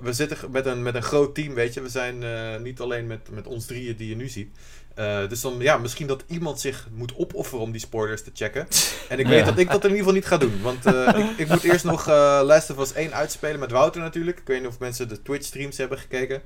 we 0.00 0.12
zitten 0.12 0.50
met 0.50 0.66
een, 0.66 0.82
met 0.82 0.94
een 0.94 1.02
groot 1.02 1.34
team, 1.34 1.54
weet 1.54 1.74
je. 1.74 1.80
We 1.80 1.88
zijn 1.88 2.22
uh, 2.22 2.56
niet 2.56 2.80
alleen 2.80 3.06
met, 3.06 3.30
met 3.30 3.46
ons 3.46 3.66
drieën 3.66 3.96
die 3.96 4.08
je 4.08 4.16
nu 4.16 4.28
ziet. 4.28 4.56
Dus 5.28 5.40
dan, 5.40 5.56
ja, 5.58 5.78
misschien 5.78 6.06
dat 6.06 6.24
iemand 6.26 6.60
zich 6.60 6.88
moet 6.92 7.16
opofferen 7.16 7.64
om 7.64 7.72
die 7.72 7.80
spoilers 7.80 8.22
te 8.22 8.30
checken. 8.34 8.66
En 9.08 9.18
ik 9.18 9.26
weet 9.26 9.38
ja. 9.38 9.44
dat 9.44 9.58
ik 9.58 9.70
dat 9.70 9.84
in 9.84 9.90
ieder 9.90 9.98
geval 9.98 10.12
niet 10.12 10.26
ga 10.26 10.36
doen. 10.36 10.62
Want 10.62 10.86
ik, 11.16 11.38
ik, 11.38 11.48
moet 11.48 11.62
eerst 11.62 11.84
nog 11.84 12.06
Last 12.42 12.70
of 12.70 12.78
Us 12.78 12.92
1 12.92 13.14
uitspelen 13.14 13.60
met 13.60 13.70
Wouter 13.70 14.00
natuurlijk. 14.00 14.38
Ik 14.38 14.46
weet 14.46 14.60
niet 14.60 14.68
of 14.68 14.78
mensen 14.78 15.08
de 15.08 15.22
Twitch 15.22 15.46
streams 15.46 15.76
hebben 15.76 15.98
gekeken. 15.98 16.42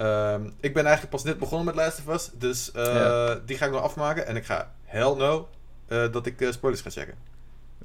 Uh, 0.00 0.34
ik 0.60 0.74
ben 0.74 0.82
eigenlijk 0.82 1.14
pas 1.14 1.24
net 1.24 1.38
begonnen 1.38 1.66
met 1.66 1.74
Last 1.84 2.02
of 2.06 2.14
Us. 2.14 2.30
Dus 2.32 2.70
uh, 2.76 2.84
ja. 2.84 3.40
die 3.46 3.56
ga 3.56 3.66
ik 3.66 3.72
nog 3.72 3.82
afmaken. 3.82 4.26
En 4.26 4.36
ik 4.36 4.44
ga 4.44 4.72
hell 4.84 5.14
no 5.14 5.48
uh, 5.88 6.12
dat 6.12 6.26
ik 6.26 6.40
uh, 6.40 6.52
spoilers 6.52 6.82
ga 6.82 6.90
checken. 6.90 7.14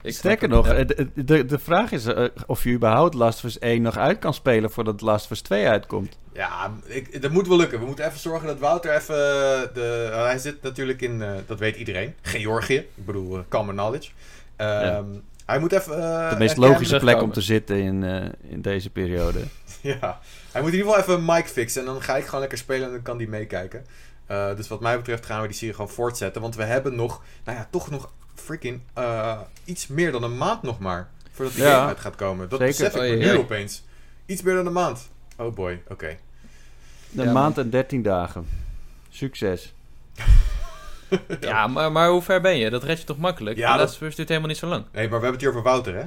Ik 0.02 0.14
Sterker 0.14 0.50
nog, 0.50 0.68
ja. 0.68 0.84
de, 0.84 1.08
de, 1.16 1.46
de 1.46 1.60
vraag 1.60 1.92
is 1.92 2.06
uh, 2.06 2.26
of 2.46 2.64
je 2.64 2.72
überhaupt 2.72 3.14
Last 3.14 3.38
of 3.38 3.44
Us 3.44 3.60
1 3.60 3.82
nog 3.82 3.98
uit 3.98 4.20
kan 4.20 4.34
spelen 4.34 4.72
voordat 4.72 5.02
Last 5.02 5.26
of 5.26 5.32
Us 5.32 5.42
2 5.42 5.68
uitkomt. 5.68 6.18
Ja, 6.34 6.72
ik, 6.86 7.22
dat 7.22 7.32
moet 7.32 7.48
wel 7.48 7.58
lukken. 7.58 7.80
We 7.80 7.86
moeten 7.86 8.06
even 8.06 8.20
zorgen 8.20 8.48
dat 8.48 8.60
Wouter 8.60 8.96
even... 8.96 9.16
De, 9.74 10.10
hij 10.14 10.38
zit 10.38 10.62
natuurlijk 10.62 11.02
in, 11.02 11.22
uh, 11.22 11.32
dat 11.46 11.60
weet 11.60 11.76
iedereen, 11.76 12.16
Georgië. 12.22 12.76
Ik 12.76 13.06
bedoel, 13.06 13.38
uh, 13.38 13.44
common 13.50 13.76
knowledge. 13.76 14.10
Um, 14.58 14.68
ja. 14.68 15.04
Hij 15.46 15.60
moet 15.60 15.72
even... 15.72 15.98
Uh, 15.98 16.30
de 16.30 16.36
meest 16.38 16.58
logische 16.58 16.98
plek 16.98 17.14
komen. 17.14 17.24
om 17.24 17.32
te 17.34 17.42
zitten 17.42 17.78
in, 17.78 18.02
uh, 18.02 18.26
in 18.42 18.62
deze 18.62 18.90
periode. 18.90 19.40
ja, 19.82 20.20
hij 20.52 20.62
moet 20.62 20.72
in 20.72 20.78
ieder 20.78 20.92
geval 20.92 21.02
even 21.02 21.14
een 21.14 21.36
mic 21.36 21.48
fixen. 21.48 21.82
En 21.82 21.88
dan 21.88 22.02
ga 22.02 22.18
ik 22.18 22.26
gewoon 22.26 22.40
lekker 22.40 22.58
spelen 22.58 22.86
en 22.86 22.92
dan 22.92 23.02
kan 23.02 23.18
die 23.18 23.30
meekijken. 23.30 23.86
Uh, 24.32 24.56
dus 24.56 24.68
wat 24.68 24.80
mij 24.80 24.98
betreft 24.98 25.26
gaan 25.26 25.42
we 25.42 25.48
die 25.48 25.56
serie 25.56 25.74
gewoon 25.74 25.90
voortzetten. 25.90 26.42
Want 26.42 26.56
we 26.56 26.64
hebben 26.64 26.96
nog, 26.96 27.22
nou 27.44 27.58
ja, 27.58 27.68
toch 27.72 27.90
nog 27.90 28.12
freaking 28.36 28.82
uh, 28.98 29.40
iets 29.64 29.88
meer 29.88 30.12
dan 30.12 30.24
een 30.24 30.38
maand 30.38 30.62
nog 30.62 30.80
maar. 30.80 31.10
Voordat 31.32 31.54
die 31.54 31.64
ja, 31.64 31.74
game 31.74 31.88
uit 31.88 32.00
gaat 32.00 32.16
komen. 32.16 32.50
Dat 32.50 32.60
besef 32.60 32.96
ik 32.96 33.02
oh, 33.02 33.32
nu 33.32 33.38
opeens. 33.38 33.84
Iets 34.26 34.42
meer 34.42 34.56
dan 34.56 34.66
een 34.66 34.74
maand. 34.74 35.10
Oh 35.38 35.54
boy, 35.56 35.82
oké. 35.82 35.94
Okay. 35.94 36.20
Een 37.16 37.26
ja, 37.26 37.32
maand 37.32 37.58
en 37.58 37.70
13 37.70 38.02
dagen. 38.02 38.48
Succes. 39.10 39.74
ja, 41.40 41.68
maar, 41.68 41.92
maar 41.92 42.10
hoe 42.10 42.22
ver 42.22 42.42
ben 42.42 42.58
je? 42.58 42.70
Dat 42.70 42.84
red 42.84 43.00
je 43.00 43.06
toch 43.06 43.18
makkelijk? 43.18 43.58
Ja, 43.58 43.78
dat 43.78 43.98
duurt 44.00 44.18
helemaal 44.18 44.48
niet 44.48 44.58
zo 44.58 44.68
lang. 44.68 44.86
Nee, 44.92 45.10
maar 45.10 45.20
we 45.20 45.26
hebben 45.26 45.32
het 45.32 45.42
hier 45.42 45.50
over 45.50 45.64
Wouter, 45.64 45.96
hè? 45.96 46.06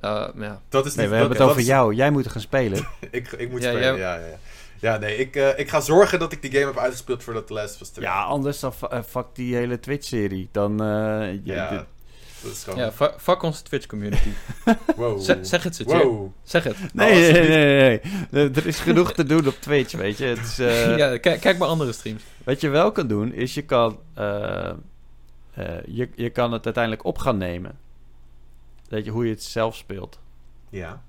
Uh, 0.00 0.28
ja. 0.36 0.60
Dat 0.68 0.86
is 0.86 0.94
nee, 0.94 1.08
we 1.08 1.14
hebben 1.16 1.36
het 1.36 1.46
over 1.46 1.60
is... 1.60 1.66
jou. 1.66 1.94
Jij 1.94 2.10
moet 2.10 2.28
gaan 2.28 2.40
spelen. 2.40 2.88
ik, 3.10 3.32
ik 3.32 3.50
moet 3.50 3.62
ja, 3.62 3.70
spelen, 3.70 3.96
ja, 3.96 4.14
ja, 4.14 4.26
ja. 4.26 4.38
Ja, 4.80 4.96
nee, 4.96 5.16
ik, 5.16 5.36
uh, 5.36 5.58
ik 5.58 5.68
ga 5.68 5.80
zorgen 5.80 6.18
dat 6.18 6.32
ik 6.32 6.42
die 6.42 6.50
game 6.50 6.66
heb 6.66 6.78
uitgespeeld 6.78 7.22
voordat 7.22 7.48
de 7.48 7.54
Last 7.54 7.78
was 7.78 7.90
te 7.90 8.00
Ja, 8.00 8.22
anders 8.22 8.60
dan 8.60 8.72
uh, 8.92 8.98
fuck 9.08 9.26
die 9.32 9.54
hele 9.54 9.80
Twitch-serie. 9.80 10.48
Dan, 10.52 10.72
uh, 10.72 11.44
ja, 11.44 11.70
dit... 11.70 11.84
dat 12.42 12.52
is 12.52 12.64
gewoon... 12.64 12.78
Ja, 12.78 12.92
fuck 13.18 13.42
onze 13.42 13.62
Twitch-community. 13.62 14.30
wow. 14.96 15.20
Z 15.20 15.34
zeg 15.42 15.62
het, 15.62 15.76
Zetje. 15.76 15.96
Wow. 15.96 16.32
Zeg 16.42 16.64
het. 16.64 16.76
Nee, 16.92 17.26
oh, 17.26 17.32
nee, 17.32 17.48
nee, 17.48 18.00
nee, 18.30 18.50
Er 18.50 18.66
is 18.66 18.78
genoeg 18.78 19.12
te 19.12 19.24
doen 19.24 19.46
op 19.46 19.54
Twitch, 19.60 19.92
weet 19.92 20.18
je. 20.18 20.24
Het 20.24 20.38
is, 20.38 20.58
uh... 20.58 20.96
ja, 20.98 21.18
kijk, 21.18 21.40
kijk 21.40 21.58
maar 21.58 21.68
andere 21.68 21.92
streams. 21.92 22.22
Wat 22.44 22.60
je 22.60 22.68
wel 22.68 22.92
kan 22.92 23.06
doen, 23.06 23.32
is 23.32 23.54
je 23.54 23.62
kan... 23.62 23.98
je, 25.86 26.08
je 26.14 26.30
kan 26.30 26.52
het 26.52 26.64
uiteindelijk 26.64 27.04
op 27.04 27.18
gaan 27.18 27.38
nemen. 27.38 27.78
Weet 28.88 29.04
je, 29.04 29.10
hoe 29.10 29.24
je 29.24 29.30
het 29.30 29.42
zelf 29.42 29.76
speelt. 29.76 30.18
Ja. 30.70 31.02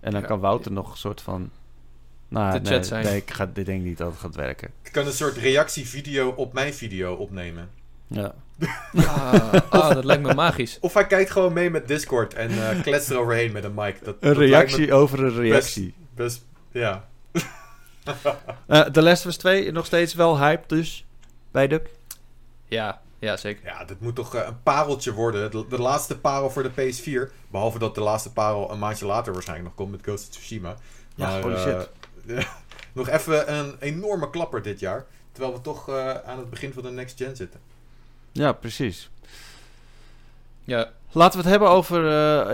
En 0.00 0.12
dan 0.12 0.20
ja. 0.20 0.26
kan 0.26 0.40
Wouter 0.40 0.72
nog 0.72 0.90
een 0.90 0.96
soort 0.96 1.20
van... 1.20 1.50
Nou, 2.28 2.60
de 2.60 2.70
nee, 2.70 2.82
zijn. 2.82 3.04
nee, 3.04 3.16
ik, 3.16 3.30
ga, 3.30 3.50
ik 3.54 3.66
denk 3.66 3.82
niet 3.82 3.98
dat 3.98 4.10
het 4.10 4.20
gaat 4.20 4.34
werken. 4.34 4.70
Ik 4.82 4.92
kan 4.92 5.06
een 5.06 5.12
soort 5.12 5.36
reactievideo 5.36 6.28
op 6.28 6.52
mijn 6.52 6.74
video 6.74 7.14
opnemen. 7.14 7.70
Ja. 8.06 8.34
Ah, 8.94 9.52
ah, 9.68 9.94
dat 9.94 10.04
lijkt 10.04 10.22
me 10.22 10.34
magisch. 10.34 10.78
Of 10.80 10.94
hij 10.94 11.06
kijkt 11.06 11.30
gewoon 11.30 11.52
mee 11.52 11.70
met 11.70 11.88
Discord 11.88 12.34
en 12.34 12.50
eh 12.50 12.82
kletst 12.82 13.10
er 13.10 13.18
overheen 13.18 13.52
met 13.52 13.64
een 13.64 13.74
mic. 13.74 14.04
Dat, 14.04 14.16
Een 14.20 14.28
dat 14.28 14.36
reactie 14.36 14.86
me 14.86 14.92
over 14.92 15.24
een 15.24 15.34
reactie. 15.34 15.94
Best, 16.14 16.44
ja. 16.70 17.08
Eh 18.66 18.80
The 18.80 19.02
Last 19.02 19.26
of 19.26 19.30
Us 19.30 19.36
2 19.36 19.72
nog 19.72 19.86
steeds 19.86 20.14
wel 20.14 20.38
hype 20.38 20.62
dus. 20.66 21.04
Bij 21.50 21.68
de... 21.68 21.82
Ja, 22.64 23.00
ja 23.18 23.36
zeker. 23.36 23.64
Ja, 23.64 23.84
dit 23.84 24.00
moet 24.00 24.14
toch 24.14 24.34
eh, 24.34 24.46
een 24.46 24.62
pareltje 24.62 25.12
worden. 25.12 25.50
De, 25.50 25.66
de 25.68 25.80
laatste 25.80 26.18
parel 26.18 26.50
voor 26.50 26.62
de 26.62 26.70
PS4. 26.70 27.32
Behalve 27.50 27.78
dat 27.78 27.94
de 27.94 28.00
laatste 28.00 28.32
parel 28.32 28.70
een 28.70 28.78
maandje 28.78 29.06
later 29.06 29.32
waarschijnlijk 29.32 29.68
nog 29.68 29.76
komt 29.76 29.90
met 29.90 30.02
Ghost 30.02 30.28
of 30.28 30.34
Tsushima. 30.34 30.76
Ja, 31.14 31.40
holy 31.40 31.54
eh, 31.54 31.62
shit. 31.62 31.88
nog 32.92 33.08
even 33.08 33.54
een 33.54 33.76
enorme 33.78 34.30
klapper 34.30 34.62
dit 34.62 34.80
jaar. 34.80 35.06
Terwijl 35.32 35.54
we 35.54 35.60
toch 35.60 35.88
eh, 35.88 36.14
aan 36.14 36.38
het 36.38 36.50
begin 36.50 36.72
van 36.72 36.82
de 36.82 36.90
next 36.90 37.16
gen 37.16 37.36
zitten. 37.36 37.60
Ja, 38.32 38.52
precies. 38.52 39.10
Ja, 40.68 40.88
Laten 41.12 41.32
we 41.38 41.42
het 41.42 41.50
hebben 41.50 41.68
over, 41.70 42.08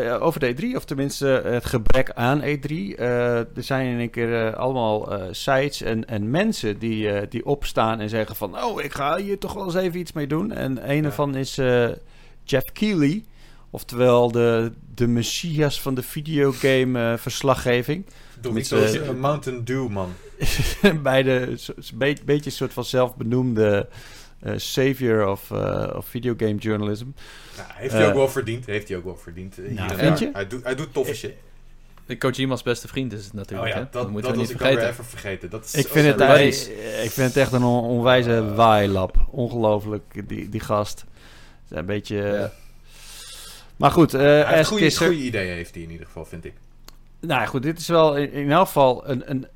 eh, 0.04 0.22
over 0.22 0.40
de 0.40 0.54
E3, 0.54 0.76
of 0.76 0.84
tenminste 0.84 1.26
het 1.26 1.64
gebrek 1.64 2.10
aan 2.12 2.40
E3. 2.42 2.70
Eh, 2.96 3.36
er 3.38 3.46
zijn 3.62 3.86
in 3.86 3.98
een 3.98 4.10
keer 4.10 4.46
eh, 4.46 4.54
allemaal 4.54 5.12
eh, 5.12 5.22
sites 5.30 5.82
en, 5.82 6.08
en 6.08 6.30
mensen 6.30 6.78
die, 6.78 7.10
eh, 7.10 7.26
die 7.28 7.46
opstaan 7.46 8.00
en 8.00 8.08
zeggen 8.08 8.36
van... 8.36 8.62
Oh, 8.64 8.82
ik 8.82 8.92
ga 8.94 9.16
hier 9.16 9.38
toch 9.38 9.52
wel 9.52 9.64
eens 9.64 9.74
even 9.74 10.00
iets 10.00 10.12
mee 10.12 10.26
doen. 10.26 10.52
En 10.52 10.90
een 10.90 10.96
Ja. 10.96 11.02
ervan 11.02 11.34
is 11.36 11.58
eh, 11.58 11.88
Jeff 12.44 12.72
Keighley, 12.72 13.24
oftewel 13.70 14.30
de, 14.32 14.72
de 14.94 15.06
messias 15.06 15.80
van 15.80 15.94
de 15.94 16.02
videogame 16.02 17.10
eh, 17.12 17.18
verslaggeving. 17.18 18.04
Toch 18.06 18.42
Met 18.42 18.52
niet 18.54 18.66
zoals 18.66 18.90
z'n- 18.90 19.02
een 19.08 19.20
Mountain 19.20 19.64
Dew, 19.64 19.88
man. 19.88 20.08
Bij 21.02 21.22
de 21.22 21.54
be- 21.94 22.16
beetje 22.24 22.44
een 22.50 22.56
soort 22.56 22.72
van 22.72 22.84
zelfbenoemde 22.84 23.88
eh, 23.90 23.96
savior 24.56 25.26
of, 25.28 25.50
eh, 25.50 25.92
of 25.96 26.06
videogame 26.06 26.54
journalism. 26.54 27.06
Ja, 27.56 27.66
heeft 27.74 27.92
hij 27.92 28.02
Eh, 28.02 28.08
ook 28.08 28.14
wel 28.14 28.28
verdiend. 28.28 28.66
Heeft 28.66 28.88
hij 28.88 28.96
ook 28.96 29.04
wel 29.04 29.16
verdiend. 29.16 29.58
eh, 29.58 29.70
Nou, 29.74 29.94
vind 29.96 30.18
je? 30.18 30.30
Hij, 30.32 30.46
doet, 30.46 30.64
hij 30.64 30.74
doet 30.74 30.92
toffe 30.92 31.14
shit. 31.14 31.32
de 32.06 32.18
Kojima's 32.18 32.62
beste 32.62 32.88
vriend 32.88 33.12
is 33.12 33.24
het 33.24 33.30
Oh 33.32 33.34
natuurlijk. 33.38 33.68
ja, 33.68 33.74
hè? 33.74 33.80
dat, 33.82 33.92
dat 33.92 34.02
dat, 34.02 34.10
moeten 34.10 34.30
we 34.32 34.36
niet 34.36 34.50
ik 34.50 34.56
alweer 34.56 34.72
vergeten. 34.72 34.92
even 34.92 35.04
vergeten. 35.04 35.50
Dat 35.50 35.64
is 35.64 35.74
Ik 35.74 35.86
vind, 35.88 36.06
het 36.20 36.66
ik 37.04 37.10
vind 37.10 37.28
het 37.28 37.36
echt 37.36 37.52
een 37.52 37.62
on- 37.62 37.84
onwijze 37.84 38.54
waailap. 38.54 39.26
Ongelooflijk, 39.30 40.28
die, 40.28 40.48
die 40.48 40.60
gast. 40.60 41.00
Het 41.00 41.70
is 41.70 41.76
Een 41.78 41.86
beetje... 41.86 42.16
Ja. 42.16 42.52
Maar 43.76 43.90
goed, 43.90 44.14
eh 44.14 44.20
Hij 44.20 44.36
heeft 44.44 44.58
Ash 44.58 44.68
goede, 44.68 44.84
Kisser- 44.84 45.06
goede 45.06 45.22
ideeën 45.22 45.54
heeft 45.54 45.74
hij 45.74 45.82
in 45.82 45.90
ieder 45.90 46.06
geval, 46.06 46.24
vind 46.24 46.44
ik. 46.44 46.52
Nou 47.20 47.40
ja, 47.40 47.46
goed, 47.46 47.62
dit 47.62 47.78
is 47.78 47.88
wel 47.88 48.16
in, 48.16 48.32
in 48.32 48.50
elk 48.50 48.66
geval 48.66 49.08
een, 49.08 49.30
een... 49.30 49.46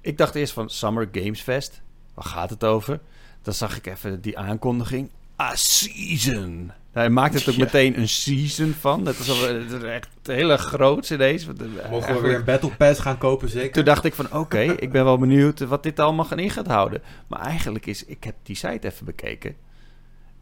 Ik 0.00 0.18
dacht 0.18 0.34
eerst 0.34 0.52
van 0.52 0.70
Summer 0.70 1.08
Games 1.12 1.40
Fest. 1.40 1.80
Waar 2.14 2.24
gaat 2.24 2.50
het 2.50 2.64
over? 2.64 3.00
Dan 3.44 3.54
zag 3.54 3.76
ik 3.76 3.86
even 3.86 4.20
die 4.20 4.38
aankondiging. 4.38 5.10
A 5.40 5.56
season. 5.56 6.72
Hij 6.92 7.10
maakt 7.10 7.34
het 7.34 7.48
ook 7.48 7.54
Ja. 7.54 7.64
meteen 7.64 7.98
een 7.98 8.08
season 8.08 8.74
van. 8.80 9.04
Dat 9.04 9.18
is, 9.18 9.30
al, 9.30 9.40
dat 9.68 9.82
is 9.82 9.88
echt 9.88 10.08
hele 10.22 10.56
groot 10.56 11.10
ineens. 11.10 11.44
Want, 11.44 11.60
eh, 11.62 11.90
Mogen 11.90 12.14
we 12.14 12.20
weer 12.20 12.34
een 12.34 12.44
Battle 12.44 12.70
Pass 12.70 13.00
gaan 13.00 13.18
kopen, 13.18 13.48
zeker? 13.48 13.72
Toen 13.72 13.84
dacht 13.84 14.04
ik 14.04 14.14
van, 14.14 14.32
oké, 14.32 14.60
ik 14.60 14.92
ben 14.92 15.04
wel 15.04 15.18
benieuwd 15.18 15.60
wat 15.60 15.82
dit 15.82 15.98
allemaal 16.00 16.24
gaan 16.24 16.38
in 16.38 16.50
gaat 16.50 16.66
houden. 16.66 17.02
Maar 17.26 17.40
eigenlijk 17.40 17.86
is, 17.86 18.04
ik 18.04 18.24
heb 18.24 18.34
die 18.42 18.56
site 18.56 18.86
even 18.88 19.04
bekeken. 19.06 19.56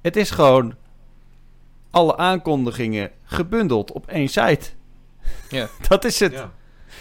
Het 0.03 0.17
is 0.17 0.31
gewoon 0.31 0.75
alle 1.91 2.17
aankondigingen 2.17 3.11
gebundeld 3.25 3.93
op 3.93 4.07
één 4.07 4.29
site. 4.29 4.71
Ja. 5.49 5.69
Dat 5.89 6.05
is 6.05 6.21
het. 6.21 6.33
Ja. 6.33 6.53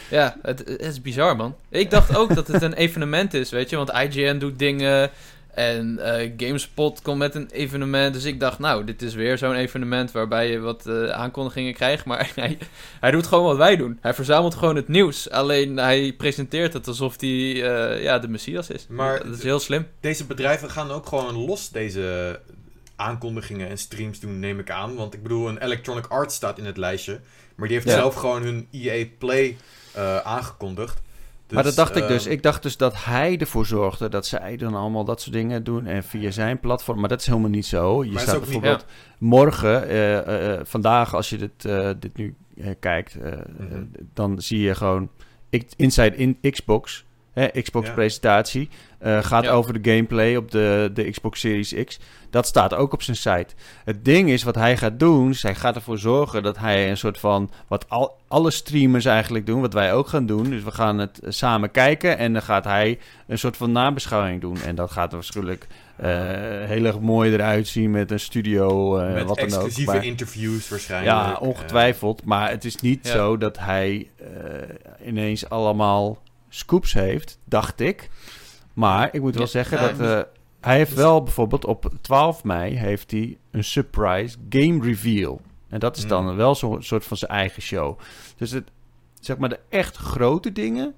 Ja, 0.09 0.37
het, 0.41 0.59
het 0.59 0.81
is 0.81 1.01
bizar, 1.01 1.35
man. 1.35 1.55
Ik 1.69 1.89
dacht 1.91 2.15
ook 2.15 2.35
dat 2.35 2.47
het 2.47 2.61
een 2.61 2.73
evenement 2.73 3.33
is, 3.33 3.49
weet 3.49 3.69
je. 3.69 3.75
Want 3.75 3.91
IGN 3.91 4.37
doet 4.37 4.59
dingen 4.59 5.09
en 5.55 5.99
eh, 5.99 6.31
GameSpot 6.37 7.01
komt 7.01 7.17
met 7.17 7.35
een 7.35 7.49
evenement. 7.51 8.13
Dus 8.13 8.23
ik 8.25 8.39
dacht, 8.39 8.59
nou, 8.59 8.83
dit 8.83 9.01
is 9.01 9.13
weer 9.13 9.37
zo'n 9.37 9.55
evenement 9.55 10.11
waarbij 10.11 10.51
je 10.51 10.59
wat 10.59 10.85
eh, 10.87 11.09
aankondigingen 11.09 11.73
krijgt. 11.73 12.05
Maar 12.05 12.31
hij, 12.35 12.57
hij 12.99 13.11
doet 13.11 13.27
gewoon 13.27 13.43
wat 13.45 13.57
wij 13.57 13.75
doen. 13.75 13.97
Hij 14.01 14.13
verzamelt 14.13 14.55
gewoon 14.55 14.75
het 14.75 14.87
nieuws. 14.87 15.29
Alleen 15.29 15.77
hij 15.77 16.13
presenteert 16.17 16.73
het 16.73 16.87
alsof 16.87 17.19
hij 17.21 17.29
eh, 17.29 18.03
ja, 18.03 18.19
de 18.19 18.27
Messias 18.27 18.69
is. 18.69 18.85
Maar- 18.89 19.23
dat 19.25 19.37
is 19.37 19.43
heel 19.43 19.59
slim. 19.59 19.87
Deze 19.99 20.25
bedrijven 20.25 20.69
gaan 20.69 20.91
ook 20.91 21.05
gewoon 21.07 21.35
los 21.35 21.69
deze 21.69 22.39
aankondigingen 22.95 23.69
en 23.69 23.77
streams 23.77 24.19
doen, 24.19 24.39
neem 24.39 24.59
ik 24.59 24.69
aan. 24.69 24.95
Want 24.95 25.13
ik 25.13 25.23
bedoel, 25.23 25.47
een 25.49 25.63
Electronic 25.63 26.05
Arts 26.05 26.35
staat 26.35 26.57
in 26.57 26.65
het 26.65 26.77
lijstje. 26.77 27.19
Maar 27.55 27.67
die 27.67 27.77
heeft 27.77 27.89
Ja. 27.89 27.95
zelf 27.95 28.15
gewoon 28.15 28.43
hun 28.43 28.67
EA 28.71 29.05
Play 29.17 29.57
eh, 29.93 30.17
maar 31.51 31.63
dat 31.63 31.75
dacht 31.75 31.95
ik 31.95 32.07
dus. 32.07 32.25
Ik 32.25 32.43
dacht 32.43 32.63
dus 32.63 32.77
dat 32.77 33.03
hij 33.05 33.37
ervoor 33.37 33.65
zorgde 33.65 34.09
dat 34.09 34.25
zij 34.25 34.57
dan 34.57 34.75
allemaal 34.75 35.03
dat 35.05 35.21
soort 35.21 35.33
dingen 35.35 35.63
doen. 35.63 35.85
En 35.85 36.03
via 36.03 36.31
zijn 36.31 36.59
platform. 36.59 36.99
Maar 36.99 37.09
dat 37.09 37.19
is 37.19 37.27
helemaal 37.27 37.49
niet 37.49 37.65
zo. 37.65 38.03
Je 38.03 38.19
staat 38.19 38.33
niet- 38.35 38.43
bijvoorbeeld 38.43 38.85
morgen, 39.17 39.87
eh, 39.87 40.17
eh, 40.17 40.53
eh, 40.53 40.59
vandaag, 40.63 41.15
als 41.15 41.29
je 41.29 41.37
dit, 41.37 41.65
eh, 41.65 41.89
dit 41.99 42.17
nu 42.17 42.35
eh, 42.57 42.69
kijkt, 42.79 43.15
Mhm. 43.15 43.27
eh, 43.27 43.77
dan 44.13 44.41
zie 44.41 44.59
je 44.59 44.75
gewoon 44.75 45.09
ik- 45.49 45.71
Inside 45.75 46.15
in 46.15 46.37
Xbox. 46.51 47.05
Hè, 47.33 47.47
Xbox 47.61 47.87
Ja. 47.87 47.93
presentatie. 47.93 48.69
eh, 48.99 49.23
gaat 49.23 49.43
Ja. 49.43 49.51
over 49.51 49.81
de 49.81 49.91
gameplay 49.91 50.35
op 50.35 50.51
de, 50.51 50.89
de 50.93 51.09
Xbox 51.11 51.39
Series 51.39 51.73
X. 51.85 51.99
Dat 52.29 52.47
staat 52.47 52.73
ook 52.73 52.93
op 52.93 53.01
zijn 53.03 53.17
site. 53.17 53.47
Het 53.85 54.05
ding 54.05 54.29
is, 54.29 54.43
wat 54.43 54.55
hij 54.55 54.77
gaat 54.77 54.99
doen, 54.99 55.29
is 55.29 55.43
hij 55.43 55.55
gaat 55.55 55.75
ervoor 55.75 55.97
zorgen 55.97 56.43
dat 56.43 56.57
hij 56.57 56.89
een 56.89 56.97
soort 56.97 57.17
van, 57.19 57.51
wat 57.67 57.85
al, 57.89 58.17
alle 58.27 58.51
streamers 58.51 59.05
eigenlijk 59.05 59.45
doen, 59.45 59.61
wat 59.61 59.73
wij 59.73 59.93
ook 59.93 60.07
gaan 60.07 60.25
doen. 60.25 60.49
Dus 60.49 60.63
we 60.63 60.71
gaan 60.71 60.97
het 60.97 61.19
samen 61.27 61.71
kijken 61.71 62.17
en 62.17 62.33
dan 62.33 62.41
gaat 62.41 62.63
hij 62.63 62.99
een 63.27 63.37
soort 63.37 63.57
van 63.57 63.71
nabeschouwing 63.71 64.41
doen. 64.41 64.61
En 64.61 64.75
dat 64.75 64.91
gaat 64.91 65.11
waarschijnlijk 65.11 65.67
eh, 65.95 66.09
heel 66.65 66.85
erg 66.85 66.99
mooi 66.99 67.33
eruit 67.33 67.67
zien 67.67 67.91
met 67.91 68.11
een 68.11 68.19
studio, 68.19 68.97
eh, 68.97 69.13
met 69.13 69.23
wat 69.25 69.37
dan 69.37 69.45
ook. 69.45 69.53
exclusieve 69.53 69.91
Maar- 69.91 70.05
interviews 70.05 70.69
waarschijnlijk. 70.69 71.11
ja, 71.17 71.37
ongetwijfeld. 71.39 72.25
Maar 72.25 72.49
het 72.49 72.65
is 72.65 72.75
niet 72.75 73.07
Ja. 73.07 73.11
zo 73.11 73.37
dat 73.37 73.59
hij 73.59 74.07
ineens 75.05 75.49
allemaal 75.49 76.17
scoops 76.53 76.93
heeft, 76.93 77.37
dacht 77.45 77.79
ik. 77.79 78.09
Maar 78.73 79.09
ik 79.11 79.21
moet 79.21 79.33
wel 79.33 79.43
Ja, 79.43 79.49
zeggen 79.49 79.79
dat 79.81 79.99
eh, 79.99 80.21
hij 80.61 80.77
heeft 80.77 80.93
wel 80.93 81.23
bijvoorbeeld 81.23 81.65
op 81.65 81.91
12 82.01 82.43
mei 82.43 82.75
heeft 82.77 83.11
hij 83.11 83.37
een 83.51 83.63
surprise 83.63 84.37
game 84.49 84.83
reveal. 84.83 85.41
En 85.69 85.79
dat 85.79 85.97
is 85.97 86.07
dan 86.07 86.27
Hmm. 86.27 86.35
wel 86.35 86.55
zo'n 86.55 86.83
soort 86.83 87.03
van 87.05 87.17
zijn 87.17 87.31
eigen 87.31 87.61
show. 87.61 87.99
Dus 88.37 88.51
het, 88.51 88.69
zeg 89.19 89.37
maar 89.37 89.49
de 89.49 89.59
echt 89.69 89.95
grote 89.97 90.51
dingen, 90.51 90.93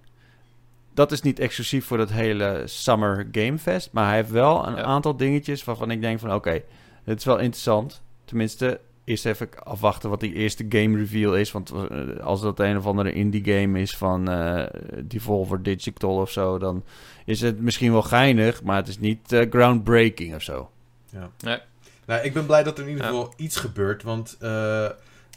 dat 0.93 1.11
is 1.11 1.21
niet 1.21 1.39
exclusief 1.39 1.85
voor 1.85 1.97
dat 1.97 2.11
hele 2.11 2.61
Summer 2.65 3.27
Game 3.31 3.57
Fest. 3.57 3.89
Maar 3.91 4.05
hij 4.07 4.15
heeft 4.15 4.29
wel 4.31 4.67
een 4.67 4.75
Ja. 4.75 4.83
aantal 4.83 5.15
dingetjes 5.17 5.63
waarvan 5.63 5.91
ik 5.91 6.01
denk 6.01 6.19
van 6.19 6.33
oké, 6.33 6.61
het 7.03 7.19
is 7.19 7.25
wel 7.25 7.37
interessant. 7.39 8.01
Tenminste, 8.25 8.79
eerst 9.05 9.25
even 9.25 9.49
afwachten 9.63 10.09
wat 10.09 10.19
die 10.19 10.33
eerste 10.33 10.65
game 10.69 10.97
reveal 10.97 11.35
is. 11.35 11.51
Want 11.51 11.71
eh, 11.71 12.17
als 12.23 12.41
dat 12.41 12.59
een 12.59 12.77
of 12.77 12.85
andere 12.85 13.13
indie 13.13 13.43
game 13.43 13.81
is 13.81 13.97
van 13.97 14.29
eh 14.29 14.65
Devolver 15.03 15.63
Digital 15.63 16.15
of 16.15 16.31
zo, 16.31 16.57
dan 16.57 16.83
is 17.25 17.41
het 17.41 17.59
misschien 17.59 17.91
wel 17.91 18.01
geinig, 18.01 18.63
maar 18.63 18.75
het 18.75 18.87
is 18.87 18.99
niet 18.99 19.31
eh, 19.31 19.49
groundbreaking 19.49 20.35
of 20.35 20.41
zo. 20.41 20.69
Ja. 21.09 21.29
Nee. 21.39 21.57
Nou, 22.05 22.23
ik 22.23 22.33
ben 22.33 22.45
blij 22.45 22.63
dat 22.63 22.77
er 22.77 22.83
in 22.83 22.89
ieder 22.89 23.03
Ja. 23.05 23.09
geval 23.11 23.33
iets 23.37 23.55
gebeurt. 23.55 24.03
Want 24.03 24.37
eh, 24.39 24.89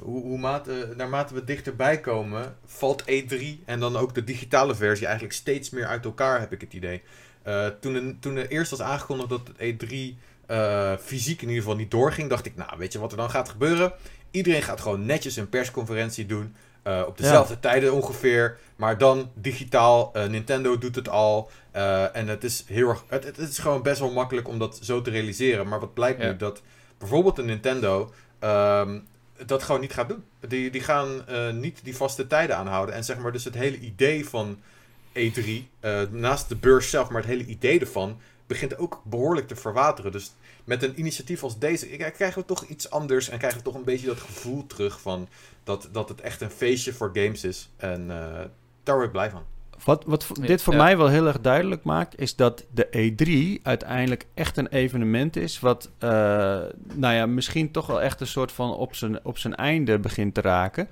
hoe, 0.03 0.23
hoe 0.23 0.39
mate, 0.39 0.93
naarmate 0.97 1.35
we 1.35 1.45
dichterbij 1.45 2.01
komen, 2.01 2.57
valt 2.65 3.03
E3 3.03 3.65
en 3.65 3.81
dan 3.81 3.97
ook 3.97 4.15
de 4.15 4.25
digitale 4.25 4.75
versie 4.75 5.05
eigenlijk 5.07 5.35
steeds 5.37 5.71
meer 5.71 5.87
uit 5.87 6.05
elkaar, 6.05 6.41
heb 6.41 6.53
ik 6.53 6.61
het 6.61 6.73
idee. 6.73 7.03
Eh, 7.43 7.67
toen, 7.81 8.17
toen 8.21 8.37
er 8.37 8.49
eerst 8.51 8.71
was 8.71 8.81
aangekondigd 8.83 9.29
dat 9.29 9.51
het 9.57 9.59
E3 9.87 10.17
eh, 10.47 10.93
fysiek 11.01 11.43
in 11.43 11.49
ieder 11.49 11.63
geval 11.63 11.79
niet 11.79 11.91
doorging, 11.91 12.29
dacht 12.31 12.47
ik, 12.47 12.57
nou, 12.57 12.71
weet 12.79 12.93
je 12.93 12.99
wat 12.99 13.11
er 13.11 13.17
dan 13.17 13.31
gaat 13.31 13.49
gebeuren? 13.49 13.93
Iedereen 14.31 14.63
gaat 14.63 14.81
gewoon 14.81 15.07
netjes 15.07 15.37
een 15.37 15.49
persconferentie 15.49 16.27
doen. 16.27 16.55
eh, 16.83 17.03
op 17.07 17.19
dezelfde 17.19 17.61
tijden 17.61 17.93
ongeveer. 17.93 18.59
Maar 18.77 18.99
dan 18.99 19.31
digitaal. 19.35 20.11
eh, 20.15 20.27
Nintendo 20.27 20.79
doet 20.79 20.95
het 20.95 21.09
al. 21.09 21.51
en 22.13 22.29
het 22.29 22.45
is 22.45 22.65
heel 22.67 22.89
erg. 22.89 23.05
Het, 23.09 23.25
het 23.25 23.39
is 23.39 23.59
gewoon 23.59 23.83
best 23.83 24.01
wel 24.01 24.11
makkelijk 24.13 24.49
om 24.49 24.59
dat 24.59 24.79
zo 24.83 25.03
te 25.03 25.11
realiseren. 25.11 25.69
Maar 25.69 25.81
wat 25.81 25.95
blijkt 25.95 26.23
Ja. 26.23 26.27
nu? 26.31 26.37
Dat 26.37 26.63
bijvoorbeeld 26.99 27.39
een 27.39 27.47
Nintendo. 27.47 28.13
ehm, 28.39 28.99
dat 29.47 29.63
gewoon 29.63 29.81
niet 29.81 29.93
gaat 29.93 30.09
doen. 30.09 30.25
Die, 30.49 30.71
die 30.71 30.81
gaan 30.81 31.25
niet 31.61 31.81
die 31.83 31.97
vaste 31.97 32.27
tijden 32.27 32.57
aanhouden. 32.57 32.95
En 32.95 33.05
zeg 33.05 33.19
maar, 33.19 33.33
dus 33.33 33.45
het 33.45 33.55
hele 33.55 33.79
idee 33.79 34.29
van 34.29 34.59
E3. 35.13 35.69
eh, 35.81 36.01
naast 36.11 36.49
de 36.49 36.57
beurs 36.57 36.91
zelf, 36.91 37.09
maar 37.09 37.21
het 37.21 37.31
hele 37.31 37.45
idee 37.47 37.81
ervan. 37.81 38.21
Begint 38.47 38.79
ook 38.79 39.03
behoorlijk 39.05 39.49
te 39.49 39.57
verwateren. 39.57 40.13
Dus 40.13 40.35
met 40.65 40.83
een 40.83 40.99
initiatief 40.99 41.43
als 41.43 41.59
deze. 41.59 41.91
ik- 41.91 42.13
krijgen 42.13 42.41
we 42.41 42.47
toch 42.47 42.65
iets 42.65 42.91
anders. 42.91 43.29
En 43.29 43.39
krijgen 43.39 43.59
we 43.59 43.65
toch 43.65 43.75
een 43.75 43.85
beetje 43.85 44.07
dat 44.07 44.21
gevoel 44.21 44.67
terug 44.67 45.01
van. 45.01 45.29
dat, 45.65 45.89
dat 45.93 46.09
het 46.09 46.21
echt 46.21 46.41
een 46.41 46.51
feestje 46.51 46.93
voor 46.93 47.11
games 47.13 47.45
is. 47.45 47.71
En 47.77 48.11
eh, 48.11 48.45
daar 48.83 48.95
word 48.95 49.07
ik 49.07 49.13
blij 49.13 49.31
van. 49.31 49.43
Wat, 49.85 50.05
wat 50.05 50.31
dit 50.41 50.63
voor 50.63 50.75
ja. 50.75 50.83
mij 50.83 50.97
wel 50.97 51.09
heel 51.09 51.27
erg 51.27 51.41
duidelijk 51.41 51.85
maakt, 51.85 52.21
is 52.21 52.37
dat 52.37 52.65
de 52.75 52.87
E3 52.87 53.63
uiteindelijk 53.63 54.27
echt 54.35 54.57
een 54.57 54.67
evenement 54.69 55.37
is. 55.37 55.61
Wat, 55.61 55.91
eh, 55.99 56.11
nou 56.93 57.15
ja, 57.15 57.27
misschien 57.27 57.71
toch 57.71 57.87
wel 57.87 58.03
echt 58.03 58.21
een 58.21 58.27
soort 58.27 58.53
van 58.53 58.75
op 58.75 58.95
zijn, 58.95 59.25
op 59.25 59.39
zijn 59.39 59.55
einde 59.55 59.99
begint 59.99 60.35
te 60.35 60.41
raken. 60.41 60.89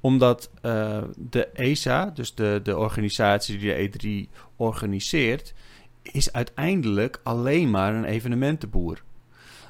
Omdat 0.00 0.50
eh, 0.62 0.98
de 1.16 1.46
ESA, 1.46 2.10
dus 2.14 2.34
de, 2.34 2.60
de 2.62 2.76
organisatie 2.76 3.58
die 3.58 3.90
de 3.98 4.28
E3 4.28 4.38
organiseert, 4.56 5.54
is 6.02 6.32
uiteindelijk 6.32 7.20
alleen 7.22 7.70
maar 7.70 7.94
een 7.94 8.04
evenementenboer. 8.04 9.02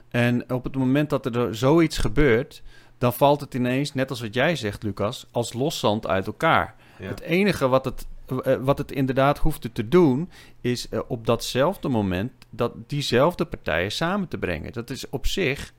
En 0.08 0.52
op 0.52 0.64
het 0.64 0.76
moment 0.76 1.10
dat 1.10 1.26
er 1.36 1.56
zoiets 1.56 1.98
gebeurt, 1.98 2.62
dan 2.98 3.12
valt 3.12 3.40
het 3.40 3.54
ineens, 3.54 3.94
net 3.94 4.10
als 4.10 4.20
wat 4.20 4.34
jij 4.34 4.56
zegt, 4.56 4.82
Lucas, 4.82 5.26
als 5.30 5.52
loszand 5.52 6.06
uit 6.06 6.26
elkaar. 6.26 6.74
Ja. 6.98 7.06
Het 7.08 7.20
enige 7.20 7.68
wat 7.68 7.84
het, 7.84 8.06
eh, 8.44 8.54
wat 8.56 8.78
het 8.78 8.92
inderdaad 8.92 9.38
hoeft 9.38 9.74
te 9.74 9.88
doen, 9.88 10.30
is 10.60 10.88
eh, 10.88 11.00
op 11.08 11.26
datzelfde 11.26 11.88
moment 11.88 12.32
dat 12.50 12.72
diezelfde 12.86 13.44
partijen 13.44 13.92
samen 13.92 14.28
te 14.28 14.38
brengen. 14.38 14.72
Dat 14.72 14.90
is 14.90 15.08
op 15.10 15.26
zich. 15.26 15.72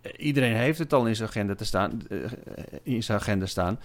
eh, 0.00 0.12
Iedereen 0.16 0.54
heeft 0.56 0.78
het 0.78 0.92
al 0.92 1.06
in 1.06 1.16
zijn 1.16 1.28
agenda 1.28 1.54
te 1.54 1.64
staan, 1.64 2.00
in 2.82 3.02
zijn 3.02 3.18
agenda 3.18 3.46
staan. 3.46 3.80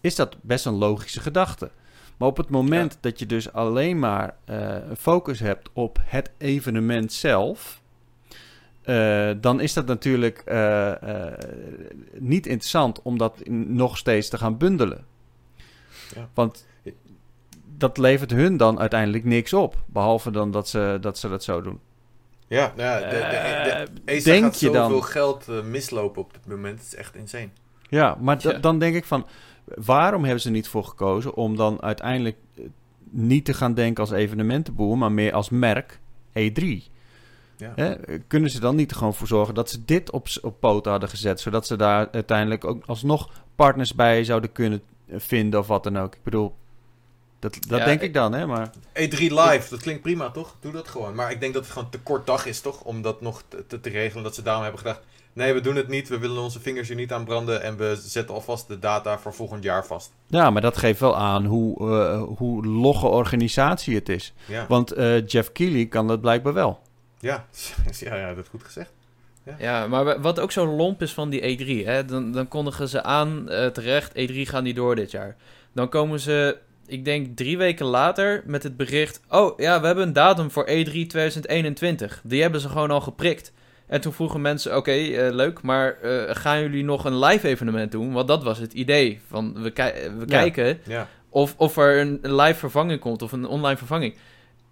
Is 0.00 0.14
dat 0.14 0.36
best 0.40 0.66
een 0.66 0.74
logische 0.74 1.20
gedachte? 1.20 1.70
Maar 2.18 2.28
op 2.28 2.36
het 2.36 2.48
moment 2.48 2.98
dat 3.00 3.18
je 3.18 3.26
dus 3.26 3.52
alleen 3.52 3.98
maar 3.98 4.36
eh, 4.44 4.76
een 4.88 4.96
focus 4.96 5.40
hebt 5.40 5.68
op 5.72 5.98
het 6.04 6.30
evenement 6.38 7.12
zelf, 7.12 7.80
eh, 8.88 9.30
dan 9.40 9.60
is 9.60 9.72
dat 9.72 9.86
natuurlijk 9.86 10.42
eh, 10.44 11.02
eh, 11.02 11.38
niet 12.12 12.46
interessant 12.46 13.02
om 13.02 13.18
dat 13.18 13.48
nog 13.66 13.96
steeds 13.98 14.28
te 14.28 14.38
gaan 14.38 14.56
bundelen. 14.58 15.04
Ja. 16.14 16.28
Want 16.34 16.66
dat 17.76 17.98
levert 17.98 18.30
hun 18.30 18.56
dan 18.56 18.80
uiteindelijk 18.80 19.24
niks 19.24 19.52
op, 19.52 19.76
behalve 19.86 20.30
dan 20.30 20.50
dat 20.50 20.68
ze 20.68 20.98
dat, 21.00 21.18
ze 21.18 21.28
dat 21.28 21.44
zo 21.44 21.62
doen. 21.62 21.80
Ja, 22.46 22.72
nou 22.76 22.88
ja, 22.88 23.08
de, 23.08 23.16
de, 23.16 23.90
de, 24.04 24.12
ESA 24.12 24.30
denk 24.30 24.44
gaat 24.44 24.60
je 24.60 24.66
zoveel 24.66 24.88
dan? 24.88 25.02
geld 25.02 25.46
mislopen 25.64 26.22
op 26.22 26.32
dit 26.32 26.46
moment. 26.46 26.78
Het 26.78 26.86
is 26.86 26.94
echt 26.94 27.14
insane. 27.14 27.48
Ja, 27.88 28.16
maar 28.20 28.36
Ja. 28.40 28.52
dan 28.52 28.78
denk 28.78 28.94
ik 28.94 29.04
van, 29.04 29.26
waarom 29.74 30.22
hebben 30.22 30.40
ze 30.40 30.46
er 30.48 30.54
niet 30.54 30.68
voor 30.68 30.84
gekozen 30.84 31.34
om 31.34 31.56
dan 31.56 31.82
uiteindelijk 31.82 32.36
eh, 32.56 32.64
niet 33.10 33.44
te 33.44 33.54
gaan 33.54 33.74
denken 33.74 34.00
als 34.04 34.12
evenementenboer, 34.12 34.98
maar 34.98 35.12
meer 35.12 35.32
als 35.32 35.50
merk 35.50 36.00
E3? 36.38 36.64
Ja. 37.56 37.72
Hè? 37.74 37.94
Kunnen 38.26 38.50
ze 38.50 38.60
dan 38.60 38.76
niet 38.76 38.90
er 38.90 38.96
gewoon 38.96 39.14
voor 39.14 39.26
zorgen 39.26 39.54
dat 39.54 39.70
ze 39.70 39.84
dit 39.84 40.10
op, 40.10 40.26
op 40.42 40.60
poten 40.60 40.90
hadden 40.90 41.08
gezet, 41.08 41.40
zodat 41.40 41.66
ze 41.66 41.76
daar 41.76 42.08
uiteindelijk 42.12 42.64
ook 42.64 42.82
alsnog 42.86 43.30
partners 43.56 43.94
bij 43.94 44.24
zouden 44.24 44.52
kunnen 44.52 44.82
vinden 45.10 45.60
of 45.60 45.66
wat 45.66 45.84
dan 45.84 45.98
ook? 45.98 46.14
Ik 46.14 46.22
bedoel, 46.22 46.54
dat, 47.38 47.58
dat 47.68 47.78
Ja, 47.78 47.84
denk 47.84 48.00
ik- 48.00 48.06
ik 48.06 48.14
dan, 48.14 48.32
hè? 48.32 48.46
Maar 48.46 48.70
E3 48.92 49.16
live, 49.18 49.66
dat 49.70 49.80
klinkt 49.80 50.02
prima 50.02 50.30
toch? 50.30 50.56
Doe 50.60 50.72
dat 50.72 50.88
gewoon. 50.88 51.14
Maar 51.14 51.30
ik 51.30 51.40
denk 51.40 51.54
dat 51.54 51.62
het 51.62 51.72
gewoon 51.72 51.90
te 51.90 52.00
kort 52.00 52.26
dag 52.26 52.46
is 52.46 52.60
toch? 52.60 52.80
Om 52.82 53.02
dat 53.02 53.20
nog 53.20 53.42
te, 53.48 53.80
te 53.80 53.88
regelen. 53.90 54.24
Dat 54.24 54.34
ze 54.34 54.42
daarom 54.42 54.62
hebben 54.62 54.80
gedacht, 54.80 55.02
nee 55.38 55.52
we 55.54 55.60
doen 55.60 55.76
het 55.76 55.88
niet. 55.88 56.08
We 56.08 56.18
willen 56.18 56.42
onze 56.42 56.60
vingers 56.60 56.88
hier 56.88 56.96
niet 56.96 57.12
aan 57.12 57.24
branden. 57.24 57.62
En 57.62 57.76
we 57.76 57.96
zetten 58.02 58.34
alvast 58.34 58.68
de 58.68 58.78
data 58.78 59.18
voor 59.18 59.34
volgend 59.34 59.62
jaar 59.64 59.86
vast. 59.86 60.12
ja, 60.26 60.50
maar 60.50 60.62
dat 60.62 60.76
geeft 60.76 61.00
wel 61.00 61.16
aan 61.16 61.44
hoe, 61.44 61.90
eh, 62.00 62.22
hoe 62.36 62.66
logge 62.66 63.06
organisatie 63.06 63.94
het 63.94 64.08
is. 64.08 64.32
Ja, 64.46 64.64
Want 64.68 64.92
eh, 64.92 65.26
Jeff 65.26 65.52
Keighley 65.52 65.86
kan 65.86 66.08
dat 66.08 66.20
blijkbaar 66.20 66.52
wel. 66.54 66.80
ja. 67.20 67.46
ja, 68.00 68.14
ja 68.16 68.34
dat 68.34 68.48
goed 68.48 68.62
gezegd. 68.64 68.92
Ja, 69.58 69.86
maar 69.86 70.04
wa- 70.04 70.20
wat 70.20 70.40
ook 70.40 70.52
zo 70.52 70.66
lomp 70.66 71.02
is 71.02 71.12
van 71.14 71.30
die 71.30 71.40
E3, 71.82 71.86
hè, 71.86 72.04
dan, 72.04 72.32
dan 72.32 72.48
kondigen 72.48 72.88
ze 72.88 73.02
aan 73.02 73.48
eh, 73.48 73.66
terecht, 73.66 74.10
E3 74.12 74.34
gaat 74.42 74.62
niet 74.62 74.76
door 74.76 74.94
dit 74.94 75.10
jaar. 75.10 75.36
Dan 75.72 75.88
komen 75.88 76.20
ze, 76.20 76.58
ik 76.86 77.04
denk 77.04 77.36
drie 77.36 77.58
weken 77.58 77.86
later, 77.86 78.42
met 78.46 78.62
het 78.62 78.76
bericht... 78.76 79.20
Oh 79.28 79.58
ja, 79.58 79.80
we 79.80 79.86
hebben 79.86 80.06
een 80.06 80.12
datum 80.12 80.50
voor 80.50 80.64
E 80.68 80.84
E3 80.84 80.90
2021. 81.06 82.20
Die 82.24 82.42
hebben 82.42 82.60
ze 82.60 82.68
gewoon 82.68 82.90
al 82.90 83.00
geprikt. 83.00 83.52
En 83.88 84.00
toen 84.00 84.12
vroegen 84.12 84.40
mensen, 84.40 84.76
oké, 84.76 84.90
eh, 84.90 85.32
leuk, 85.34 85.62
maar 85.62 86.00
eh, 86.00 86.34
gaan 86.36 86.60
jullie 86.60 86.84
nog 86.84 87.04
een 87.04 87.18
live 87.18 87.48
evenement 87.48 87.92
doen? 87.92 88.12
Want 88.12 88.28
dat 88.28 88.42
was 88.42 88.58
het 88.58 88.72
idee. 88.72 89.20
Van, 89.28 89.62
we, 89.62 89.70
ki- 89.70 89.82
we 89.92 90.14
Ja. 90.18 90.24
kijken 90.26 90.78
Ja, 90.84 91.08
of, 91.28 91.54
of 91.56 91.76
er 91.76 92.00
een 92.00 92.18
live 92.34 92.58
vervanging 92.58 93.00
komt 93.00 93.22
of 93.22 93.32
een 93.32 93.46
online 93.46 93.76
vervanging. 93.76 94.14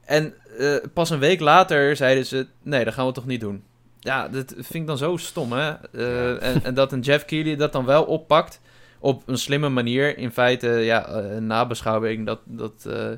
En 0.04 0.34
eh, 0.58 0.74
pas 0.94 1.10
een 1.10 1.18
week 1.18 1.40
later 1.40 1.96
zeiden 1.96 2.26
ze: 2.26 2.46
nee, 2.62 2.84
dat 2.84 2.94
gaan 2.94 3.06
we 3.06 3.12
toch 3.12 3.26
niet 3.26 3.40
doen. 3.40 3.62
Ja, 4.00 4.28
dat 4.28 4.52
vind 4.56 4.74
ik 4.74 4.86
dan 4.86 4.98
zo 4.98 5.16
stom, 5.16 5.52
hè? 5.52 5.68
Eh, 5.70 5.78
Ja. 5.92 6.36
en, 6.36 6.64
en 6.64 6.74
dat 6.74 6.92
een 6.92 7.00
Jeff 7.00 7.24
Keighley 7.24 7.56
dat 7.56 7.72
dan 7.72 7.84
wel 7.84 8.04
oppakt 8.04 8.60
op 8.98 9.22
een 9.26 9.38
slimme 9.38 9.68
manier. 9.68 10.18
In 10.18 10.30
feite, 10.30 10.68
ja, 10.68 11.08
een 11.08 11.46
nabeschouwing, 11.46 12.26
dat, 12.26 12.40
dat 12.44 12.86
eh 12.90 13.08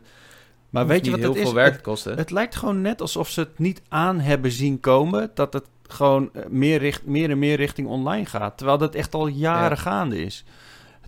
Maar 0.70 0.86
weet 0.86 1.04
je 1.04 1.10
niet 1.10 1.10
wat 1.10 1.20
heel 1.20 1.28
het 1.28 1.38
is? 1.38 1.42
veel 1.44 1.54
werk 1.54 1.72
Het- 1.72 1.80
kosten. 1.82 2.16
Het 2.16 2.30
lijkt 2.30 2.56
gewoon 2.56 2.80
net 2.80 3.00
alsof 3.00 3.28
ze 3.28 3.40
het 3.40 3.58
niet 3.58 3.82
aan 3.88 4.20
hebben 4.20 4.50
zien 4.50 4.80
komen 4.80 5.30
dat 5.34 5.52
het 5.52 5.64
gewoon 5.88 6.30
eh, 6.32 6.42
meer, 6.48 6.78
richt, 6.78 7.06
meer 7.06 7.30
en 7.30 7.38
meer 7.38 7.56
richting 7.56 7.88
online 7.88 8.26
gaat. 8.26 8.56
Terwijl 8.56 8.78
dat 8.78 8.94
echt 8.94 9.14
al 9.14 9.26
jaren 9.26 9.76
Ja. 9.76 9.82
gaande 9.82 10.24
is. 10.24 10.44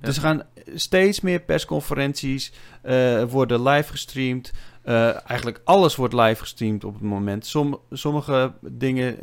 Dus 0.00 0.16
er 0.16 0.22
gaan 0.22 0.42
steeds 0.74 1.20
meer 1.20 1.40
persconferenties 1.40 2.52
eh, 2.82 3.22
worden 3.22 3.62
live 3.62 3.90
gestreamd. 3.90 4.52
Eh, 4.82 5.30
eigenlijk 5.30 5.60
alles 5.64 5.96
wordt 5.96 6.14
live 6.14 6.40
gestreamd 6.40 6.84
op 6.84 6.92
het 6.94 7.02
moment. 7.02 7.46
Som, 7.46 7.80
sommige 7.90 8.52
dingen 8.60 9.16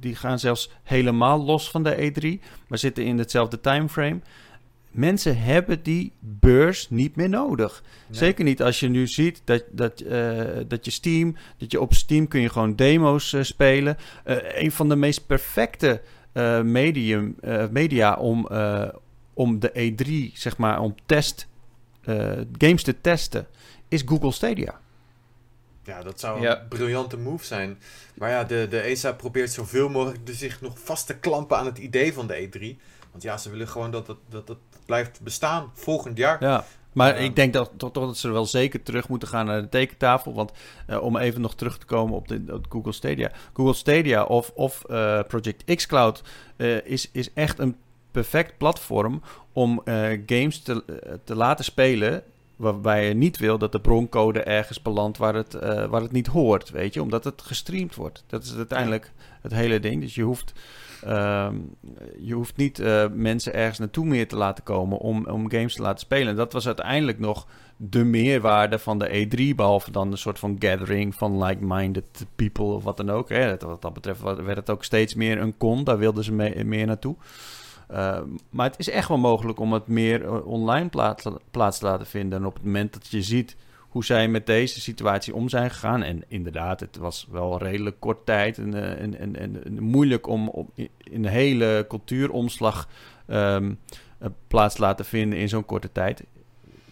die 0.00 0.14
gaan 0.14 0.38
zelfs 0.38 0.70
helemaal 0.82 1.44
los 1.44 1.70
van 1.70 1.82
de 1.82 2.12
E3, 2.12 2.44
maar 2.68 2.78
zitten 2.78 3.04
in 3.04 3.18
hetzelfde 3.18 3.60
timeframe. 3.60 4.20
Mensen 4.96 5.38
hebben 5.38 5.82
die 5.82 6.12
beurs 6.20 6.90
niet 6.90 7.16
meer 7.16 7.28
nodig. 7.28 7.82
Nee. 8.08 8.18
Zeker 8.18 8.44
niet 8.44 8.62
als 8.62 8.80
je 8.80 8.88
nu 8.88 9.06
ziet 9.06 9.40
dat, 9.44 9.64
dat, 9.70 10.00
eh, 10.00 10.40
dat 10.68 10.84
je 10.84 10.90
Steam, 10.90 11.36
dat 11.58 11.70
je 11.72 11.80
op 11.80 11.94
Steam 11.94 12.28
kun 12.28 12.40
je 12.40 12.48
gewoon 12.48 12.76
demo's 12.76 13.32
eh, 13.32 13.42
spelen. 13.42 13.96
Eh, 14.24 14.36
een 14.62 14.72
van 14.72 14.88
de 14.88 14.96
meest 14.96 15.26
perfecte 15.26 16.00
eh, 16.32 16.60
medium, 16.62 17.36
eh, 17.40 17.68
media 17.68 18.14
om, 18.16 18.46
eh, 18.48 18.88
om 19.34 19.58
de 19.60 19.70
E3, 19.74 20.36
zeg 20.38 20.56
maar, 20.56 20.80
om 20.80 20.94
test, 21.06 21.48
eh, 22.02 22.32
games 22.58 22.82
te 22.82 23.00
testen, 23.00 23.46
is 23.88 24.02
Google 24.06 24.32
Stadia. 24.32 24.80
Ja, 25.84 26.02
dat 26.02 26.20
zou 26.20 26.40
Ja. 26.40 26.60
een 26.60 26.68
briljante 26.68 27.16
move 27.18 27.44
zijn. 27.44 27.78
Maar 28.14 28.30
ja, 28.30 28.44
de, 28.44 28.66
de 28.70 28.80
ESA 28.80 29.12
probeert 29.12 29.52
zoveel 29.52 29.88
mogelijk 29.88 30.20
zich 30.24 30.60
nog 30.60 30.78
vast 30.78 31.06
te 31.06 31.16
klampen 31.18 31.56
aan 31.58 31.66
het 31.66 31.78
idee 31.78 32.12
van 32.12 32.26
de 32.26 32.34
E3. 32.48 32.76
Want 33.10 33.22
ja, 33.22 33.36
ze 33.36 33.50
willen 33.50 33.68
gewoon 33.68 33.90
dat 33.90 34.06
het, 34.06 34.16
dat 34.28 34.48
het 34.48 34.58
blijft 34.86 35.20
bestaan 35.22 35.70
volgend 35.74 36.18
jaar. 36.18 36.36
Ja. 36.40 36.64
Maar 36.92 37.08
Ja. 37.08 37.24
ik 37.24 37.36
denk 37.36 37.52
dat, 37.52 37.70
toch, 37.76 37.90
dat 37.90 38.16
ze 38.16 38.30
wel 38.30 38.46
zeker 38.46 38.82
terug 38.82 39.08
moeten 39.08 39.28
gaan 39.28 39.46
naar 39.46 39.60
de 39.60 39.68
tekentafel. 39.68 40.34
Want 40.34 40.52
eh, 40.86 41.02
om 41.02 41.16
even 41.16 41.40
nog 41.40 41.54
terug 41.54 41.78
te 41.78 41.86
komen 41.86 42.14
op, 42.14 42.28
de, 42.28 42.44
op 42.52 42.66
Google 42.68 42.92
Stadia. 42.92 43.30
Google 43.52 43.74
Stadia 43.74 44.24
of, 44.24 44.52
of 44.54 44.84
eh, 44.84 45.20
Project 45.28 45.74
xCloud 45.74 46.22
eh, 46.56 46.86
is, 46.86 47.08
is 47.12 47.32
echt 47.32 47.58
een 47.58 47.76
perfect 48.10 48.56
platform 48.58 49.22
om 49.52 49.82
games 50.26 50.60
te, 50.62 50.84
te 51.24 51.34
laten 51.34 51.64
spelen. 51.64 52.22
Waarbij 52.56 53.08
je 53.08 53.14
niet 53.14 53.38
wil 53.38 53.58
dat 53.58 53.72
de 53.72 53.80
broncode 53.80 54.42
ergens 54.42 54.82
belandt 54.82 55.18
waar 55.18 55.34
het, 55.34 55.52
waar 55.90 56.00
het 56.00 56.12
niet 56.12 56.26
hoort. 56.26 56.70
Weet 56.70 56.94
je, 56.94 57.02
omdat 57.02 57.24
het 57.24 57.42
gestreamd 57.42 57.94
wordt. 57.94 58.24
Dat 58.26 58.44
is 58.44 58.56
uiteindelijk 58.56 59.12
het 59.42 59.52
hele 59.52 59.80
ding. 59.80 60.00
Dus 60.02 60.14
je 60.14 60.22
hoeft. 60.22 60.52
Ehm, 61.02 61.54
je 62.20 62.34
hoeft 62.34 62.56
niet 62.56 62.78
eh, 62.78 63.04
mensen 63.12 63.54
ergens 63.54 63.78
naartoe 63.78 64.06
meer 64.06 64.28
te 64.28 64.36
laten 64.36 64.64
komen 64.64 64.98
om, 64.98 65.26
om 65.26 65.50
games 65.50 65.74
te 65.74 65.82
laten 65.82 65.98
spelen. 65.98 66.28
En 66.28 66.36
dat 66.36 66.52
was 66.52 66.66
uiteindelijk 66.66 67.18
nog 67.18 67.46
de 67.76 68.04
meerwaarde 68.04 68.78
van 68.78 68.98
de 68.98 69.26
E3, 69.26 69.54
behalve 69.54 69.90
dan 69.90 70.10
een 70.10 70.18
soort 70.18 70.38
van 70.38 70.56
gathering 70.58 71.14
van 71.14 71.44
like-minded 71.44 72.26
people 72.36 72.64
of 72.64 72.84
wat 72.84 72.96
dan 72.96 73.10
ook. 73.10 73.28
Wat 73.58 73.82
dat 73.82 73.92
betreft 73.92 74.20
werd 74.22 74.56
het 74.56 74.70
ook 74.70 74.84
steeds 74.84 75.14
meer 75.14 75.40
een 75.40 75.56
con, 75.56 75.84
daar 75.84 75.98
wilden 75.98 76.24
ze 76.24 76.32
mee- 76.32 76.64
meer 76.64 76.86
naartoe. 76.86 77.16
Uh, 77.90 78.18
maar 78.50 78.66
het 78.70 78.78
is 78.78 78.90
echt 78.90 79.08
wel 79.08 79.18
mogelijk 79.18 79.58
om 79.58 79.72
het 79.72 79.86
meer 79.86 80.22
uh, 80.22 80.46
online 80.46 80.88
plaats, 80.88 81.24
plaats 81.50 81.78
te 81.78 81.84
laten 81.84 82.06
vinden. 82.06 82.38
En 82.38 82.46
op 82.46 82.54
het 82.54 82.64
moment 82.64 82.92
dat 82.92 83.06
je 83.08 83.22
ziet 83.22 83.56
hoe 83.88 84.04
zij 84.04 84.28
met 84.28 84.46
deze 84.46 84.80
situatie 84.80 85.34
om 85.34 85.48
zijn 85.48 85.70
gegaan. 85.70 86.02
En 86.02 86.22
inderdaad, 86.28 86.80
het 86.80 86.96
was 86.96 87.26
wel 87.30 87.58
redelijk 87.58 87.96
kort 88.00 88.26
tijd 88.26 88.58
en, 88.58 88.74
uh, 88.74 89.00
en, 89.00 89.18
en, 89.18 89.64
en 89.64 89.82
moeilijk 89.82 90.26
om 90.26 90.48
op, 90.48 90.70
in 90.98 91.22
de 91.22 91.30
hele 91.30 91.84
cultuuromslag 91.88 92.88
um, 93.28 93.78
plaats 94.48 94.74
te 94.74 94.80
laten 94.80 95.04
vinden 95.04 95.38
in 95.38 95.48
zo'n 95.48 95.64
korte 95.64 95.92
tijd. 95.92 96.24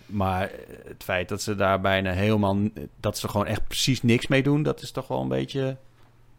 Maar 0.06 0.50
het 0.86 1.04
feit 1.04 1.28
dat 1.28 1.42
ze 1.42 1.54
daar 1.54 1.80
bijna 1.80 2.10
helemaal, 2.10 2.58
dat 3.00 3.18
ze 3.18 3.28
gewoon 3.28 3.46
echt 3.46 3.66
precies 3.66 4.02
niks 4.02 4.26
mee 4.26 4.42
doen, 4.42 4.62
dat 4.62 4.82
is 4.82 4.90
toch 4.90 5.08
wel 5.08 5.20
een 5.20 5.28
beetje, 5.28 5.76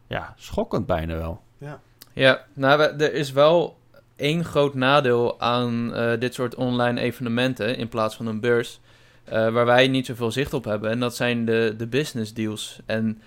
ja, 0.08 0.34
schokkend 0.38 0.86
bijna 0.86 1.16
wel. 1.16 1.42
Ja, 1.58 1.82
ja 2.14 2.46
nou, 2.54 2.82
er 2.82 3.14
is 3.14 3.32
wel 3.32 3.78
één 4.16 4.46
groot 4.46 4.74
nadeel 4.74 5.40
aan 5.40 5.92
uh, 5.94 6.20
dit 6.20 6.34
soort 6.34 6.56
online 6.56 7.02
evenementen 7.02 7.78
in 7.78 7.90
plaats 7.90 8.16
van 8.16 8.26
een 8.26 8.40
beurs. 8.40 8.80
Uh, 9.28 9.50
waar 9.50 9.66
wij 9.66 9.88
niet 9.88 10.06
zoveel 10.06 10.32
zicht 10.32 10.54
op 10.54 10.66
hebben. 10.66 10.90
En 10.90 11.00
dat 11.00 11.16
zijn 11.16 11.46
de, 11.46 11.74
de 11.78 11.88
business 11.88 12.34
deals. 12.34 12.80
En 12.86 13.22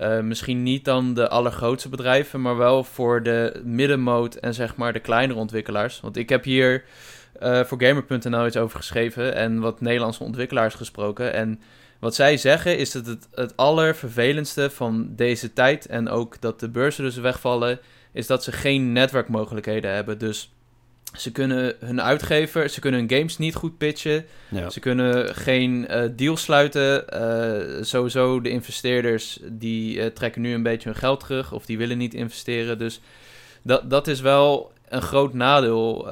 uh, 0.00 0.20
misschien 0.20 0.62
niet 0.62 0.84
dan 0.84 1.14
de 1.14 1.28
allergrootste 1.28 1.88
bedrijven, 1.88 2.40
maar 2.40 2.56
wel 2.56 2.84
voor 2.84 3.22
de 3.22 3.60
middenmoot 3.64 4.34
en 4.34 4.54
zeg 4.54 4.76
maar 4.76 4.92
de 4.92 5.00
kleinere 5.00 5.38
ontwikkelaars. 5.38 6.00
Want 6.00 6.16
ik 6.16 6.28
heb 6.28 6.44
hier 6.44 6.84
uh, 7.42 7.64
voor 7.64 7.82
Gamer.nl 7.82 8.46
iets 8.46 8.56
over 8.56 8.78
geschreven 8.78 9.34
en 9.34 9.60
wat 9.60 9.80
Nederlandse 9.80 10.22
ontwikkelaars 10.22 10.74
gesproken. 10.74 11.32
En 11.32 11.60
wat 11.98 12.14
zij 12.14 12.36
zeggen 12.36 12.78
is 12.78 12.90
dat 12.90 13.06
het, 13.06 13.28
het 13.34 13.56
allervervelendste 13.56 14.70
van 14.70 15.08
deze 15.16 15.52
tijd 15.52 15.86
en 15.86 16.08
ook 16.08 16.40
dat 16.40 16.60
de 16.60 16.68
beurzen 16.68 17.04
dus 17.04 17.16
wegvallen, 17.16 17.78
is 18.12 18.26
dat 18.26 18.44
ze 18.44 18.52
geen 18.52 18.92
netwerkmogelijkheden 18.92 19.94
hebben. 19.94 20.18
Dus 20.18 20.53
Ze 21.16 21.32
kunnen 21.32 21.76
hun 21.78 22.02
uitgever, 22.02 22.68
ze 22.68 22.80
kunnen 22.80 23.00
hun 23.00 23.18
games 23.18 23.38
niet 23.38 23.54
goed 23.54 23.78
pitchen. 23.78 24.24
Ja. 24.48 24.70
Ze 24.70 24.80
kunnen 24.80 25.34
geen 25.34 25.86
eh 25.86 26.08
deal 26.16 26.36
sluiten. 26.36 27.08
Eh, 27.08 27.82
sowieso 27.82 28.40
de 28.40 28.48
investeerders 28.48 29.38
die 29.42 30.00
eh, 30.00 30.06
trekken 30.06 30.42
nu 30.42 30.54
een 30.54 30.62
beetje 30.62 30.88
hun 30.88 30.98
geld 30.98 31.20
terug 31.20 31.52
of 31.52 31.66
die 31.66 31.78
willen 31.78 31.98
niet 31.98 32.14
investeren. 32.14 32.78
Dus 32.78 33.00
dat, 33.62 33.90
dat 33.90 34.06
is 34.06 34.20
wel 34.20 34.72
een 34.88 35.02
groot 35.02 35.34
nadeel. 35.34 36.06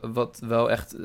wat 0.00 0.40
wel 0.46 0.70
echt 0.70 0.96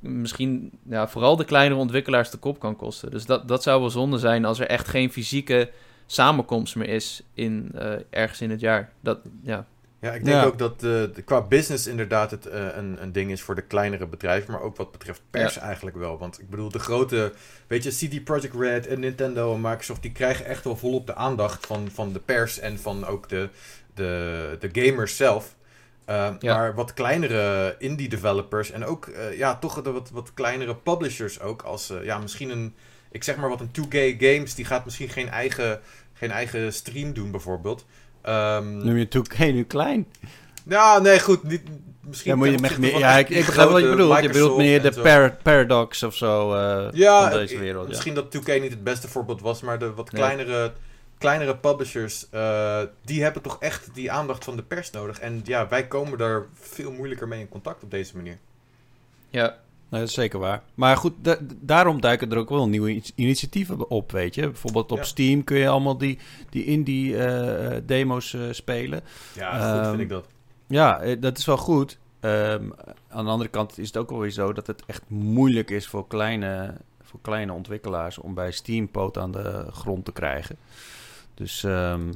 misschien 0.00 0.70
ja, 0.88 1.08
vooral 1.08 1.36
de 1.36 1.44
kleinere 1.44 1.80
ontwikkelaars 1.80 2.30
de 2.30 2.38
kop 2.38 2.58
kan 2.58 2.76
kosten. 2.76 3.10
Dus 3.10 3.26
dat, 3.26 3.48
dat 3.48 3.62
zou 3.62 3.80
wel 3.80 3.90
zonde 3.90 4.18
zijn 4.18 4.44
als 4.44 4.60
er 4.60 4.66
echt 4.66 4.88
geen 4.88 5.12
fysieke 5.12 5.70
samenkomst 6.06 6.76
meer 6.76 6.88
is 6.88 7.22
in, 7.34 7.72
ergens 8.10 8.40
in 8.40 8.50
het 8.50 8.60
jaar. 8.60 8.92
Dat, 9.00 9.18
ja. 9.42 9.66
Ja, 10.04 10.12
ik 10.12 10.24
denk 10.24 10.36
Ja. 10.36 10.44
ook 10.44 10.58
dat 10.58 10.72
eh, 10.74 10.80
de, 10.80 11.22
qua 11.24 11.40
business 11.42 11.86
inderdaad 11.86 12.30
het 12.30 12.46
eh, 12.46 12.66
een, 12.76 13.02
een 13.02 13.12
ding 13.12 13.30
is 13.30 13.42
voor 13.42 13.54
de 13.54 13.62
kleinere 13.62 14.06
bedrijven, 14.06 14.52
maar 14.52 14.60
ook 14.62 14.76
wat 14.76 14.92
betreft 14.92 15.20
pers 15.30 15.56
eigenlijk 15.58 15.96
wel. 15.96 16.18
Want 16.18 16.40
ik 16.40 16.50
bedoel, 16.50 16.70
de 16.70 16.78
grote, 16.78 17.32
weet 17.66 17.82
je, 17.82 17.90
CD 17.90 18.24
Projekt 18.24 18.54
Red 18.54 18.86
en 18.86 19.00
Nintendo 19.00 19.54
en 19.54 19.60
Microsoft, 19.60 20.02
die 20.02 20.12
krijgen 20.12 20.44
echt 20.46 20.64
wel 20.64 20.76
volop 20.76 21.06
de 21.06 21.14
aandacht 21.14 21.66
van, 21.66 21.88
van 21.92 22.12
de 22.12 22.18
pers 22.18 22.58
en 22.58 22.78
van 22.78 23.06
ook 23.06 23.28
de, 23.28 23.48
de, 23.94 24.56
de 24.60 24.68
gamers 24.82 25.16
zelf. 25.16 25.54
Uh, 26.08 26.30
Ja. 26.38 26.56
Maar 26.56 26.74
wat 26.74 26.94
kleinere 26.94 27.74
indie 27.78 28.08
developers 28.08 28.70
en 28.70 28.84
ook 28.84 29.06
uh, 29.06 29.38
ja, 29.38 29.56
toch 29.56 29.82
de 29.82 29.92
wat, 29.92 30.10
wat 30.10 30.34
kleinere 30.34 30.76
publishers 30.76 31.40
ook. 31.40 31.62
Als 31.62 31.90
uh, 31.90 32.04
ja, 32.04 32.18
misschien 32.18 32.50
een, 32.50 32.74
ik 33.10 33.24
zeg 33.24 33.36
maar 33.36 33.48
wat 33.48 33.60
een 33.60 33.70
2K 33.70 34.20
Games, 34.24 34.54
die 34.54 34.64
gaat 34.64 34.84
misschien 34.84 35.08
geen 35.08 35.28
eigen, 35.28 35.80
geen 36.12 36.30
eigen 36.30 36.72
stream 36.72 37.12
doen 37.12 37.30
bijvoorbeeld. 37.30 37.84
Um, 38.28 38.84
Noem 38.84 38.96
je 38.96 39.08
2K 39.08 39.38
nu 39.54 39.64
klein? 39.64 40.06
Ja, 40.68 40.98
nee, 40.98 41.20
goed. 41.20 41.42
Niet, 41.42 41.62
misschien 42.00 42.30
ja, 42.30 42.36
moet 42.36 42.48
je 42.48 42.58
met 42.58 42.78
meer, 42.78 42.98
ja, 42.98 43.18
ik, 43.18 43.28
ik 43.28 43.46
begrijp 43.46 43.70
wat 43.70 43.82
je 43.82 43.88
bedoelt. 43.88 44.22
Je 44.22 44.28
bedoelt 44.28 44.56
meer 44.56 44.82
de 44.82 45.00
par 45.02 45.36
Paradox 45.42 46.02
of 46.02 46.14
zo 46.14 46.54
uh, 46.54 46.86
ja, 46.92 47.30
van 47.30 47.38
deze 47.38 47.58
wereld. 47.58 47.88
Misschien 47.88 48.14
ja. 48.14 48.22
dat 48.30 48.36
2K 48.36 48.60
niet 48.60 48.70
het 48.70 48.84
beste 48.84 49.08
voorbeeld 49.08 49.40
was, 49.40 49.60
maar 49.60 49.78
de 49.78 49.94
wat 49.94 50.10
kleinere, 50.10 50.60
nee. 50.60 50.70
kleinere 51.18 51.56
publishers, 51.56 52.26
uh, 52.34 52.80
die 53.04 53.22
hebben 53.22 53.42
toch 53.42 53.56
echt 53.60 53.88
die 53.94 54.12
aandacht 54.12 54.44
van 54.44 54.56
de 54.56 54.62
pers 54.62 54.90
nodig. 54.90 55.20
En 55.20 55.40
ja, 55.44 55.68
wij 55.68 55.86
komen 55.86 56.18
daar 56.18 56.42
veel 56.54 56.92
moeilijker 56.92 57.28
mee 57.28 57.40
in 57.40 57.48
contact 57.48 57.82
op 57.82 57.90
deze 57.90 58.16
manier. 58.16 58.38
Ja, 59.30 59.58
Nee, 59.94 60.02
dat 60.02 60.12
is 60.12 60.18
zeker 60.18 60.38
waar. 60.38 60.62
Maar 60.74 60.96
goed, 60.96 61.12
da 61.22 61.38
daarom 61.60 62.00
duiken 62.00 62.32
er 62.32 62.38
ook 62.38 62.48
wel 62.48 62.68
nieuwe 62.68 63.02
initiatieven 63.14 63.90
op, 63.90 64.12
weet 64.12 64.34
je. 64.34 64.42
Bijvoorbeeld 64.42 64.92
op 64.92 64.98
ja. 64.98 65.04
Steam 65.04 65.44
kun 65.44 65.56
je 65.56 65.68
allemaal 65.68 65.98
die, 65.98 66.18
die 66.50 66.64
indie 66.64 67.12
uh, 67.12 67.76
demo's 67.86 68.32
uh, 68.32 68.42
spelen. 68.50 69.00
Ja, 69.34 69.76
goed 69.76 69.88
vind 69.88 70.00
ik 70.00 70.08
dat. 70.08 70.26
Ja, 70.66 71.00
eh, 71.00 71.20
dat 71.20 71.38
is 71.38 71.44
wel 71.44 71.56
goed. 71.56 71.98
Um, 72.20 72.72
aan 73.08 73.24
de 73.24 73.30
andere 73.30 73.50
kant 73.50 73.78
is 73.78 73.86
het 73.86 73.96
ook 73.96 74.10
wel 74.10 74.18
weer 74.18 74.30
zo 74.30 74.52
dat 74.52 74.66
het 74.66 74.82
echt 74.86 75.02
moeilijk 75.08 75.70
is 75.70 75.86
voor 75.86 76.06
kleine, 76.06 76.74
voor 77.02 77.20
kleine 77.22 77.52
ontwikkelaars 77.52 78.18
om 78.18 78.34
bij 78.34 78.50
Steam 78.50 78.90
poot 78.90 79.18
aan 79.18 79.32
de 79.32 79.66
grond 79.70 80.04
te 80.04 80.12
krijgen. 80.12 80.56
Dus 81.34 81.62
um, 81.62 82.14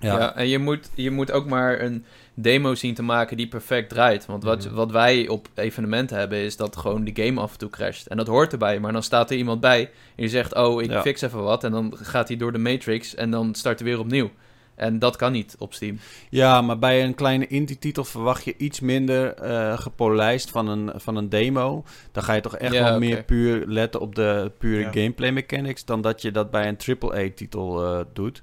ja. 0.00 0.18
ja. 0.18 0.36
en 0.36 0.48
je 0.48 0.58
moet, 0.58 0.90
je 0.94 1.10
moet 1.10 1.32
ook 1.32 1.46
maar 1.46 1.80
een 1.80 2.04
demo 2.34 2.74
zien 2.74 2.94
te 2.94 3.02
maken 3.02 3.36
die 3.36 3.48
perfect 3.48 3.88
draait. 3.88 4.26
Want 4.26 4.44
wat, 4.44 4.68
mm. 4.68 4.74
wat 4.74 4.90
wij 4.90 5.28
op 5.28 5.48
evenementen 5.54 6.18
hebben 6.18 6.38
is 6.38 6.56
dat 6.56 6.76
gewoon 6.76 7.04
de 7.04 7.24
game 7.24 7.40
af 7.40 7.52
en 7.52 7.58
toe 7.58 7.70
crasht. 7.70 8.06
En 8.06 8.16
dat 8.16 8.26
hoort 8.26 8.52
erbij, 8.52 8.80
maar 8.80 8.92
dan 8.92 9.02
staat 9.02 9.30
er 9.30 9.36
iemand 9.36 9.60
bij 9.60 9.80
en 9.80 9.90
die 10.16 10.28
zegt... 10.28 10.54
oh, 10.54 10.82
ik 10.82 10.90
ja. 10.90 11.00
fix 11.00 11.20
even 11.20 11.42
wat. 11.42 11.64
En 11.64 11.70
dan 11.70 11.94
gaat 11.96 12.28
hij 12.28 12.36
door 12.36 12.52
de 12.52 12.58
matrix 12.58 13.14
en 13.14 13.30
dan 13.30 13.54
start 13.54 13.78
hij 13.78 13.88
weer 13.88 13.98
opnieuw. 13.98 14.30
En 14.74 14.98
dat 14.98 15.16
kan 15.16 15.32
niet 15.32 15.56
op 15.58 15.74
Steam. 15.74 15.98
Ja, 16.30 16.62
maar 16.62 16.78
bij 16.78 17.04
een 17.04 17.14
kleine 17.14 17.46
indie-titel 17.46 18.04
verwacht 18.04 18.44
je 18.44 18.54
iets 18.56 18.80
minder 18.80 19.34
uh, 19.42 19.78
gepolijst 19.78 20.50
van 20.50 20.68
een, 20.68 20.90
van 20.94 21.16
een 21.16 21.28
demo. 21.28 21.84
Dan 22.12 22.22
ga 22.22 22.32
je 22.32 22.40
toch 22.40 22.56
echt 22.56 22.72
ja, 22.72 22.78
wel 22.78 22.96
okay. 22.96 23.08
meer 23.08 23.22
puur 23.22 23.66
letten 23.66 24.00
op 24.00 24.14
de 24.14 24.52
pure 24.58 24.80
ja. 24.80 24.90
gameplay 24.92 25.30
mechanics... 25.32 25.84
dan 25.84 26.00
dat 26.00 26.22
je 26.22 26.30
dat 26.30 26.50
bij 26.50 26.68
een 26.68 26.98
AAA-titel 27.00 27.84
uh, 27.84 28.04
doet. 28.12 28.42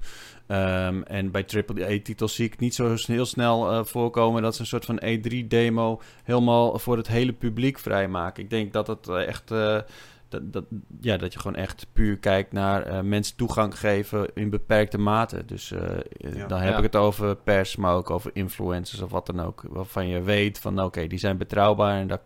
Um, 0.50 1.02
en 1.02 1.30
bij 1.30 1.46
AAA-titels 1.46 2.34
zie 2.34 2.46
ik 2.46 2.58
niet 2.58 2.74
zo 2.74 2.96
heel 3.06 3.26
snel 3.26 3.72
uh, 3.72 3.84
voorkomen... 3.84 4.42
dat 4.42 4.54
ze 4.54 4.60
een 4.60 4.66
soort 4.66 4.84
van 4.84 5.02
E3-demo 5.04 6.00
helemaal 6.24 6.78
voor 6.78 6.96
het 6.96 7.08
hele 7.08 7.32
publiek 7.32 7.78
vrijmaken. 7.78 8.42
Ik 8.42 8.50
denk 8.50 8.72
dat 8.72 8.86
het 8.86 9.08
echt... 9.08 9.50
Uh, 9.50 9.78
dat, 10.28 10.52
dat, 10.52 10.64
ja, 11.00 11.16
dat 11.16 11.32
je 11.32 11.38
gewoon 11.38 11.56
echt 11.56 11.86
puur 11.92 12.18
kijkt 12.18 12.52
naar 12.52 12.92
uh, 12.92 13.00
mensen 13.00 13.36
toegang 13.36 13.78
geven 13.78 14.30
in 14.34 14.50
beperkte 14.50 14.98
mate. 14.98 15.44
Dus 15.44 15.70
uh, 15.70 15.80
ja. 16.08 16.46
dan 16.46 16.60
heb 16.60 16.70
ja. 16.70 16.76
ik 16.76 16.82
het 16.82 16.96
over 16.96 17.36
pers, 17.36 17.76
maar 17.76 17.94
ook 17.94 18.10
over 18.10 18.30
influencers 18.34 19.00
of 19.00 19.10
wat 19.10 19.26
dan 19.26 19.40
ook. 19.40 19.62
Waarvan 19.68 20.08
je 20.08 20.22
weet 20.22 20.58
van 20.58 20.72
oké, 20.72 20.84
okay, 20.84 21.06
die 21.06 21.18
zijn 21.18 21.36
betrouwbaar 21.36 21.98
en 21.98 22.06
dat, 22.06 22.20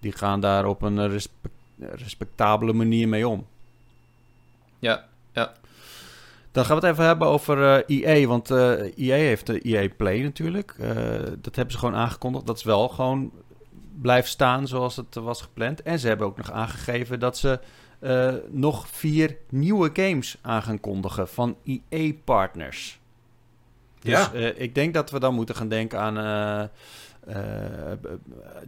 die 0.00 0.12
gaan 0.12 0.40
daar 0.40 0.66
op 0.66 0.82
een 0.82 1.08
respect, 1.08 1.54
respectabele 1.78 2.72
manier 2.72 3.08
mee 3.08 3.28
om. 3.28 3.46
Ja, 4.78 5.04
ja. 5.32 5.52
Dan 6.52 6.64
gaan 6.64 6.80
we 6.80 6.86
het 6.86 6.92
even 6.92 7.06
hebben 7.06 7.28
over 7.28 7.86
uh, 7.88 8.02
EA, 8.02 8.26
want 8.26 8.50
EA 8.50 9.14
heeft 9.14 9.46
de 9.46 9.60
EA 9.60 9.88
Play 9.96 10.20
natuurlijk. 10.20 10.74
dat 11.40 11.54
hebben 11.56 11.72
ze 11.72 11.78
gewoon 11.78 11.94
aangekondigd. 11.94 12.46
Dat 12.46 12.56
is 12.56 12.62
wel 12.62 12.88
gewoon 12.88 13.30
blijft 14.00 14.28
staan 14.28 14.66
zoals 14.68 14.96
het 14.96 15.14
was 15.14 15.42
gepland. 15.42 15.82
En 15.82 15.98
ze 15.98 16.08
hebben 16.08 16.26
ook 16.26 16.36
nog 16.36 16.50
aangegeven 16.50 17.20
dat 17.20 17.38
ze 17.38 17.60
nog 18.50 18.88
vier 18.88 19.36
nieuwe 19.48 19.90
games 19.92 20.38
aan 20.42 20.62
gaan 20.62 20.80
kondigen 20.80 21.28
van 21.28 21.56
EA-partners. 21.88 23.00
Dus 24.00 24.10
ja. 24.10 24.32
ik 24.54 24.74
denk 24.74 24.94
dat 24.94 25.10
we 25.10 25.20
dan 25.20 25.34
moeten 25.34 25.54
gaan 25.54 25.68
denken 25.68 26.00
aan 26.00 26.70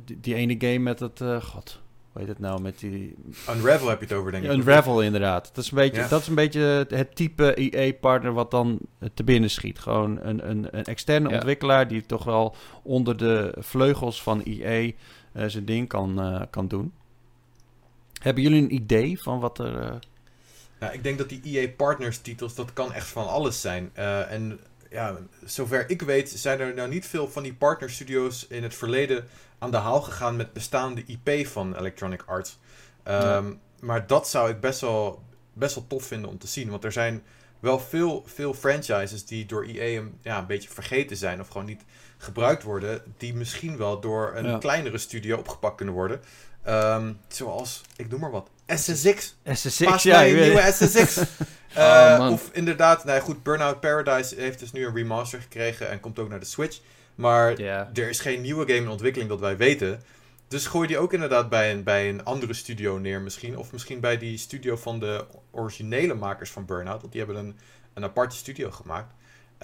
die, 0.04 0.20
die, 0.20 0.34
ene 0.34 0.54
game 0.58 0.78
met 0.78 1.00
het... 1.00 1.22
God, 1.42 1.80
hoe 2.12 2.20
heet 2.20 2.28
het 2.28 2.38
nou? 2.38 2.60
Met 2.60 2.78
die... 2.78 3.14
Unravel 3.50 3.88
heb 3.88 3.98
je 3.98 4.06
het 4.06 4.14
over, 4.14 4.32
denk 4.32 4.44
ik. 4.44 4.50
Unravel, 4.50 5.02
inderdaad. 5.02 5.50
Dat 5.54 5.64
is 5.64 5.70
een 5.70 5.76
beetje, 5.76 6.00
ja. 6.00 6.08
dat 6.08 6.20
is 6.20 6.26
een 6.26 6.34
beetje 6.34 6.86
het 6.88 7.16
type 7.16 7.54
EA-partner 7.54 8.32
wat 8.32 8.50
dan 8.50 8.78
te 9.14 9.24
binnen 9.24 9.50
schiet. 9.50 9.78
Gewoon 9.78 10.18
een, 10.22 10.50
een, 10.50 10.68
een 10.70 10.84
externe 10.84 11.28
ja. 11.28 11.34
ontwikkelaar 11.34 11.88
die 11.88 12.06
toch 12.06 12.24
wel 12.24 12.54
onder 12.82 13.16
de 13.16 13.54
vleugels 13.58 14.22
van 14.22 14.42
EA 14.42 14.92
uh, 15.32 15.44
zijn 15.46 15.64
ding 15.64 15.88
kan, 15.88 16.34
uh, 16.34 16.42
kan 16.50 16.68
doen. 16.68 16.92
Hebben 18.22 18.42
jullie 18.42 18.62
een 18.62 18.74
idee 18.74 19.22
van 19.22 19.40
wat 19.40 19.58
er... 19.58 19.82
Uh... 19.82 19.94
Ja, 20.80 20.90
ik 20.90 21.02
denk 21.02 21.18
dat 21.18 21.28
die 21.28 21.40
EA 21.42 21.68
Partners 21.76 22.18
titels, 22.18 22.54
dat 22.54 22.72
kan 22.72 22.92
echt 22.92 23.06
van 23.06 23.28
alles 23.28 23.60
zijn. 23.60 23.90
en 23.94 24.60
ja, 24.90 25.16
zover 25.44 25.90
ik 25.90 26.02
weet 26.02 26.30
zijn 26.30 26.60
er 26.60 26.74
nou 26.74 26.88
niet 26.88 27.06
veel 27.06 27.28
van 27.28 27.42
die 27.42 27.54
partner 27.54 27.90
studios 27.90 28.46
in 28.46 28.62
het 28.62 28.74
verleden 28.74 29.28
aan 29.58 29.70
de 29.70 29.76
haal 29.76 30.00
gegaan 30.00 30.36
met 30.36 30.52
bestaande 30.52 31.04
IP 31.06 31.46
van 31.46 31.76
Electronic 31.76 32.22
Arts. 32.26 32.58
Um, 33.04 33.12
ja. 33.14 33.42
Maar 33.80 34.06
dat 34.06 34.28
zou 34.28 34.50
ik 34.50 34.60
best 34.60 34.80
wel, 34.80 35.22
best 35.52 35.74
wel 35.74 35.86
tof 35.86 36.04
vinden 36.04 36.30
om 36.30 36.38
te 36.38 36.46
zien. 36.46 36.70
Want 36.70 36.84
er 36.84 36.92
zijn 36.92 37.22
wel 37.60 37.78
veel, 37.78 38.24
veel 38.26 38.54
franchises 38.54 39.26
die 39.26 39.46
door 39.46 39.64
EA 39.64 39.98
een, 39.98 40.18
ja, 40.22 40.38
een 40.38 40.46
beetje 40.46 40.68
vergeten 40.68 41.16
zijn 41.16 41.40
of 41.40 41.48
gewoon 41.48 41.66
niet 41.66 41.82
gebruikt 42.18 42.62
worden, 42.62 43.02
die 43.16 43.34
misschien 43.34 43.76
wel 43.76 44.00
door 44.00 44.32
een 44.34 44.46
ja. 44.46 44.58
kleinere 44.58 44.98
studio 44.98 45.36
opgepakt 45.36 45.76
kunnen 45.76 45.94
worden. 45.94 46.20
Um, 46.68 47.20
zoals, 47.28 47.82
ik 47.96 48.08
noem 48.08 48.20
maar 48.20 48.30
wat, 48.30 48.50
SSX. 48.66 49.36
SSX, 49.44 49.84
Pas 49.84 50.02
ja. 50.02 50.26
een 50.26 50.34
nieuwe 50.34 50.72
SSX. 50.72 51.16
oh, 51.76 52.28
of 52.32 52.50
inderdaad, 52.52 53.04
nou 53.04 53.20
goed, 53.20 53.42
Burnout 53.42 53.80
Paradise 53.80 54.34
heeft 54.34 54.58
dus 54.58 54.72
nu 54.72 54.86
een 54.86 54.94
remaster 54.94 55.40
gekregen 55.40 55.90
en 55.90 56.00
komt 56.00 56.18
ook 56.18 56.28
naar 56.28 56.40
de 56.40 56.46
Switch. 56.46 56.80
Maar 57.14 57.56
yeah. 57.56 57.86
er 57.94 58.08
is 58.08 58.20
geen 58.20 58.40
nieuwe 58.40 58.66
game 58.66 58.80
in 58.80 58.88
ontwikkeling 58.88 59.30
dat 59.30 59.40
wij 59.40 59.56
weten. 59.56 60.02
Dus 60.48 60.66
gooi 60.66 60.88
die 60.88 60.98
ook 60.98 61.12
inderdaad 61.12 61.48
bij 61.48 61.72
een, 61.72 61.82
bij 61.82 62.08
een 62.08 62.24
andere 62.24 62.54
studio 62.54 62.98
neer 62.98 63.20
misschien. 63.20 63.58
Of 63.58 63.72
misschien 63.72 64.00
bij 64.00 64.18
die 64.18 64.38
studio 64.38 64.76
van 64.76 64.98
de 65.00 65.24
originele 65.50 66.14
makers 66.14 66.50
van 66.50 66.64
Burnout. 66.64 67.00
Want 67.00 67.12
die 67.12 67.24
hebben 67.24 67.44
een, 67.44 67.58
een 67.94 68.04
aparte 68.04 68.36
studio 68.36 68.70
gemaakt. 68.70 69.14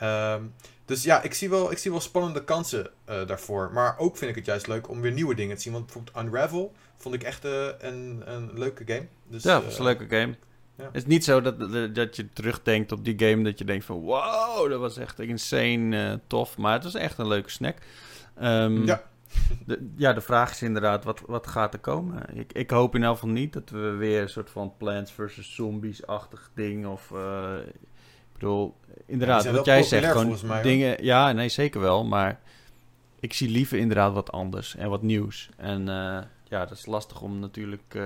Um, 0.03 0.55
dus 0.85 1.03
ja, 1.03 1.23
ik 1.23 1.35
zie 1.35 1.51
wel, 1.51 1.71
ik 1.71 1.79
zie 1.79 1.91
wel 1.91 2.01
spannende 2.01 2.45
kansen 2.45 2.91
uh, 3.11 3.27
daarvoor. 3.27 3.71
Maar 3.73 3.99
ook 3.99 4.17
vind 4.17 4.31
ik 4.31 4.37
het 4.37 4.47
juist 4.47 4.67
leuk 4.67 4.89
om 4.89 5.01
weer 5.01 5.13
nieuwe 5.13 5.35
dingen 5.35 5.57
te 5.57 5.63
zien. 5.63 5.73
Want 5.73 5.85
bijvoorbeeld 5.85 6.27
Unravel 6.27 6.75
vond 6.97 7.15
ik 7.15 7.23
echt 7.23 7.45
uh, 7.45 7.67
een, 7.79 8.23
een 8.25 8.51
leuke 8.55 8.83
game. 8.87 9.07
Dus, 9.29 9.43
ja, 9.43 9.61
dat 9.61 9.71
is 9.71 9.79
een 9.79 9.85
leuke 9.85 10.07
game. 10.09 10.35
Ja. 10.79 10.85
Het 10.85 10.95
is 10.95 11.07
niet 11.07 11.25
zo 11.25 11.41
dat, 11.41 11.95
dat 11.95 12.17
je 12.17 12.33
terugdenkt 12.33 12.93
op 12.93 13.05
die 13.05 13.19
game 13.19 13.43
dat 13.43 13.59
je 13.59 13.65
denkt 13.65 13.85
van... 13.85 14.01
Wow, 14.01 14.71
dat 14.71 14.81
was 14.81 14.97
echt 14.97 15.21
insane 15.21 16.11
uh, 16.11 16.19
tof. 16.27 16.59
Maar 16.59 16.73
het 16.73 16.85
was 16.85 16.95
echt 16.95 17.19
een 17.19 17.29
leuke 17.29 17.51
snack. 17.51 17.77
Um, 18.43 18.87
ja. 18.87 19.03
De, 19.67 19.93
ja, 19.97 20.13
de 20.13 20.21
vraag 20.21 20.51
is 20.51 20.63
inderdaad, 20.63 21.05
wat, 21.05 21.23
wat 21.27 21.47
gaat 21.47 21.73
er 21.73 21.81
komen? 21.81 22.23
Ik, 22.35 22.53
ik 22.53 22.71
hoop 22.71 22.95
in 22.95 23.03
elk 23.03 23.15
geval 23.15 23.31
niet 23.31 23.53
dat 23.53 23.71
we 23.71 23.79
weer 23.79 24.23
een 24.23 24.29
soort 24.29 24.51
van 24.51 24.73
Plants 24.77 25.13
vs. 25.13 25.55
Zombies-achtig 25.55 26.51
ding 26.55 26.87
of... 26.87 27.11
Uh, 27.15 27.55
ik 27.67 28.33
bedoel, 28.33 28.75
inderdaad, 29.07 29.45
ja, 29.45 29.53
wat 29.53 29.65
jij 29.65 29.83
zegt, 29.83 30.13
gewoon 30.13 30.37
mij, 30.45 30.63
dingen... 30.63 30.89
Hoor. 30.89 31.05
Ja, 31.05 31.33
nee, 31.33 31.49
zeker 31.49 31.81
wel, 31.81 32.05
maar 32.05 32.41
ik 33.21 33.33
zie 33.33 33.51
liever 33.51 33.79
inderdaad 33.79 34.13
wat 34.13 34.33
anders 34.33 34.77
en 34.77 34.91
wat 34.91 35.03
nieuws. 35.03 35.49
En 35.57 35.81
uh, 35.81 36.19
ja, 36.45 36.65
dat 36.67 36.71
is 36.71 36.87
lastig 36.87 37.21
om 37.23 37.39
natuurlijk 37.39 37.99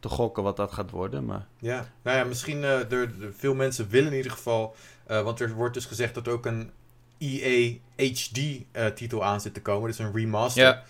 te 0.00 0.08
gokken 0.08 0.42
wat 0.42 0.56
dat 0.56 0.72
gaat 0.72 0.90
worden, 0.90 1.24
maar... 1.24 1.46
Ja, 1.58 1.88
nou 2.02 2.16
ja, 2.18 2.24
misschien, 2.24 2.58
uh, 2.62 2.92
er, 2.92 3.10
veel 3.36 3.54
mensen 3.54 3.88
willen 3.88 4.10
in 4.10 4.16
ieder 4.16 4.32
geval... 4.32 4.76
want 5.06 5.40
er 5.40 5.52
wordt 5.52 5.74
dus 5.74 5.84
gezegd 5.84 6.14
dat 6.14 6.28
ook 6.28 6.46
een 6.46 6.70
EA 7.18 7.72
HD-titel 7.96 9.24
aan 9.24 9.40
zit 9.40 9.54
te 9.54 9.62
komen. 9.62 9.88
Dus 9.88 9.98
een 9.98 10.12
remaster. 10.14 10.62
Ja. 10.62 10.82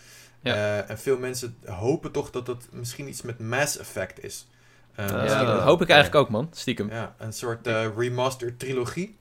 Ja. 0.42 0.54
Eh, 0.54 0.90
en 0.90 0.98
veel 0.98 1.18
mensen 1.18 1.56
hopen 1.64 2.11
toch 2.12 2.30
dat 2.30 2.46
het 2.46 2.68
misschien 2.70 3.08
iets 3.08 3.22
met 3.22 3.38
Mass 3.38 3.78
Effect 3.78 4.24
is. 4.24 4.46
Eh, 4.94 5.06
Ja, 5.08 5.44
dat 5.44 5.62
hoop 5.62 5.82
ik 5.82 5.88
eigenlijk 5.88 6.20
ook, 6.24 6.30
man. 6.30 6.48
Stiekem. 6.52 6.90
Ja, 6.90 7.14
een 7.18 7.32
soort 7.32 7.66
eh, 7.66 7.86
remaster 7.96 8.56
trilogie. 8.56 9.16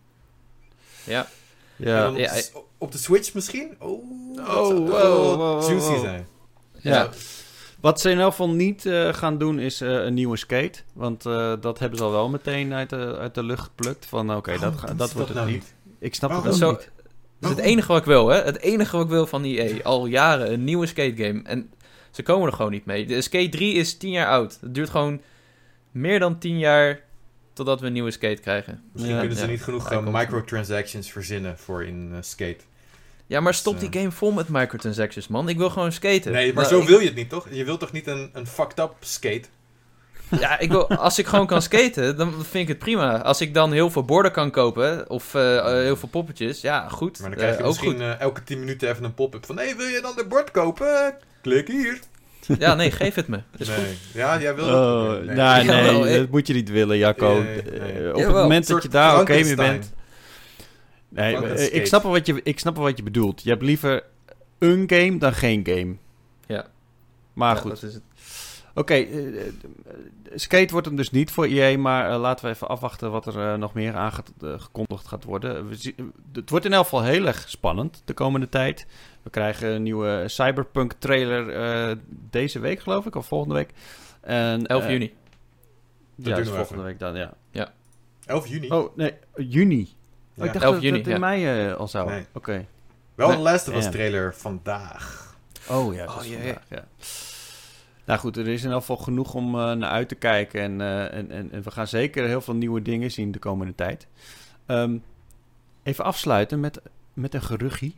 Ja. 1.04 1.28
Ja, 1.76 2.10
op, 2.10 2.18
Ja, 2.18 2.34
de- 2.34 2.64
op 2.78 2.92
de 2.92 2.98
Switch 2.98 3.34
misschien? 3.34 3.76
Oh, 3.80 4.36
dat 4.36 4.48
Oh, 4.48 4.54
zou 4.68 4.80
wow, 4.80 4.90
wel 4.92 5.18
wow, 5.18 5.38
wow, 5.38 5.68
juicy 5.70 5.88
wow. 5.90 6.02
zijn. 6.02 6.28
ja. 6.82 7.10
Wat 7.82 8.02
ze 8.02 8.10
in 8.10 8.20
elk 8.20 8.30
geval 8.30 8.50
niet 8.50 8.86
eh, 8.86 9.14
gaan 9.14 9.38
doen 9.38 9.60
is 9.60 9.82
eh, 9.82 9.90
een 9.92 10.14
nieuwe 10.14 10.38
skate. 10.38 10.80
Want 10.94 11.26
eh, 11.26 11.54
dat 11.62 11.80
hebben 11.80 11.98
ze 11.98 12.04
al 12.04 12.12
wel 12.12 12.30
meteen 12.30 12.74
uit 12.74 12.90
de, 12.90 13.18
uit 13.20 13.36
de 13.36 13.44
lucht 13.44 13.64
geplukt. 13.64 14.06
Van 14.06 14.36
oké, 14.36 14.58
dat, 14.58 14.82
doen 14.88 14.98
dat 14.98 15.10
ze 15.10 15.16
wordt 15.16 15.30
het 15.30 15.38
nou 15.38 15.52
niet. 15.52 15.74
Ik 16.00 16.16
snap 16.16 16.30
Waarom 16.30 16.48
het 16.48 16.64
ook 16.64 16.70
Zo- 16.70 16.72
niet. 16.78 16.92
Dat 17.40 17.52
is 17.52 17.56
het 17.58 17.66
enige 17.66 17.88
wat 17.88 17.98
ik 17.98 18.06
wil, 18.06 18.28
hè. 18.28 18.42
Het 18.42 18.60
enige 18.60 18.96
wat 18.96 19.06
ik 19.06 19.12
wil 19.12 19.28
van 19.28 19.44
EA. 19.44 19.84
Al 19.84 20.06
jaren, 20.06 20.54
een 20.54 20.64
nieuwe 20.64 20.86
skate 20.86 21.24
game. 21.24 21.42
En 21.44 21.72
ze 22.12 22.24
komen 22.24 22.48
er 22.48 22.54
gewoon 22.54 22.72
niet 22.72 22.86
mee. 22.86 23.06
De 23.06 23.22
Skate 23.22 23.50
3 23.50 23.74
is 23.74 23.98
10 23.98 24.12
jaar 24.12 24.28
oud. 24.28 24.58
Het 24.62 24.76
duurt 24.76 24.90
gewoon 24.90 25.22
meer 25.92 26.20
dan 26.20 26.40
10 26.40 26.58
jaar 26.60 27.00
totdat 27.54 27.80
we 27.80 27.88
een 27.88 27.94
nieuwe 27.94 28.12
skate 28.12 28.42
krijgen. 28.42 28.84
Misschien 28.94 29.14
Ja, 29.14 29.20
kunnen 29.20 29.38
ze 29.38 29.44
ja. 29.46 29.50
niet 29.52 29.64
genoeg 29.64 30.12
microtransactions 30.12 31.12
verzinnen 31.12 31.58
voor 31.58 31.84
in 31.84 32.14
Skate. 32.20 32.64
Ja, 33.30 33.40
maar 33.40 33.54
stop 33.54 33.80
Dus, 33.80 33.90
die 33.90 34.00
game 34.00 34.12
vol 34.12 34.32
met 34.32 34.50
microtransactions, 34.50 35.28
man. 35.28 35.50
Ik 35.50 35.58
wil 35.58 35.70
gewoon 35.70 35.92
skaten. 35.92 36.32
Nee, 36.32 36.54
maar 36.54 36.64
Nou, 36.64 36.76
zo 36.76 36.82
ik- 36.82 36.88
wil 36.88 37.00
je 37.00 37.06
het 37.06 37.16
niet, 37.16 37.30
toch? 37.30 37.48
Je 37.52 37.64
wilt 37.64 37.80
toch 37.80 37.92
niet 37.92 38.08
een, 38.08 38.30
een 38.34 38.48
fucked 38.48 38.80
up 38.80 38.92
skate? 39.00 39.42
Ja, 40.40 40.60
ik 40.60 40.70
wil, 40.72 40.88
als 40.90 41.20
ik 41.20 41.26
gewoon 41.28 41.48
kan 41.48 41.62
skaten, 41.62 42.18
dan 42.18 42.32
vind 42.34 42.54
ik 42.54 42.68
het 42.68 42.80
prima. 42.80 43.22
Als 43.22 43.42
ik 43.42 43.54
dan 43.54 43.72
heel 43.72 43.90
veel 43.90 44.04
borden 44.04 44.32
kan 44.32 44.52
kopen, 44.52 45.10
of 45.10 45.34
eh, 45.36 45.58
eh, 45.58 45.66
heel 45.66 45.96
veel 45.96 46.10
poppetjes, 46.10 46.62
ja, 46.62 46.88
goed. 46.90 47.20
Maar 47.20 47.30
dan 47.30 47.38
krijg 47.38 47.54
je 47.56 47.60
Eh, 47.62 47.66
ook 47.68 47.72
misschien 47.74 47.92
goed. 47.92 48.02
eh, 48.02 48.20
elke 48.20 48.44
10 48.44 48.60
minuten 48.60 48.90
even 48.90 49.04
een 49.04 49.14
pop-up 49.14 49.46
van... 49.46 49.58
Hé, 49.58 49.64
hey, 49.66 49.76
wil 49.76 49.88
je 49.88 50.02
dan 50.02 50.14
de 50.16 50.26
bord 50.28 50.52
kopen? 50.52 51.16
Klik 51.42 51.68
hier. 51.68 52.00
Ja, 52.60 52.74
nee, 52.76 52.92
geef 52.92 53.16
het 53.16 53.28
me. 53.28 53.40
Is 53.58 53.68
goed. 53.70 53.78
nee. 53.84 53.98
Ja, 54.14 54.40
jij 54.40 54.56
wil 54.56 54.66
dat? 54.66 54.76
Oh, 54.76 55.10
nee, 55.26 55.36
nee, 55.36 55.66
Jawel, 55.66 56.08
ik- 56.08 56.16
dat 56.18 56.30
moet 56.30 56.48
je 56.48 56.54
niet 56.54 56.70
willen, 56.70 56.98
Jacco. 56.98 57.34
Nee, 57.34 57.44
nee. 57.44 57.80
Eh, 57.80 58.10
op 58.10 58.18
Jawel. 58.18 58.18
het 58.18 58.28
moment 58.36 58.70
Een 58.70 58.74
dat 58.76 58.84
je 58.84 58.90
daar 58.90 59.20
oké 59.22 59.32
mee 59.34 59.46
Frankenstein. 59.46 59.80
bent... 59.80 59.94
Nee, 61.10 61.36
eh, 61.36 61.74
ik 61.74 61.86
snap, 61.86 62.03
wel 62.03 62.12
wat 62.12 62.26
je, 62.26 62.39
ik 62.43 62.60
snap 62.60 62.76
wel 62.76 62.84
wat 62.86 62.97
je 62.97 63.03
bedoelt. 63.03 63.43
Je 63.43 63.49
hebt 63.49 63.62
liever 63.62 64.03
een 64.57 64.84
game 64.88 65.18
dan 65.18 65.34
geen 65.34 65.66
game. 65.68 65.95
Ja. 66.47 66.68
Maar 67.34 67.55
Ja, 67.55 67.62
goed. 67.62 67.70
dat 67.70 67.84
is 67.84 67.93
het. 67.93 68.03
Oké, 68.74 68.93
eh, 68.93 69.47
eh, 69.47 69.53
Skate 70.36 70.72
wordt 70.72 70.88
hem 70.88 70.95
dus 70.95 71.12
niet 71.12 71.32
voor 71.32 71.45
EA, 71.45 71.78
maar 71.78 72.18
laten 72.18 72.45
we 72.45 72.51
even 72.51 72.68
afwachten 72.68 73.12
wat 73.12 73.36
er 73.36 73.60
nog 73.60 73.74
meer 73.74 73.95
aangekondigd 73.95 75.07
gaat 75.07 75.24
worden. 75.24 75.68
We 75.68 75.76
zien- 75.76 76.14
het 76.34 76.49
wordt 76.49 76.66
in 76.66 76.74
elk 76.74 76.84
geval 76.84 77.03
heel 77.03 77.26
erg 77.26 77.49
spannend 77.49 78.01
de 78.05 78.14
komende 78.14 78.49
tijd. 78.49 78.86
We 79.24 79.30
krijgen 79.30 79.70
een 79.70 79.84
nieuwe 79.84 80.24
Cyberpunk 80.28 80.93
trailer 80.93 81.49
eh, 81.49 81.95
deze 82.30 82.60
week, 82.60 82.80
geloof 82.80 83.05
ik, 83.05 83.16
of 83.16 83.28
volgende 83.28 83.55
week. 83.55 83.70
En, 84.22 84.66
11 84.68 84.84
eh, 84.84 84.89
juni. 84.89 85.14
Ja, 86.16 86.24
doen 86.24 86.36
dus 86.36 86.47
volgende 86.47 86.64
even. 86.74 86.84
week 86.84 86.99
dan, 86.99 87.16
ja. 87.16 87.74
11 88.26 88.47
juni. 88.47 88.70
Oh, 88.70 88.95
nee, 88.97 89.14
juni. 89.36 89.89
Ja. 90.40 90.46
Ik 90.46 90.54
dacht 90.54 90.66
11 90.66 90.74
dat 90.74 90.84
juni, 90.84 90.98
het 90.98 91.08
in 91.08 91.14
ja. 91.14 91.20
mei 91.20 91.68
eh, 91.70 91.76
al 91.76 91.88
zou. 91.88 92.10
Nee. 92.10 92.26
Oké. 92.34 92.66
Wel 93.16 93.28
een 93.30 93.34
Nee. 93.36 93.44
Last 93.44 93.68
of 93.68 93.76
Us 93.76 93.84
Ja. 93.84 93.90
trailer 93.92 94.36
vandaag. 94.36 95.36
Oh 95.70 95.94
ja, 95.94 96.06
dat 96.06 96.16
Oh, 96.16 96.24
is 96.24 96.30
ja, 96.30 96.38
ja. 96.38 96.44
vandaag, 96.44 96.64
ja. 96.70 96.84
Nou 98.06 98.20
goed, 98.20 98.38
er 98.38 98.48
is 98.48 98.64
in 98.64 98.70
elk 98.72 98.80
geval 98.80 98.98
genoeg 98.98 99.34
om 99.34 99.46
eh, 99.60 99.72
naar 99.72 99.90
uit 99.90 100.08
te 100.10 100.16
kijken. 100.16 100.62
En, 100.62 100.82
eh, 100.82 101.14
en, 101.18 101.32
en, 101.32 101.52
en 101.52 101.62
we 101.64 101.72
gaan 101.72 101.88
zeker 101.88 102.26
heel 102.28 102.42
veel 102.42 102.54
nieuwe 102.56 102.82
dingen 102.82 103.12
zien 103.12 103.32
de 103.32 103.40
komende 103.40 103.76
tijd. 103.76 104.08
Ehm, 104.66 104.98
even 105.84 106.04
afsluiten 106.04 106.60
met, 106.60 106.82
met 107.14 107.34
een 107.34 107.42
geruchie. 107.42 107.96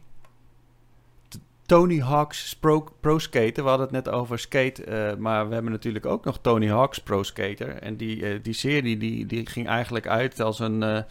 Tony 1.65 1.99
Hawk's 2.01 2.55
Pro, 2.59 2.87
Pro 2.99 3.19
Skater. 3.19 3.63
We 3.63 3.69
hadden 3.69 3.87
het 3.93 4.05
net 4.05 4.09
over 4.13 4.39
skate. 4.39 4.83
eh, 4.83 5.15
maar 5.17 5.47
we 5.47 5.53
hebben 5.53 5.71
natuurlijk 5.71 6.05
ook 6.05 6.25
nog 6.25 6.39
Tony 6.41 6.67
Hawk's 6.69 6.99
Pro 6.99 7.23
Skater. 7.23 7.69
En 7.75 7.97
die, 7.97 8.25
eh, 8.25 8.39
die 8.43 8.53
serie 8.53 8.97
die, 8.97 9.25
die 9.25 9.45
ging 9.45 9.67
eigenlijk 9.67 10.07
uit 10.07 10.39
als 10.39 10.59
een, 10.59 10.83
eh, 10.83 11.01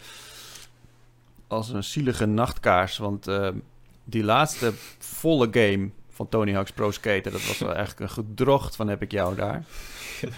als 1.51 1.69
een 1.69 1.83
zielige 1.83 2.25
nachtkaars. 2.25 2.97
Want 2.97 3.27
eh, 3.27 3.49
die 4.03 4.23
laatste 4.23 4.71
volle 4.99 5.47
game 5.51 5.89
van 6.09 6.29
Tony 6.29 6.53
Hawk's 6.53 6.71
Pro 6.71 6.91
Skater... 6.91 7.31
dat 7.31 7.45
was 7.47 7.57
wel 7.57 7.73
eigenlijk 7.73 7.99
een 7.99 8.09
gedrocht 8.23 8.75
van 8.75 8.87
heb 8.87 9.01
ik 9.01 9.11
jou 9.11 9.35
daar. 9.35 9.63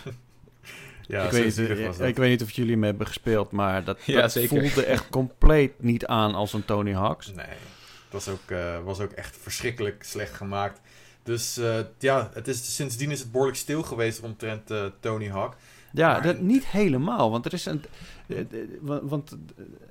Ja, 1.07 1.23
ik, 1.23 1.31
weet, 1.31 1.43
niet, 1.43 1.53
zielig 1.53 1.85
was 1.85 1.97
dat. 1.97 2.07
ik 2.07 2.15
weet 2.15 2.29
niet 2.29 2.41
of 2.41 2.51
jullie 2.51 2.71
hem 2.71 2.83
hebben 2.83 3.07
gespeeld... 3.07 3.51
maar 3.51 3.83
dat, 3.83 4.03
Ja, 4.05 4.21
dat 4.21 4.31
zeker. 4.31 4.49
voelde 4.49 4.85
echt 4.85 5.09
compleet 5.09 5.81
niet 5.83 6.05
aan 6.05 6.35
als 6.35 6.53
een 6.53 6.65
Tony 6.65 6.93
Hawk's. 6.93 7.27
Nee, 7.33 7.45
het 7.45 7.55
was 8.11 8.27
ook, 8.27 8.49
eh, 8.51 8.79
was 8.83 8.99
ook 8.99 9.11
echt 9.11 9.37
verschrikkelijk 9.41 10.03
slecht 10.03 10.33
gemaakt. 10.33 10.81
Dus 11.23 11.57
eh, 11.57 11.79
ja, 11.99 12.29
het 12.33 12.47
is, 12.47 12.75
sindsdien 12.75 13.11
is 13.11 13.19
het 13.19 13.31
behoorlijk 13.31 13.57
stil 13.57 13.83
geweest 13.83 14.21
omtrent 14.21 14.71
eh, 14.71 14.85
Tony 14.99 15.27
Hawk. 15.29 15.55
Ja, 15.93 16.11
Maar- 16.11 16.21
dat, 16.23 16.39
niet 16.39 16.65
helemaal. 16.67 17.31
Want 17.31 17.45
er 17.45 17.53
is 17.53 17.65
een. 17.65 17.83
wa- 18.81 19.03
Want 19.03 19.37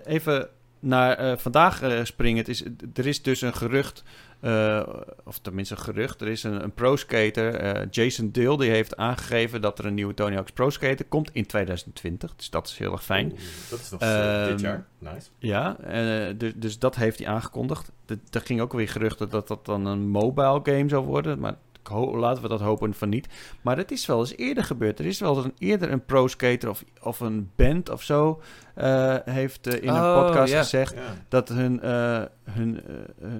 even 0.05 0.49
naar 0.83 1.17
eh, 1.17 1.37
vandaag 1.37 1.83
eh, 1.83 2.05
springen. 2.05 2.39
Het 2.39 2.49
is, 2.49 2.63
er 2.95 3.07
is 3.07 3.23
dus 3.23 3.41
een 3.41 3.55
gerucht. 3.55 4.03
eh, 4.41 4.83
of 5.25 5.39
tenminste 5.39 5.75
een 5.75 5.81
gerucht. 5.81 6.21
Er 6.21 6.29
is 6.29 6.43
een, 6.43 6.63
een 6.63 6.73
pro-skater. 6.75 7.55
eh, 7.55 7.87
Jason 7.91 8.33
Dale. 8.33 8.59
Die 8.59 8.71
heeft 8.71 8.97
aangegeven 8.97 9.61
dat 9.61 9.79
er 9.79 9.87
een 9.87 9.95
nieuwe 9.95 10.15
Tony 10.15 10.35
Hawk's 10.35 10.53
pro-skater 10.53 11.05
komt 11.07 11.31
in 11.33 11.47
2020. 11.47 12.35
Dus 12.37 12.51
dat 12.51 12.67
is 12.69 12.79
heel 12.79 12.93
erg 12.93 13.05
fijn. 13.05 13.31
Oeh, 13.33 13.41
dat 13.71 13.79
is 13.79 13.91
nog 13.91 14.01
eh, 14.01 14.45
dit 14.47 14.55
Ehm, 14.55 14.63
jaar. 14.65 14.87
Nice. 14.99 15.29
Ja, 15.39 15.77
eh, 15.81 16.35
dus, 16.39 16.53
dus 16.57 16.79
dat 16.79 16.97
heeft 16.97 17.19
hij 17.19 17.29
aangekondigd. 17.29 17.93
Er 18.31 18.41
ging 18.41 18.61
ook 18.61 18.73
weer 18.73 18.89
geruchten 18.89 19.29
dat 19.29 19.49
dat 19.49 19.67
dan 19.67 19.87
een 19.87 20.09
mobile 20.09 20.61
game 20.63 20.89
zou 20.89 21.05
worden. 21.07 21.39
Maar 21.39 21.55
laten 21.91 22.43
we 22.43 22.49
dat 22.49 22.61
hopen 22.61 22.95
van 22.95 23.09
niet. 23.09 23.29
Maar 23.63 23.77
het 23.77 23.91
is 23.91 24.07
wel 24.07 24.19
eens 24.21 24.37
eerder 24.37 24.65
gebeurd. 24.65 24.99
Er 24.99 25.07
is 25.07 25.21
wel 25.21 25.37
eens 25.37 25.45
een, 25.45 25.55
eerder 25.59 25.91
een 25.93 26.05
pro-skater 26.05 26.69
of, 26.69 26.85
of 27.03 27.21
een 27.21 27.51
band 27.57 27.89
of 27.91 28.03
zo... 28.03 28.43
eh, 28.75 29.17
heeft 29.25 29.67
eh, 29.67 29.83
in 29.83 29.89
een 29.89 29.95
Oh, 30.03 30.27
podcast 30.27 30.53
gezegd... 30.55 30.95
Dat 31.29 31.49
hun, 31.49 31.81
eh, 31.81 32.23
hun, 32.45 32.81
eh, 32.87 32.95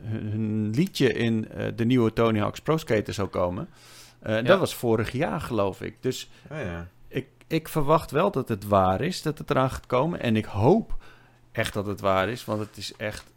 hun, 0.05 0.27
hun 0.31 0.71
liedje 0.75 1.13
in 1.13 1.49
eh, 1.51 1.67
de 1.77 1.85
nieuwe 1.85 2.13
Tony 2.13 2.39
Hawk's 2.39 2.61
Pro 2.61 2.77
Skater 2.77 3.15
zou 3.15 3.29
komen. 3.29 3.69
Eh, 4.21 4.35
Ja. 4.35 4.43
Dat 4.43 4.59
was 4.59 4.75
vorig 4.75 5.13
jaar, 5.13 5.41
geloof 5.41 5.81
ik. 5.81 5.97
Dus 6.01 6.31
Oh, 6.53 6.59
ja. 6.59 6.89
ik, 7.09 7.27
ik 7.47 7.69
verwacht 7.69 8.11
wel 8.11 8.31
dat 8.31 8.49
het 8.49 8.65
waar 8.69 9.01
is, 9.01 9.23
dat 9.23 9.39
het 9.39 9.51
eraan 9.51 9.71
gaat 9.71 9.87
komen. 9.87 10.21
En 10.21 10.37
ik 10.37 10.45
hoop 10.45 10.97
echt 11.53 11.75
dat 11.75 11.87
het 11.87 12.01
waar 12.01 12.29
is, 12.29 12.45
want 12.45 12.61
het 12.61 12.77
is 12.77 12.93
echt... 12.97 13.32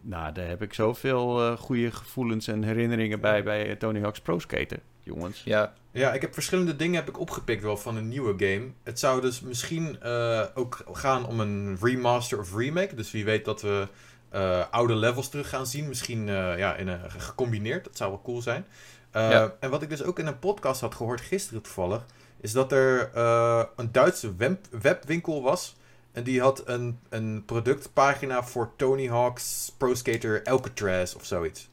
Nou, 0.00 0.32
daar 0.32 0.48
heb 0.48 0.62
ik 0.62 0.74
zoveel 0.74 1.40
eh 1.42 1.58
goede 1.58 1.90
gevoelens 1.90 2.48
en 2.48 2.62
herinneringen 2.62 3.20
bij, 3.20 3.42
bij 3.42 3.68
eh, 3.70 3.76
Tony 3.76 4.00
Hawk's 4.00 4.20
Pro 4.20 4.38
Skater, 4.38 4.78
jongens. 5.02 5.42
Ja, 5.44 5.72
Ja, 5.90 6.12
ik 6.12 6.20
heb 6.20 6.34
verschillende 6.34 6.76
dingen 6.76 6.94
heb 6.94 7.08
ik 7.08 7.18
opgepikt 7.20 7.62
wel 7.62 7.76
van 7.76 7.96
een 7.96 8.08
nieuwe 8.08 8.34
game. 8.36 8.70
Het 8.82 8.98
zou 8.98 9.20
dus 9.20 9.40
misschien 9.40 10.00
eh, 10.00 10.42
ook 10.54 10.84
gaan 10.92 11.26
om 11.26 11.40
een 11.40 11.76
remaster 11.80 12.38
of 12.38 12.56
remake. 12.56 12.94
Dus 12.94 13.10
wie 13.10 13.24
weet 13.24 13.44
dat 13.44 13.62
we 13.62 13.88
eh, 14.28 14.64
oude 14.70 14.94
levels 14.94 15.28
terug 15.28 15.48
gaan 15.48 15.66
zien. 15.66 15.88
Misschien 15.88 16.28
eh, 16.28 16.58
ja, 16.58 16.74
in 16.74 16.88
een, 16.88 17.10
gecombineerd. 17.10 17.84
Dat 17.84 17.96
zou 17.96 18.10
wel 18.10 18.22
cool 18.24 18.42
zijn. 18.42 18.66
Eh, 19.10 19.30
Ja. 19.30 19.54
En 19.60 19.70
wat 19.70 19.82
ik 19.82 19.88
dus 19.88 20.02
ook 20.02 20.18
in 20.18 20.26
een 20.26 20.38
podcast 20.38 20.80
had 20.80 20.94
gehoord 20.94 21.20
gisteren 21.20 21.62
toevallig... 21.62 22.04
is 22.40 22.52
dat 22.52 22.72
er 22.72 23.10
eh, 23.14 23.62
een 23.76 23.92
Duitse 23.92 24.36
web, 24.36 24.66
webwinkel 24.80 25.42
was... 25.42 25.76
En 26.14 26.22
die 26.22 26.40
had 26.40 26.62
een, 26.64 26.98
een 27.08 27.42
productpagina 27.46 28.44
voor 28.44 28.70
Tony 28.76 29.08
Hawk's 29.08 29.72
Pro 29.76 29.94
Skater 29.94 30.42
Alcatraz 30.44 31.14
of 31.14 31.24
zoiets. 31.24 31.68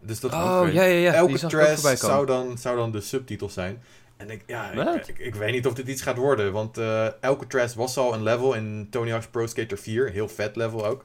Dus 0.00 0.20
dat 0.20 0.32
Oh, 0.32 0.62
ja, 0.72 0.82
ja, 0.82 1.12
ja. 1.12 1.18
Alcatraz 1.20 1.94
zou 1.94 2.26
dan, 2.26 2.58
zou 2.58 2.76
dan 2.76 2.92
de 2.92 3.00
subtitel 3.00 3.48
zijn. 3.48 3.82
En 4.16 4.30
ik, 4.30 4.42
ja, 4.46 4.70
ik, 4.70 5.06
ik, 5.06 5.18
ik 5.18 5.34
weet 5.34 5.52
niet 5.52 5.66
of 5.66 5.74
dit 5.74 5.88
iets 5.88 6.02
gaat 6.02 6.16
worden. 6.16 6.52
Want 6.52 6.78
eh 6.78 7.06
Alcatraz 7.20 7.74
was 7.74 7.96
al 7.96 8.14
een 8.14 8.22
level 8.22 8.54
in 8.54 8.86
Tony 8.90 9.10
Hawk's 9.10 9.26
Pro 9.26 9.46
Skater 9.46 9.78
4. 9.78 10.10
Heel 10.10 10.28
vet 10.28 10.56
level 10.56 10.86
ook. 10.86 11.04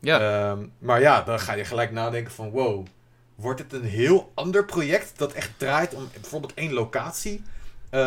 Ja, 0.00 0.20
Ehm, 0.50 0.66
maar 0.78 1.00
ja, 1.00 1.22
dan 1.22 1.40
ga 1.40 1.52
je 1.52 1.64
gelijk 1.64 1.90
nadenken 1.90 2.32
van... 2.32 2.50
Wow, 2.50 2.86
wordt 3.34 3.60
het 3.60 3.72
een 3.72 3.84
heel 3.84 4.30
ander 4.34 4.64
project 4.64 5.12
dat 5.16 5.32
echt 5.32 5.50
draait 5.56 5.94
om 5.94 6.08
bijvoorbeeld 6.20 6.54
één 6.54 6.72
locatie? 6.72 7.42
Eh, 7.90 8.00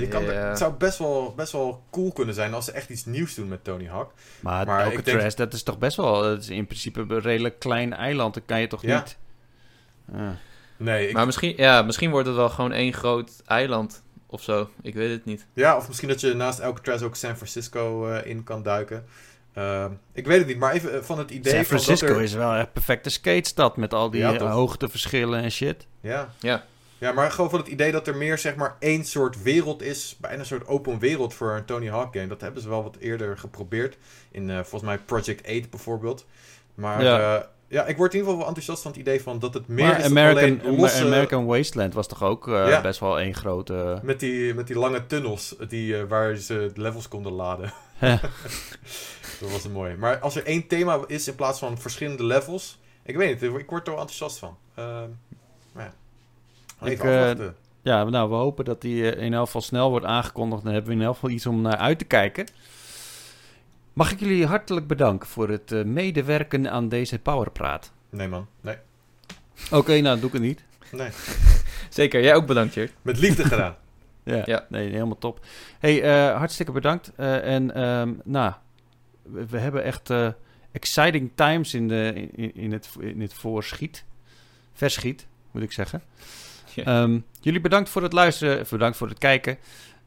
je 0.00 0.06
kan. 0.08 0.24
Het 0.24 0.58
zou 0.58 0.72
best 0.72 0.98
wel, 0.98 1.32
best 1.36 1.52
wel 1.52 1.82
cool 1.90 2.12
kunnen 2.12 2.34
zijn 2.34 2.54
als 2.54 2.64
ze 2.64 2.72
echt 2.72 2.88
iets 2.88 3.04
nieuws 3.04 3.34
doen 3.34 3.48
met 3.48 3.64
Tony 3.64 3.86
Hawk. 3.86 4.12
Maar, 4.40 4.66
Maar 4.66 4.80
ik 4.86 4.90
Alcatraz, 4.90 5.22
denk- 5.22 5.36
dat 5.36 5.52
is 5.52 5.62
toch 5.62 5.78
best 5.78 5.96
wel... 5.96 6.24
Het 6.24 6.42
is 6.42 6.48
in 6.48 6.66
principe 6.66 7.00
een 7.00 7.20
redelijk 7.20 7.58
klein 7.58 7.92
eiland, 7.94 8.34
dan 8.34 8.42
kan 8.46 8.60
je 8.60 8.66
toch 8.66 8.82
Ja. 8.82 8.98
niet... 8.98 9.16
Nee, 10.76 11.08
ik, 11.08 11.14
maar 11.14 11.26
misschien, 11.26 11.54
ja, 11.56 11.82
misschien 11.82 12.10
wordt 12.10 12.26
het 12.26 12.36
wel 12.36 12.48
gewoon 12.50 12.72
één 12.72 12.92
groot 12.92 13.30
eiland 13.46 14.02
of 14.26 14.42
zo. 14.42 14.70
Ik 14.82 14.94
weet 14.94 15.10
het 15.10 15.24
niet. 15.24 15.46
Ja, 15.52 15.76
of 15.76 15.86
misschien 15.88 16.08
dat 16.08 16.20
je 16.20 16.34
naast 16.34 16.60
Alcatraz 16.60 17.02
ook 17.02 17.16
San 17.16 17.36
Francisco 17.36 18.08
eh, 18.08 18.30
in 18.30 18.44
kan 18.44 18.62
duiken. 18.62 19.04
Ehm, 19.52 19.90
ik 20.12 20.26
weet 20.26 20.38
het 20.38 20.46
niet, 20.46 20.58
maar 20.58 20.72
even 20.72 20.92
eh, 20.92 21.00
van 21.02 21.18
het 21.18 21.30
idee 21.30 21.52
San 21.52 21.64
van 21.64 21.76
dat 21.76 21.84
Francisco 21.84 22.14
er- 22.16 22.22
is 22.22 22.32
wel 22.32 22.54
echt 22.54 22.72
perfecte 22.72 23.10
skatestad 23.10 23.76
met 23.76 23.94
al 23.94 24.10
die 24.10 24.20
Ja, 24.20 24.38
hoogteverschillen 24.38 25.42
en 25.42 25.50
shit. 25.50 25.86
Ja. 26.00 26.28
Ja. 26.40 26.64
Ja, 26.98 27.12
maar 27.12 27.30
gewoon 27.30 27.50
van 27.50 27.58
het 27.58 27.68
idee 27.68 27.92
dat 27.92 28.06
er 28.06 28.16
meer 28.16 28.38
zeg 28.38 28.54
maar 28.56 28.76
één 28.78 29.04
soort 29.04 29.42
wereld 29.42 29.82
is. 29.82 30.16
Bijna 30.20 30.38
een 30.38 30.46
soort 30.46 30.66
open 30.66 30.98
wereld 30.98 31.34
voor 31.34 31.50
een 31.56 31.64
Tony 31.64 31.88
Hawk 31.88 32.12
game. 32.14 32.26
Dat 32.26 32.40
hebben 32.40 32.62
ze 32.62 32.68
wel 32.68 32.82
wat 32.82 32.96
eerder 32.96 33.38
geprobeerd. 33.38 33.98
In 34.30 34.50
eh, 34.50 34.56
volgens 34.56 34.82
mij 34.82 34.98
Project 34.98 35.46
8 35.46 35.70
bijvoorbeeld. 35.70 36.26
Maar 36.74 37.02
Ja. 37.02 37.36
eh, 37.36 37.44
ja, 37.68 37.86
ik 37.86 37.96
word 37.96 38.12
in 38.12 38.18
ieder 38.18 38.32
geval 38.32 38.36
wel 38.36 38.46
enthousiast 38.46 38.82
van 38.82 38.90
het 38.90 39.00
idee 39.00 39.22
van 39.22 39.38
dat 39.38 39.54
het 39.54 39.68
meer 39.68 39.86
Maar 39.86 39.98
is 39.98 40.04
American, 40.04 40.60
alleen 40.60 40.76
losse... 40.76 41.04
American 41.04 41.46
Wasteland 41.46 41.94
was 41.94 42.06
toch 42.06 42.22
ook 42.22 42.48
eh, 42.48 42.68
Ja. 42.68 42.80
best 42.80 43.00
wel 43.00 43.18
één 43.20 43.34
grote... 43.34 43.98
Met 44.02 44.20
die, 44.20 44.54
met 44.54 44.66
die 44.66 44.78
lange 44.78 45.06
tunnels 45.06 45.56
die, 45.68 45.96
waar 46.04 46.36
ze 46.36 46.70
de 46.74 46.80
levels 46.80 47.08
konden 47.08 47.32
laden. 47.32 47.72
Dat 49.40 49.50
was 49.50 49.64
een 49.64 49.72
mooie. 49.72 49.96
Maar 49.96 50.18
als 50.18 50.36
er 50.36 50.44
één 50.44 50.66
thema 50.66 51.00
is 51.06 51.28
in 51.28 51.34
plaats 51.34 51.58
van 51.58 51.78
verschillende 51.78 52.24
levels... 52.24 52.78
Ik 53.02 53.16
weet 53.16 53.40
niet, 53.42 53.52
ik 53.54 53.70
word 53.70 53.86
er 53.86 53.92
wel 53.92 54.00
enthousiast 54.02 54.38
van. 54.38 54.56
Ehm 54.74 55.08
maar 55.72 55.84
ja. 55.84 55.92
Ik, 56.82 56.88
Even 56.88 57.40
eh. 57.40 57.46
Ja, 57.82 58.04
nou, 58.04 58.28
we 58.28 58.34
hopen 58.34 58.64
dat 58.64 58.80
die 58.80 59.10
eh, 59.12 59.24
in 59.24 59.34
elk 59.34 59.44
geval 59.46 59.60
snel 59.60 59.90
wordt 59.90 60.06
aangekondigd. 60.06 60.62
Dan 60.64 60.72
hebben 60.72 60.90
we 60.90 60.96
in 60.98 61.04
elk 61.04 61.14
geval 61.14 61.30
iets 61.30 61.46
om 61.46 61.60
naar 61.60 61.76
uit 61.76 61.98
te 61.98 62.04
kijken. 62.04 62.46
Mag 63.92 64.12
ik 64.12 64.20
jullie 64.20 64.46
hartelijk 64.46 64.86
bedanken 64.86 65.28
voor 65.28 65.48
het 65.48 65.72
eh, 65.72 65.84
medewerken 65.84 66.70
aan 66.70 66.88
deze 66.88 67.18
Powerpraat. 67.18 67.92
Nee 68.10 68.28
man, 68.28 68.46
nee. 68.60 68.76
Oké, 69.70 70.00
nou, 70.00 70.16
doe 70.18 70.26
ik 70.26 70.32
het 70.32 70.42
niet. 70.42 70.64
nee. 70.92 71.08
Zeker, 71.88 72.22
jij 72.22 72.34
ook 72.34 72.46
bedankt, 72.46 72.74
Jert. 72.74 72.92
Met 73.02 73.18
liefde 73.18 73.44
gedaan. 73.44 73.76
Ja, 74.22 74.42
Ja. 74.44 74.66
nee, 74.68 74.90
helemaal 74.90 75.18
top. 75.18 75.40
hey, 75.78 76.02
eh, 76.02 76.36
hartstikke 76.36 76.72
bedankt. 76.72 77.12
Eh, 77.16 77.54
en 77.54 77.74
ehm, 77.74 78.12
nou, 78.24 78.52
we, 79.22 79.46
we 79.46 79.58
hebben 79.58 79.82
echt 79.84 80.10
eh, 80.10 80.28
exciting 80.72 81.30
times 81.34 81.74
in, 81.74 81.88
de, 81.88 82.28
in, 82.36 82.54
in, 82.54 82.72
het, 82.72 82.88
in 83.00 83.20
het 83.20 83.34
voorschiet. 83.34 84.04
Verschiet, 84.72 85.26
moet 85.50 85.62
ik 85.62 85.72
zeggen. 85.72 86.02
Ehm, 86.84 87.18
jullie 87.40 87.60
bedankt 87.60 87.88
voor 87.88 88.02
het 88.02 88.12
luisteren, 88.12 88.66
bedankt 88.70 88.96
voor 88.96 89.08
het 89.08 89.18
kijken. 89.18 89.58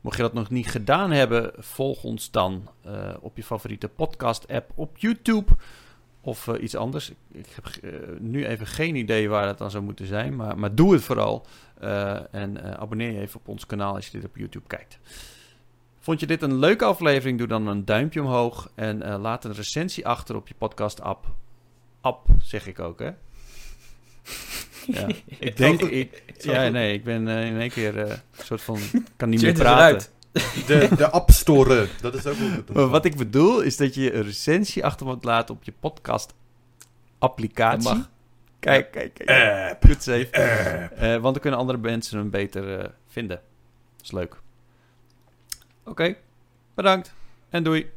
Mocht 0.01 0.15
je 0.15 0.21
dat 0.21 0.33
nog 0.33 0.49
niet 0.49 0.67
gedaan 0.67 1.11
hebben, 1.11 1.51
volg 1.57 2.03
ons 2.03 2.31
dan 2.31 2.69
eh, 2.81 3.13
op 3.19 3.37
je 3.37 3.43
favoriete 3.43 3.87
podcast-app 3.87 4.71
op 4.75 4.97
YouTube 4.97 5.51
of 6.21 6.47
eh, 6.47 6.63
iets 6.63 6.75
anders. 6.75 7.11
Ik, 7.31 7.45
heb 7.55 7.65
eh, 7.65 7.99
nu 8.19 8.45
even 8.45 8.67
geen 8.67 8.95
idee 8.95 9.29
waar 9.29 9.45
dat 9.45 9.57
dan 9.57 9.71
zou 9.71 9.83
moeten 9.83 10.05
zijn, 10.05 10.35
maar, 10.35 10.57
maar 10.57 10.75
doe 10.75 10.93
het 10.93 11.03
vooral. 11.03 11.45
Eh, 11.81 12.33
en 12.33 12.63
eh, 12.63 12.71
abonneer 12.71 13.11
je 13.11 13.19
even 13.19 13.39
op 13.39 13.47
ons 13.47 13.65
kanaal 13.65 13.95
als 13.95 14.05
je 14.05 14.11
dit 14.11 14.25
op 14.25 14.37
YouTube 14.37 14.67
kijkt. 14.67 14.99
Vond 15.99 16.19
je 16.19 16.27
dit 16.27 16.41
een 16.41 16.55
leuke 16.55 16.85
aflevering? 16.85 17.37
Doe 17.37 17.47
dan 17.47 17.67
een 17.67 17.85
duimpje 17.85 18.21
omhoog 18.21 18.71
en 18.75 19.01
eh, 19.01 19.21
laat 19.21 19.45
een 19.45 19.53
recensie 19.53 20.07
achter 20.07 20.35
op 20.35 20.47
je 20.47 20.53
podcast-app. 20.57 21.25
App, 22.01 22.27
zeg 22.41 22.67
ik 22.67 22.79
ook, 22.79 22.99
hè? 22.99 23.11
Ja, 24.87 25.07
ik 25.39 25.57
denk... 25.57 25.81
Ik, 25.81 26.23
ja, 26.37 26.69
nee, 26.69 26.93
ik 26.93 27.03
ben 27.03 27.27
eh, 27.27 27.45
in 27.45 27.59
één 27.59 27.69
keer 27.69 27.97
eh, 27.97 28.09
een 28.09 28.19
soort 28.43 28.61
van... 28.61 28.79
kan 29.17 29.29
niet 29.29 29.41
meer 29.41 29.53
praten. 29.53 30.07
De, 30.67 30.89
de 30.97 31.09
App 31.09 31.31
Store. 31.31 31.87
Dat 32.01 32.13
is 32.13 32.25
ook 32.25 32.35
hoe 32.35 32.49
het 32.49 32.69
wat 32.89 33.05
ik 33.05 33.15
bedoel 33.15 33.61
is 33.61 33.77
dat 33.77 33.95
je 33.95 34.13
een 34.13 34.23
recensie 34.23 34.85
achter 34.85 35.05
moet 35.05 35.23
laten 35.23 35.55
op 35.55 35.63
je 35.63 35.73
podcast-applicatie. 35.79 38.03
Kijk, 38.59 38.91
kijk, 38.91 39.13
kijk. 39.13 39.29
App. 39.71 39.85
Goed 39.85 40.03
save. 40.03 40.27
App. 40.31 40.91
Eh, 40.97 41.09
want 41.09 41.23
dan 41.23 41.39
kunnen 41.39 41.59
andere 41.59 41.77
mensen 41.77 42.17
hem 42.17 42.29
beter 42.29 42.91
vinden. 43.07 43.41
Dat 43.97 44.05
is 44.05 44.11
leuk. 44.11 44.35
Oké, 45.83 46.15
bedankt 46.73 47.13
en 47.49 47.63
doei. 47.63 47.91